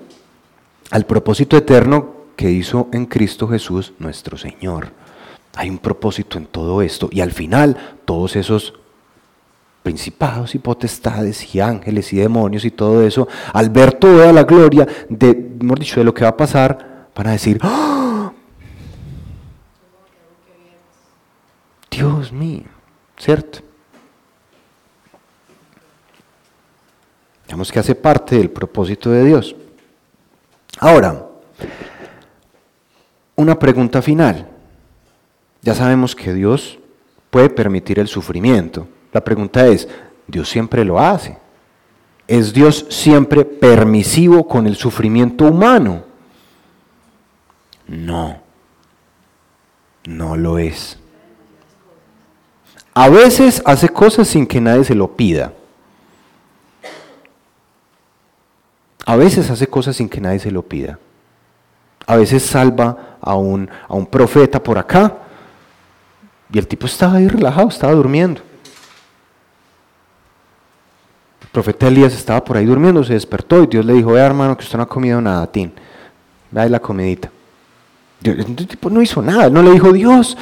al 0.90 1.06
propósito 1.06 1.56
eterno 1.56 2.14
que 2.36 2.50
hizo 2.50 2.88
en 2.92 3.06
Cristo 3.06 3.48
Jesús 3.48 3.92
nuestro 3.98 4.36
Señor 4.36 4.92
hay 5.56 5.70
un 5.70 5.78
propósito 5.78 6.38
en 6.38 6.46
todo 6.46 6.82
esto 6.82 7.08
y 7.10 7.20
al 7.20 7.32
final 7.32 7.76
todos 8.04 8.36
esos 8.36 8.74
principados 9.82 10.54
y 10.54 10.58
potestades 10.58 11.54
y 11.54 11.60
ángeles 11.60 12.12
y 12.12 12.16
demonios 12.16 12.64
y 12.64 12.70
todo 12.70 13.06
eso, 13.06 13.28
al 13.52 13.70
ver 13.70 13.92
toda 13.92 14.32
la 14.32 14.44
gloria 14.44 14.86
de, 15.08 15.34
dicho, 15.78 16.00
de 16.00 16.04
lo 16.04 16.14
que 16.14 16.24
va 16.24 16.30
a 16.30 16.36
pasar, 16.36 17.08
van 17.14 17.26
a 17.26 17.32
decir, 17.32 17.58
¡Ah! 17.62 18.32
Dios 21.90 22.32
mío, 22.32 22.64
¿cierto? 23.16 23.60
Digamos 27.46 27.70
que 27.70 27.78
hace 27.78 27.94
parte 27.94 28.36
del 28.36 28.50
propósito 28.50 29.10
de 29.10 29.24
Dios. 29.24 29.54
Ahora, 30.78 31.26
una 33.36 33.58
pregunta 33.58 34.02
final. 34.02 34.48
Ya 35.62 35.74
sabemos 35.74 36.14
que 36.14 36.32
Dios 36.32 36.78
puede 37.30 37.50
permitir 37.50 37.98
el 37.98 38.08
sufrimiento. 38.08 38.86
La 39.12 39.22
pregunta 39.22 39.66
es, 39.66 39.88
¿Dios 40.26 40.48
siempre 40.48 40.84
lo 40.84 40.98
hace? 40.98 41.38
¿Es 42.26 42.52
Dios 42.52 42.86
siempre 42.88 43.44
permisivo 43.44 44.46
con 44.46 44.66
el 44.66 44.76
sufrimiento 44.76 45.44
humano? 45.44 46.04
No, 47.86 48.40
no 50.06 50.36
lo 50.36 50.58
es. 50.58 50.98
A 52.94 53.08
veces 53.08 53.62
hace 53.66 53.88
cosas 53.88 54.28
sin 54.28 54.46
que 54.46 54.60
nadie 54.60 54.84
se 54.84 54.94
lo 54.94 55.16
pida. 55.16 55.52
A 59.04 59.16
veces 59.16 59.50
hace 59.50 59.66
cosas 59.66 59.96
sin 59.96 60.08
que 60.08 60.20
nadie 60.20 60.38
se 60.38 60.50
lo 60.50 60.62
pida. 60.62 60.98
A 62.06 62.16
veces 62.16 62.42
salva 62.42 63.16
a 63.20 63.34
un, 63.34 63.68
a 63.88 63.94
un 63.94 64.06
profeta 64.06 64.62
por 64.62 64.78
acá 64.78 65.14
y 66.52 66.58
el 66.58 66.66
tipo 66.66 66.86
estaba 66.86 67.16
ahí 67.16 67.28
relajado, 67.28 67.68
estaba 67.68 67.92
durmiendo. 67.92 68.40
El 71.42 71.48
profeta 71.48 71.88
Elías 71.88 72.14
estaba 72.14 72.44
por 72.44 72.56
ahí 72.56 72.64
durmiendo, 72.64 73.02
se 73.04 73.14
despertó 73.14 73.62
y 73.62 73.66
Dios 73.66 73.84
le 73.84 73.94
dijo, 73.94 74.12
vea 74.12 74.26
hermano 74.26 74.56
que 74.56 74.64
usted 74.64 74.76
no 74.76 74.84
ha 74.84 74.88
comido 74.88 75.20
nada, 75.20 75.46
Tin. 75.50 75.72
Vea 76.50 76.68
la 76.68 76.80
comidita. 76.80 77.30
El 78.22 78.54
tipo 78.54 78.88
no 78.88 79.02
hizo 79.02 79.20
nada, 79.20 79.50
no 79.50 79.62
le 79.62 79.72
dijo, 79.72 79.92
Dios, 79.92 80.36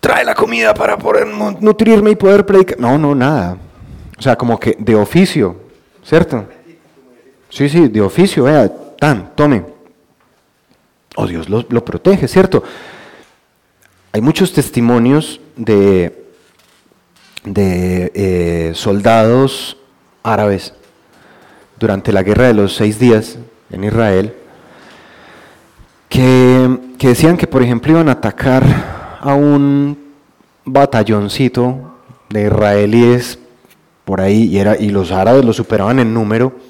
trae 0.00 0.24
la 0.24 0.34
comida 0.34 0.74
para 0.74 0.98
poder 0.98 1.26
nutrirme 1.60 2.10
y 2.10 2.16
poder 2.16 2.44
predicar. 2.44 2.78
No, 2.78 2.98
no, 2.98 3.14
nada. 3.14 3.56
O 4.18 4.22
sea, 4.22 4.36
como 4.36 4.58
que 4.58 4.76
de 4.78 4.94
oficio, 4.94 5.56
¿cierto? 6.02 6.44
Sí, 7.50 7.68
sí, 7.68 7.88
de 7.88 8.00
oficio, 8.00 8.44
vea, 8.44 8.70
tan, 8.98 9.34
tome. 9.34 9.64
O 11.16 11.26
Dios 11.26 11.48
lo, 11.48 11.84
protege, 11.84 12.28
¿cierto? 12.28 12.62
Hay 14.12 14.20
muchos 14.20 14.52
testimonios 14.52 15.40
de, 15.56 16.26
de 17.44 18.12
eh, 18.14 18.72
soldados 18.74 19.76
árabes 20.22 20.74
durante 21.78 22.12
la 22.12 22.22
guerra 22.22 22.48
de 22.48 22.54
los 22.54 22.74
seis 22.74 22.98
días 22.98 23.38
en 23.70 23.84
Israel 23.84 24.34
que, 26.08 26.78
que 26.98 27.08
decían 27.08 27.36
que, 27.36 27.46
por 27.46 27.62
ejemplo, 27.62 27.92
iban 27.92 28.08
a 28.08 28.12
atacar 28.12 29.18
a 29.20 29.34
un 29.34 29.98
batalloncito 30.64 31.96
de 32.30 32.46
israelíes 32.46 33.38
por 34.04 34.20
ahí 34.20 34.44
y, 34.44 34.58
era, 34.58 34.76
y 34.78 34.90
los 34.90 35.10
árabes 35.12 35.44
lo 35.44 35.52
superaban 35.52 35.98
en 35.98 36.14
número 36.14 36.67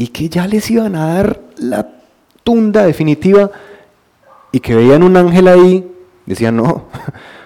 y 0.00 0.08
que 0.08 0.30
ya 0.30 0.46
les 0.46 0.70
iban 0.70 0.96
a 0.96 1.12
dar 1.12 1.40
la 1.58 1.86
tunda 2.42 2.86
definitiva 2.86 3.50
y 4.50 4.58
que 4.58 4.74
veían 4.74 5.02
un 5.02 5.14
ángel 5.14 5.46
ahí, 5.46 5.92
decían, 6.24 6.56
no, 6.56 6.86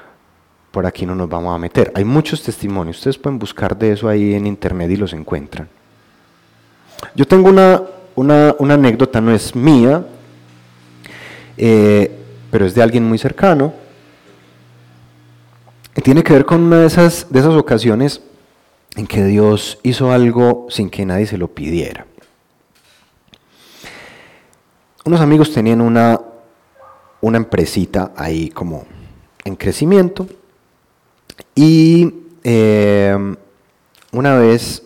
por 0.70 0.86
aquí 0.86 1.04
no 1.04 1.16
nos 1.16 1.28
vamos 1.28 1.52
a 1.52 1.58
meter. 1.58 1.90
Hay 1.96 2.04
muchos 2.04 2.44
testimonios, 2.44 2.98
ustedes 2.98 3.18
pueden 3.18 3.40
buscar 3.40 3.76
de 3.76 3.90
eso 3.90 4.08
ahí 4.08 4.34
en 4.34 4.46
internet 4.46 4.88
y 4.88 4.96
los 4.96 5.12
encuentran. 5.14 5.68
Yo 7.16 7.26
tengo 7.26 7.48
una, 7.48 7.82
una, 8.14 8.54
una 8.60 8.74
anécdota, 8.74 9.20
no 9.20 9.34
es 9.34 9.56
mía, 9.56 10.06
eh, 11.56 12.16
pero 12.52 12.66
es 12.66 12.74
de 12.76 12.82
alguien 12.84 13.02
muy 13.02 13.18
cercano, 13.18 13.74
que 15.92 16.02
tiene 16.02 16.22
que 16.22 16.34
ver 16.34 16.44
con 16.44 16.62
una 16.62 16.78
de 16.78 16.86
esas, 16.86 17.26
de 17.30 17.40
esas 17.40 17.54
ocasiones 17.54 18.22
en 18.94 19.08
que 19.08 19.24
Dios 19.24 19.80
hizo 19.82 20.12
algo 20.12 20.68
sin 20.70 20.88
que 20.88 21.04
nadie 21.04 21.26
se 21.26 21.36
lo 21.36 21.48
pidiera 21.48 22.06
unos 25.04 25.20
amigos 25.20 25.52
tenían 25.52 25.80
una, 25.80 26.20
una 27.20 27.36
empresita 27.36 28.12
ahí 28.16 28.48
como 28.48 28.84
en 29.44 29.54
crecimiento 29.54 30.26
y 31.54 32.12
eh, 32.42 33.36
una 34.12 34.36
vez 34.36 34.82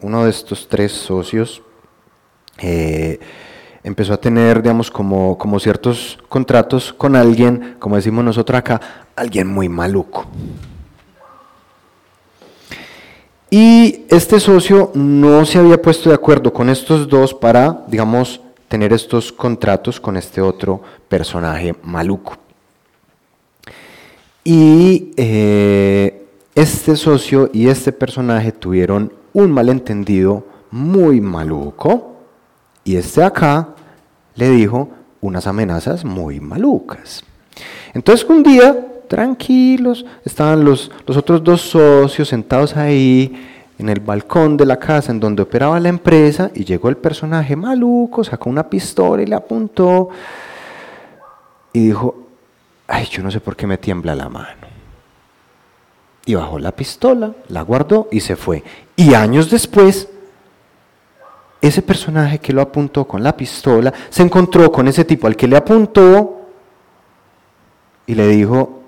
uno 0.00 0.24
de 0.24 0.30
estos 0.30 0.68
tres 0.68 0.92
socios 0.92 1.62
eh, 2.58 3.18
empezó 3.82 4.12
a 4.12 4.20
tener, 4.20 4.62
digamos, 4.62 4.90
como, 4.90 5.38
como 5.38 5.58
ciertos 5.58 6.18
contratos 6.28 6.92
con 6.92 7.16
alguien, 7.16 7.76
como 7.78 7.96
decimos 7.96 8.24
nosotros 8.24 8.58
acá, 8.58 8.80
alguien 9.16 9.46
muy 9.46 9.68
maluco. 9.68 10.26
Y 13.50 14.04
este 14.10 14.40
socio 14.40 14.90
no 14.94 15.46
se 15.46 15.58
había 15.58 15.80
puesto 15.80 16.10
de 16.10 16.14
acuerdo 16.14 16.52
con 16.52 16.68
estos 16.68 17.08
dos 17.08 17.32
para, 17.32 17.84
digamos, 17.88 18.40
tener 18.68 18.92
estos 18.92 19.32
contratos 19.32 19.98
con 19.98 20.16
este 20.16 20.40
otro 20.40 20.80
personaje 21.08 21.74
maluco. 21.82 22.36
Y 24.44 25.10
eh, 25.16 26.26
este 26.54 26.96
socio 26.96 27.50
y 27.52 27.68
este 27.68 27.92
personaje 27.92 28.52
tuvieron 28.52 29.12
un 29.32 29.50
malentendido 29.50 30.44
muy 30.70 31.20
maluco 31.20 32.16
y 32.84 32.96
este 32.96 33.22
acá 33.22 33.74
le 34.34 34.50
dijo 34.50 34.88
unas 35.20 35.46
amenazas 35.46 36.04
muy 36.04 36.40
malucas. 36.40 37.24
Entonces 37.94 38.26
un 38.28 38.42
día, 38.42 38.86
tranquilos, 39.08 40.04
estaban 40.24 40.64
los, 40.64 40.90
los 41.06 41.16
otros 41.16 41.42
dos 41.42 41.60
socios 41.62 42.28
sentados 42.28 42.76
ahí 42.76 43.57
en 43.78 43.88
el 43.88 44.00
balcón 44.00 44.56
de 44.56 44.66
la 44.66 44.76
casa 44.78 45.12
en 45.12 45.20
donde 45.20 45.42
operaba 45.42 45.78
la 45.78 45.88
empresa 45.88 46.50
y 46.54 46.64
llegó 46.64 46.88
el 46.88 46.96
personaje 46.96 47.54
maluco, 47.54 48.24
sacó 48.24 48.50
una 48.50 48.68
pistola 48.68 49.22
y 49.22 49.26
le 49.26 49.36
apuntó 49.36 50.08
y 51.72 51.86
dijo, 51.86 52.26
ay, 52.88 53.06
yo 53.06 53.22
no 53.22 53.30
sé 53.30 53.40
por 53.40 53.54
qué 53.54 53.66
me 53.66 53.78
tiembla 53.78 54.16
la 54.16 54.28
mano. 54.28 54.66
Y 56.26 56.34
bajó 56.34 56.58
la 56.58 56.72
pistola, 56.72 57.32
la 57.48 57.62
guardó 57.62 58.08
y 58.10 58.20
se 58.20 58.34
fue. 58.34 58.64
Y 58.96 59.14
años 59.14 59.48
después, 59.48 60.08
ese 61.60 61.80
personaje 61.80 62.40
que 62.40 62.52
lo 62.52 62.62
apuntó 62.62 63.06
con 63.06 63.22
la 63.22 63.36
pistola 63.36 63.94
se 64.10 64.22
encontró 64.22 64.70
con 64.72 64.88
ese 64.88 65.04
tipo 65.04 65.26
al 65.26 65.36
que 65.36 65.46
le 65.46 65.56
apuntó 65.56 66.48
y 68.06 68.14
le 68.14 68.26
dijo, 68.26 68.82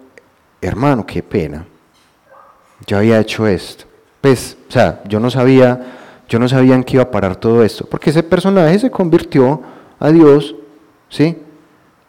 hermano, 0.60 1.06
qué 1.06 1.22
pena, 1.22 1.64
yo 2.86 2.98
había 2.98 3.20
hecho 3.20 3.46
esto. 3.46 3.84
Pues, 4.20 4.56
o 4.70 4.72
sea, 4.72 5.02
yo 5.08 5.18
no 5.18 5.32
sabía, 5.32 5.80
yo 6.28 6.38
no 6.38 6.48
sabía 6.48 6.76
en 6.76 6.84
qué 6.84 6.94
iba 6.94 7.02
a 7.02 7.10
parar 7.10 7.34
todo 7.34 7.64
esto, 7.64 7.84
porque 7.86 8.10
ese 8.10 8.22
personaje 8.22 8.78
se 8.78 8.88
convirtió 8.88 9.60
a 9.98 10.10
Dios, 10.10 10.54
¿sí? 11.08 11.36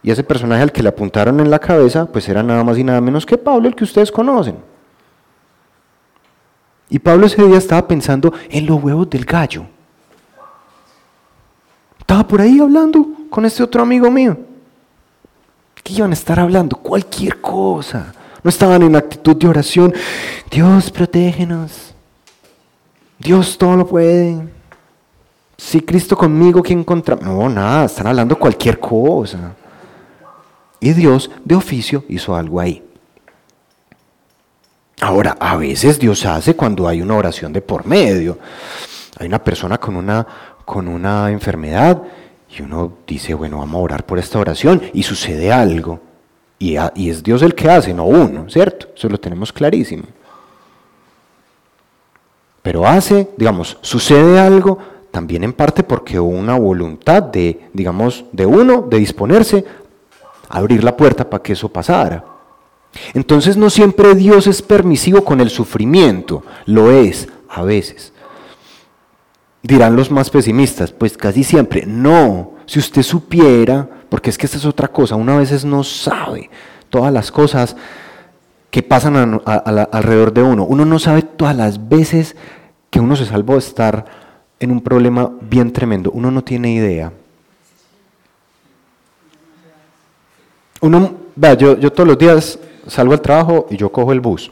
Y 0.04 0.12
ese 0.12 0.24
personaje 0.24 0.62
al 0.62 0.72
que 0.72 0.84
le 0.84 0.90
apuntaron 0.90 1.40
en 1.40 1.50
la 1.50 1.58
cabeza, 1.58 2.06
pues 2.06 2.30
era 2.30 2.44
nada 2.44 2.64
más 2.64 2.78
y 2.78 2.84
nada 2.84 3.02
menos 3.02 3.26
que 3.26 3.36
Pablo, 3.36 3.68
el 3.68 3.74
que 3.76 3.84
ustedes 3.84 4.12
conocen. 4.12 4.58
Y 6.88 7.00
Pablo 7.00 7.26
ese 7.26 7.44
día 7.44 7.58
estaba 7.58 7.88
pensando 7.88 8.32
en 8.52 8.68
los 8.68 8.80
huevos 8.84 9.10
del 9.10 9.26
gallo. 9.26 9.66
Estaba 11.98 12.28
por 12.28 12.42
ahí 12.42 12.60
hablando 12.60 13.08
con 13.32 13.44
este 13.44 13.64
otro 13.64 13.82
amigo 13.82 14.12
mío. 14.12 14.38
¿Qué 15.82 15.94
iban 15.94 16.12
a 16.12 16.14
estar 16.14 16.40
hablando? 16.40 16.76
Cualquier 16.76 17.42
cosa. 17.42 18.14
No 18.44 18.50
estaban 18.50 18.84
en 18.84 18.96
actitud 18.96 19.36
de 19.36 19.48
oración. 19.48 19.96
Dios, 20.52 20.92
protégenos. 20.92 21.91
Dios 23.22 23.58
todo 23.58 23.78
lo 23.78 23.88
puede. 23.88 24.48
Si 25.56 25.82
Cristo 25.82 26.18
conmigo, 26.18 26.64
¿quién 26.64 26.84
contra? 26.84 27.16
No, 27.16 27.48
nada, 27.48 27.86
están 27.86 28.08
hablando 28.08 28.38
cualquier 28.38 28.80
cosa. 28.80 29.54
Y 30.80 30.94
Dios 30.94 31.30
de 31.46 31.54
oficio 31.54 32.04
hizo 32.10 32.36
algo 32.36 32.60
ahí. 32.60 32.84
Ahora, 35.02 35.38
a 35.40 35.56
veces 35.56 36.00
Dios 36.00 36.26
hace 36.26 36.56
cuando 36.56 36.88
hay 36.88 37.02
una 37.02 37.16
oración 37.16 37.54
de 37.54 37.62
por 37.62 37.86
medio. 37.86 38.40
Hay 39.20 39.28
una 39.28 39.44
persona 39.44 39.78
con 39.78 39.96
una, 39.96 40.26
con 40.66 40.88
una 40.88 41.30
enfermedad 41.30 42.02
y 42.50 42.64
uno 42.64 42.98
dice, 43.06 43.36
bueno, 43.36 43.60
vamos 43.60 43.76
a 43.76 43.84
orar 43.84 44.06
por 44.06 44.18
esta 44.18 44.40
oración 44.40 44.82
y 44.94 45.04
sucede 45.04 45.52
algo. 45.52 46.00
Y, 46.58 46.76
y 46.96 47.10
es 47.10 47.22
Dios 47.22 47.44
el 47.44 47.54
que 47.54 47.70
hace, 47.70 47.94
no 47.94 48.06
uno, 48.06 48.50
¿cierto? 48.50 48.88
Eso 48.96 49.10
lo 49.10 49.20
tenemos 49.20 49.54
clarísimo. 49.54 50.06
Pero 52.62 52.86
hace, 52.86 53.30
digamos, 53.38 53.78
sucede 53.82 54.40
algo 54.40 54.78
también 55.12 55.44
en 55.44 55.54
parte 55.54 55.84
porque 55.84 56.20
hubo 56.20 56.30
una 56.30 56.58
voluntad 56.58 57.24
de, 57.24 57.70
digamos, 57.74 58.26
de 58.32 58.46
uno, 58.46 58.84
de 58.84 58.98
disponerse 58.98 59.66
a 60.50 60.58
abrir 60.58 60.84
la 60.84 60.96
puerta 60.96 61.30
para 61.30 61.44
que 61.44 61.54
eso 61.54 61.70
pasara. 61.70 62.24
Entonces 63.14 63.58
no 63.58 63.70
siempre 63.70 64.16
Dios 64.16 64.48
es 64.48 64.62
permisivo 64.62 65.24
con 65.24 65.42
el 65.42 65.50
sufrimiento, 65.50 66.44
lo 66.66 66.92
es 66.92 67.28
a 67.50 67.64
veces. 67.64 68.14
Dirán 69.64 69.96
los 69.96 70.12
más 70.12 70.30
pesimistas, 70.30 70.92
pues 70.92 71.18
casi 71.18 71.44
siempre, 71.44 71.86
no, 71.86 72.54
si 72.66 72.80
usted 72.80 73.04
supiera, 73.04 73.88
porque 74.10 74.30
es 74.30 74.38
que 74.38 74.46
esta 74.46 74.58
es 74.58 74.66
otra 74.66 74.88
cosa, 74.88 75.16
uno 75.16 75.34
a 75.34 75.40
veces 75.40 75.64
no 75.64 75.84
sabe 75.84 76.50
todas 76.90 77.14
las 77.14 77.32
cosas 77.32 77.76
que 78.72 78.82
pasan 78.82 79.42
alrededor 79.46 80.34
de 80.34 80.42
uno. 80.42 80.64
Uno 80.64 80.86
no 80.86 80.98
sabe 80.98 81.22
todas 81.22 81.56
las 81.56 81.90
veces 81.90 82.38
que 82.90 83.02
uno 83.02 83.16
se 83.18 83.26
salvó 83.26 83.54
de 83.54 83.60
estar 83.60 84.06
en 84.60 84.72
un 84.72 84.82
problema 84.82 85.30
bien 85.42 85.74
tremendo. 85.74 86.10
Uno 86.12 86.32
no 86.32 86.42
tiene 86.44 86.72
idea. 86.72 87.12
Uno, 90.80 91.12
vea, 91.36 91.54
yo, 91.54 91.78
yo 91.78 91.92
todos 91.92 92.08
los 92.08 92.18
días 92.18 92.58
salgo 92.88 93.14
al 93.14 93.22
trabajo 93.22 93.68
y 93.70 93.76
yo 93.76 93.92
cojo 93.92 94.14
el 94.14 94.22
bus. 94.22 94.50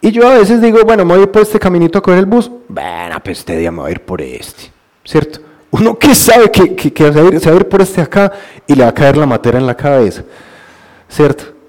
Y 0.00 0.10
yo 0.10 0.28
a 0.28 0.34
veces 0.34 0.60
digo, 0.60 0.80
bueno, 0.84 1.04
me 1.04 1.14
voy 1.14 1.22
a 1.22 1.30
por 1.30 1.42
este 1.42 1.60
caminito 1.60 1.98
a 1.98 2.02
coger 2.02 2.18
el 2.18 2.26
bus. 2.26 2.50
Bueno, 2.68 3.20
pues 3.22 3.38
este 3.38 3.56
día 3.56 3.70
me 3.70 3.82
voy 3.82 3.88
a 3.90 3.92
ir 3.92 4.00
por 4.00 4.20
este, 4.20 4.72
¿cierto? 5.04 5.38
Uno 5.70 5.96
que 5.96 6.12
sabe 6.14 6.50
que, 6.50 6.74
que, 6.74 6.92
que 6.92 7.04
se, 7.04 7.22
va 7.22 7.28
a 7.28 7.32
ir, 7.32 7.40
se 7.40 7.48
va 7.48 7.56
a 7.56 7.60
ir 7.60 7.68
por 7.68 7.80
este 7.80 8.00
acá 8.00 8.32
y 8.66 8.74
le 8.74 8.82
va 8.82 8.90
a 8.90 8.94
caer 8.94 9.16
la 9.16 9.26
materia 9.26 9.60
en 9.60 9.66
la 9.66 9.76
cabeza, 9.76 10.24
¿cierto? 11.08 11.61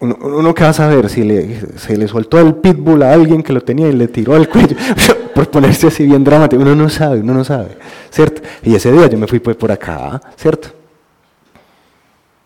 Uno, 0.00 0.16
uno 0.20 0.54
que 0.54 0.62
va 0.62 0.70
a 0.70 0.72
saber 0.74 1.08
si 1.08 1.24
le, 1.24 1.76
se 1.76 1.96
le 1.96 2.06
soltó 2.06 2.38
el 2.38 2.54
pitbull 2.54 3.02
a 3.02 3.12
alguien 3.12 3.42
que 3.42 3.52
lo 3.52 3.62
tenía 3.62 3.88
y 3.88 3.92
le 3.92 4.06
tiró 4.06 4.34
al 4.34 4.48
cuello, 4.48 4.76
por 5.34 5.50
ponerse 5.50 5.88
así 5.88 6.04
bien 6.06 6.22
dramático, 6.22 6.62
uno 6.62 6.74
no 6.74 6.88
sabe, 6.88 7.20
uno 7.20 7.34
no 7.34 7.44
sabe, 7.44 7.76
¿cierto? 8.10 8.42
Y 8.62 8.74
ese 8.74 8.92
día 8.92 9.08
yo 9.08 9.18
me 9.18 9.26
fui 9.26 9.40
pues 9.40 9.56
por 9.56 9.72
acá, 9.72 10.20
¿cierto? 10.36 10.68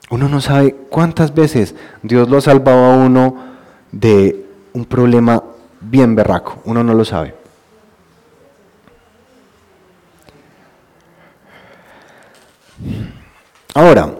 Uno 0.09 0.29
no 0.29 0.41
sabe 0.41 0.75
cuántas 0.89 1.35
veces 1.35 1.75
Dios 2.03 2.29
lo 2.29 2.39
ha 2.39 2.41
salvado 2.41 2.85
a 2.85 2.97
uno 2.97 3.37
de 3.91 4.47
un 4.73 4.85
problema 4.87 5.43
bien 5.81 6.15
berraco, 6.15 6.61
uno 6.65 6.83
no 6.83 6.95
lo 6.95 7.05
sabe. 7.05 7.35
Ahora, 13.75 14.15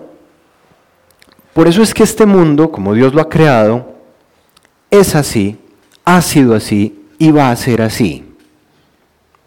por 1.53 1.69
eso 1.69 1.83
es 1.83 1.93
que 1.93 2.03
este 2.03 2.27
mundo, 2.27 2.71
como 2.71 2.95
Dios 2.95 3.15
lo 3.15 3.21
ha 3.21 3.29
creado, 3.29 3.95
es 4.91 5.15
así, 5.15 5.59
ha 6.05 6.21
sido 6.23 6.55
así 6.55 7.07
y 7.19 7.31
va 7.31 7.51
a 7.51 7.57
ser 7.57 7.83
así. 7.83 8.25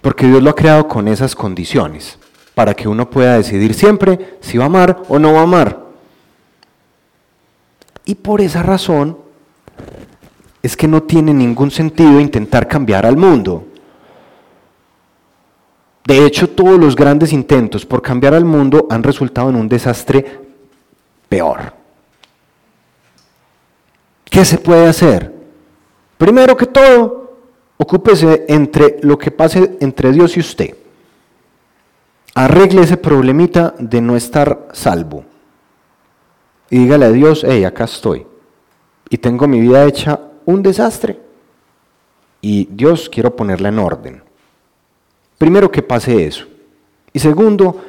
Porque 0.01 0.27
Dios 0.27 0.43
lo 0.43 0.51
ha 0.51 0.55
creado 0.55 0.87
con 0.87 1.07
esas 1.07 1.35
condiciones, 1.35 2.19
para 2.53 2.73
que 2.73 2.87
uno 2.87 3.09
pueda 3.09 3.37
decidir 3.37 3.73
siempre 3.73 4.37
si 4.39 4.57
va 4.57 4.65
a 4.65 4.67
amar 4.67 5.03
o 5.07 5.17
no 5.17 5.33
va 5.33 5.39
a 5.39 5.43
amar. 5.43 5.85
Y 8.05 8.15
por 8.15 8.39
esa 8.41 8.61
razón 8.61 9.17
es 10.61 10.77
que 10.77 10.87
no 10.87 11.03
tiene 11.03 11.33
ningún 11.33 11.71
sentido 11.71 12.19
intentar 12.19 12.67
cambiar 12.67 13.05
al 13.05 13.17
mundo. 13.17 13.65
De 16.05 16.23
hecho, 16.23 16.49
todos 16.49 16.79
los 16.79 16.95
grandes 16.95 17.33
intentos 17.33 17.83
por 17.83 18.03
cambiar 18.03 18.35
al 18.35 18.45
mundo 18.45 18.87
han 18.91 19.01
resultado 19.01 19.49
en 19.49 19.55
un 19.55 19.67
desastre 19.67 20.39
peor. 21.27 21.84
¿Qué 24.35 24.43
se 24.43 24.57
puede 24.57 24.85
hacer? 24.85 25.33
Primero 26.17 26.57
que 26.57 26.65
todo, 26.65 27.37
ocúpese 27.77 28.43
entre 28.49 28.97
lo 29.01 29.17
que 29.17 29.31
pase 29.31 29.77
entre 29.79 30.11
Dios 30.11 30.35
y 30.35 30.41
usted. 30.41 30.75
Arregle 32.33 32.81
ese 32.81 32.97
problemita 32.97 33.73
de 33.79 34.01
no 34.01 34.17
estar 34.17 34.67
salvo. 34.73 35.23
Y 36.69 36.79
dígale 36.79 37.05
a 37.05 37.11
Dios, 37.11 37.45
hey, 37.47 37.63
acá 37.63 37.85
estoy. 37.85 38.27
Y 39.09 39.19
tengo 39.19 39.47
mi 39.47 39.61
vida 39.61 39.85
hecha 39.85 40.19
un 40.43 40.61
desastre. 40.61 41.17
Y 42.41 42.67
Dios 42.69 43.07
quiero 43.07 43.37
ponerla 43.37 43.69
en 43.69 43.79
orden. 43.79 44.21
Primero 45.37 45.71
que 45.71 45.81
pase 45.81 46.27
eso. 46.27 46.45
Y 47.13 47.19
segundo, 47.19 47.81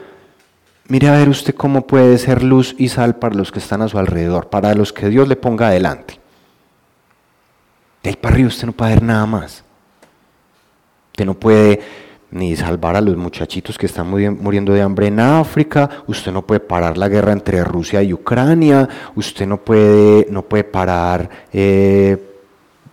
mire 0.86 1.08
a 1.08 1.18
ver 1.18 1.28
usted 1.28 1.56
cómo 1.56 1.88
puede 1.88 2.18
ser 2.18 2.44
luz 2.44 2.76
y 2.78 2.88
sal 2.88 3.16
para 3.16 3.34
los 3.34 3.50
que 3.50 3.58
están 3.58 3.82
a 3.82 3.88
su 3.88 3.98
alrededor, 3.98 4.48
para 4.48 4.74
los 4.74 4.92
que 4.92 5.08
Dios 5.08 5.26
le 5.26 5.34
ponga 5.34 5.66
adelante. 5.66 6.20
De 8.06 8.10
ahí 8.10 8.16
para 8.16 8.36
arriba 8.36 8.46
usted 8.46 8.66
no 8.66 8.72
puede 8.72 8.94
ver 8.94 9.02
nada 9.02 9.26
más. 9.26 9.64
Usted 11.08 11.24
no 11.24 11.34
puede 11.34 11.80
ni 12.30 12.54
salvar 12.54 12.94
a 12.94 13.00
los 13.00 13.16
muchachitos 13.16 13.76
que 13.76 13.86
están 13.86 14.08
muriendo 14.08 14.72
de 14.72 14.80
hambre 14.80 15.08
en 15.08 15.18
África, 15.18 15.90
usted 16.06 16.30
no 16.30 16.46
puede 16.46 16.60
parar 16.60 16.96
la 16.96 17.08
guerra 17.08 17.32
entre 17.32 17.64
Rusia 17.64 18.04
y 18.04 18.12
Ucrania, 18.12 18.88
usted 19.16 19.44
no 19.48 19.56
puede, 19.56 20.28
no 20.30 20.42
puede 20.42 20.62
parar 20.62 21.28
eh, 21.52 22.16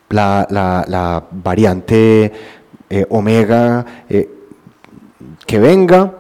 la, 0.10 0.48
la, 0.50 1.24
variante 1.30 2.34
eh, 2.90 3.06
Omega. 3.12 3.86
Eh, 4.10 4.28
que 5.46 5.60
venga, 5.60 6.12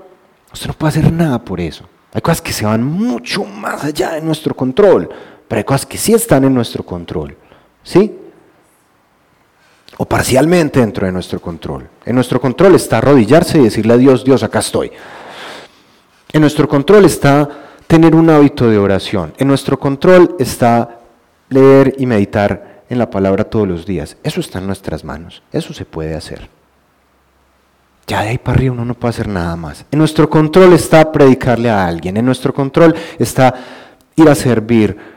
usted 0.53 0.67
no 0.67 0.73
puede 0.73 0.89
hacer 0.89 1.11
nada 1.11 1.43
por 1.43 1.59
eso. 1.59 1.83
Hay 2.13 2.21
cosas 2.21 2.43
que 2.43 2.53
se 2.53 2.63
van 2.63 2.83
mucho 2.83 3.43
más 3.43 3.85
allá 3.85 4.11
de 4.11 4.21
nuestro 4.21 4.53
control, 4.53 5.09
pero 5.47 5.57
hay 5.57 5.63
cosas 5.63 5.87
que 5.87 5.97
sí 5.97 6.13
están 6.13 6.43
en 6.43 6.53
nuestro 6.53 6.85
control. 6.85 7.35
¿Sí? 7.81 8.19
O 9.97 10.05
parcialmente 10.05 10.79
dentro 10.79 11.05
de 11.05 11.11
nuestro 11.11 11.39
control. 11.39 11.87
En 12.05 12.15
nuestro 12.15 12.41
control 12.41 12.75
está 12.75 12.97
arrodillarse 12.97 13.59
y 13.59 13.63
decirle 13.63 13.93
a 13.93 13.97
Dios, 13.97 14.23
Dios, 14.23 14.43
acá 14.43 14.59
estoy. 14.59 14.91
En 16.31 16.41
nuestro 16.41 16.67
control 16.67 17.05
está 17.05 17.47
tener 17.87 18.15
un 18.15 18.29
hábito 18.29 18.67
de 18.67 18.77
oración. 18.77 19.33
En 19.37 19.47
nuestro 19.47 19.79
control 19.79 20.35
está 20.39 20.99
leer 21.49 21.95
y 21.99 22.05
meditar 22.05 22.83
en 22.89 22.97
la 22.97 23.09
palabra 23.09 23.43
todos 23.43 23.67
los 23.67 23.85
días. 23.85 24.17
Eso 24.23 24.39
está 24.39 24.59
en 24.59 24.67
nuestras 24.67 25.03
manos. 25.03 25.43
Eso 25.51 25.73
se 25.73 25.85
puede 25.85 26.15
hacer. 26.15 26.49
Ya 28.07 28.21
de 28.21 28.29
ahí 28.29 28.37
para 28.37 28.57
arriba 28.57 28.73
uno 28.73 28.85
no 28.85 28.95
puede 28.95 29.11
hacer 29.11 29.27
nada 29.27 29.55
más. 29.55 29.85
En 29.91 29.99
nuestro 29.99 30.29
control 30.29 30.73
está 30.73 31.11
predicarle 31.11 31.69
a 31.69 31.85
alguien, 31.85 32.17
en 32.17 32.25
nuestro 32.25 32.53
control 32.53 32.93
está 33.17 33.53
ir 34.15 34.27
a 34.27 34.35
servir 34.35 35.12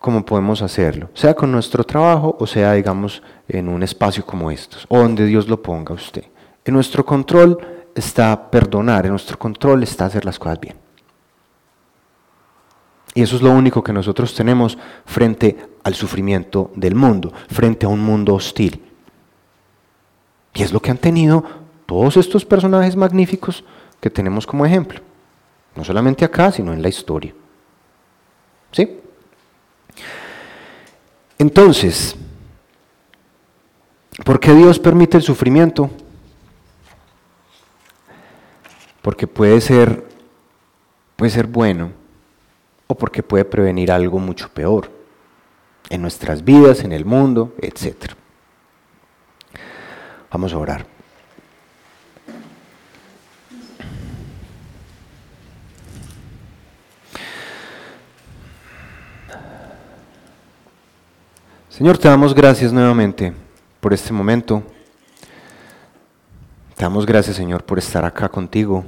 como 0.00 0.24
podemos 0.24 0.62
hacerlo, 0.62 1.10
sea 1.12 1.34
con 1.34 1.52
nuestro 1.52 1.84
trabajo 1.84 2.34
o 2.40 2.46
sea, 2.46 2.72
digamos, 2.72 3.22
en 3.46 3.68
un 3.68 3.82
espacio 3.82 4.24
como 4.24 4.50
estos, 4.50 4.86
o 4.88 4.98
donde 4.98 5.26
Dios 5.26 5.46
lo 5.46 5.62
ponga 5.62 5.92
a 5.92 5.96
usted. 5.96 6.24
En 6.64 6.74
nuestro 6.74 7.04
control 7.04 7.58
está 7.94 8.50
perdonar, 8.50 9.04
en 9.04 9.12
nuestro 9.12 9.38
control 9.38 9.82
está 9.82 10.06
hacer 10.06 10.24
las 10.24 10.38
cosas 10.38 10.58
bien. 10.58 10.76
Y 13.14 13.22
eso 13.22 13.36
es 13.36 13.42
lo 13.42 13.50
único 13.50 13.84
que 13.84 13.92
nosotros 13.92 14.34
tenemos 14.34 14.78
frente 15.04 15.58
al 15.84 15.94
sufrimiento 15.94 16.70
del 16.74 16.94
mundo, 16.94 17.32
frente 17.50 17.84
a 17.84 17.88
un 17.90 18.00
mundo 18.00 18.34
hostil. 18.34 18.82
Y 20.54 20.62
es 20.62 20.72
lo 20.72 20.80
que 20.80 20.92
han 20.92 20.98
tenido 20.98 21.44
todos 21.84 22.16
estos 22.16 22.44
personajes 22.46 22.96
magníficos 22.96 23.64
que 24.00 24.10
tenemos 24.10 24.46
como 24.46 24.64
ejemplo. 24.64 25.00
No 25.74 25.84
solamente 25.84 26.24
acá, 26.24 26.50
sino 26.52 26.72
en 26.72 26.80
la 26.80 26.88
historia. 26.88 27.34
¿Sí? 28.72 28.99
Entonces, 31.40 32.16
¿por 34.26 34.38
qué 34.38 34.52
Dios 34.52 34.78
permite 34.78 35.16
el 35.16 35.22
sufrimiento? 35.22 35.88
Porque 39.00 39.26
puede 39.26 39.58
ser, 39.62 40.06
puede 41.16 41.30
ser 41.30 41.46
bueno 41.46 41.92
o 42.88 42.94
porque 42.94 43.22
puede 43.22 43.46
prevenir 43.46 43.90
algo 43.90 44.18
mucho 44.18 44.50
peor 44.50 44.90
en 45.88 46.02
nuestras 46.02 46.44
vidas, 46.44 46.84
en 46.84 46.92
el 46.92 47.06
mundo, 47.06 47.54
etc. 47.62 48.12
Vamos 50.30 50.52
a 50.52 50.58
orar. 50.58 50.99
Señor, 61.70 61.98
te 61.98 62.08
damos 62.08 62.34
gracias 62.34 62.72
nuevamente 62.72 63.32
por 63.78 63.94
este 63.94 64.12
momento. 64.12 64.60
Te 66.74 66.82
damos 66.82 67.06
gracias, 67.06 67.36
Señor, 67.36 67.62
por 67.62 67.78
estar 67.78 68.04
acá 68.04 68.28
contigo. 68.28 68.84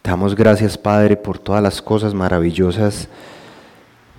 Te 0.00 0.08
damos 0.08 0.34
gracias, 0.34 0.78
Padre, 0.78 1.18
por 1.18 1.38
todas 1.38 1.62
las 1.62 1.82
cosas 1.82 2.14
maravillosas 2.14 3.08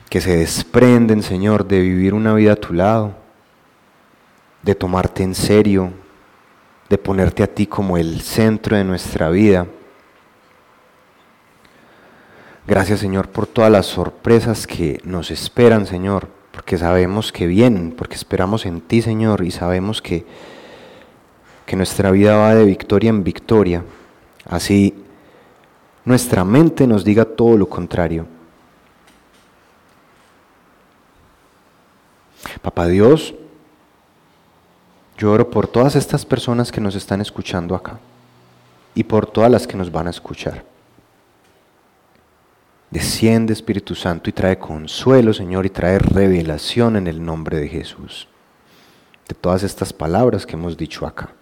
que 0.08 0.22
se 0.22 0.38
desprenden, 0.38 1.24
Señor, 1.24 1.68
de 1.68 1.82
vivir 1.82 2.14
una 2.14 2.36
vida 2.36 2.54
a 2.54 2.58
tu 2.58 2.72
lado, 2.72 3.16
de 4.62 4.76
tomarte 4.76 5.24
en 5.24 5.34
serio, 5.34 5.92
de 6.90 7.00
ponerte 7.00 7.42
a 7.42 7.48
ti 7.48 7.66
como 7.66 7.98
el 7.98 8.22
centro 8.22 8.78
de 8.78 8.84
nuestra 8.84 9.32
vida. 9.32 9.66
Gracias 12.68 13.00
Señor 13.00 13.30
por 13.30 13.46
todas 13.46 13.72
las 13.72 13.86
sorpresas 13.86 14.66
que 14.66 15.00
nos 15.04 15.30
esperan, 15.30 15.86
Señor, 15.86 16.30
porque 16.52 16.80
sabemos 16.80 17.32
que 17.32 17.46
vienen, 17.46 17.92
porque 17.92 18.16
esperamos 18.16 18.66
en 18.66 18.82
ti, 18.82 19.04
Señor, 19.04 19.44
y 19.46 19.52
sabemos 19.52 20.02
que, 20.02 20.26
que 21.68 21.76
nuestra 21.76 22.10
vida 22.10 22.38
va 22.38 22.56
de 22.56 22.66
victoria 22.66 23.12
en 23.12 23.24
victoria. 23.24 23.84
Así 24.46 24.96
nuestra 26.06 26.44
mente 26.44 26.88
nos 26.88 27.06
diga 27.06 27.26
todo 27.26 27.56
lo 27.56 27.70
contrario. 27.70 28.26
Papá 32.64 32.88
Dios, 32.88 33.36
yo 35.20 35.32
oro 35.32 35.52
por 35.52 35.68
todas 35.68 35.96
estas 35.96 36.26
personas 36.26 36.72
que 36.72 36.82
nos 36.82 36.96
están 36.96 37.22
escuchando 37.22 37.76
acá 37.76 38.00
y 38.96 39.04
por 39.04 39.28
todas 39.28 39.52
las 39.52 39.68
que 39.68 39.78
nos 39.78 39.92
van 39.92 40.08
a 40.08 40.10
escuchar. 40.10 40.75
Desciende 42.96 43.52
Espíritu 43.52 43.94
Santo 43.94 44.30
y 44.30 44.34
trae 44.34 44.58
consuelo, 44.58 45.34
Señor, 45.34 45.66
y 45.66 45.70
trae 45.70 46.00
revelación 46.00 46.96
en 46.96 47.08
el 47.08 47.22
nombre 47.22 47.58
de 47.60 47.68
Jesús. 47.68 48.30
De 49.28 49.36
todas 49.36 49.64
estas 49.64 49.92
palabras 49.92 50.46
que 50.46 50.54
hemos 50.54 50.78
dicho 50.78 51.06
acá. 51.06 51.34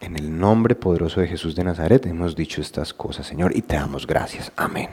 En 0.00 0.16
el 0.16 0.38
nombre 0.38 0.74
poderoso 0.74 1.20
de 1.20 1.28
Jesús 1.28 1.54
de 1.54 1.64
Nazaret 1.64 2.06
hemos 2.06 2.34
dicho 2.34 2.62
estas 2.62 2.94
cosas, 2.94 3.26
Señor, 3.26 3.54
y 3.54 3.60
te 3.60 3.76
damos 3.76 4.06
gracias. 4.06 4.50
Amén. 4.56 4.88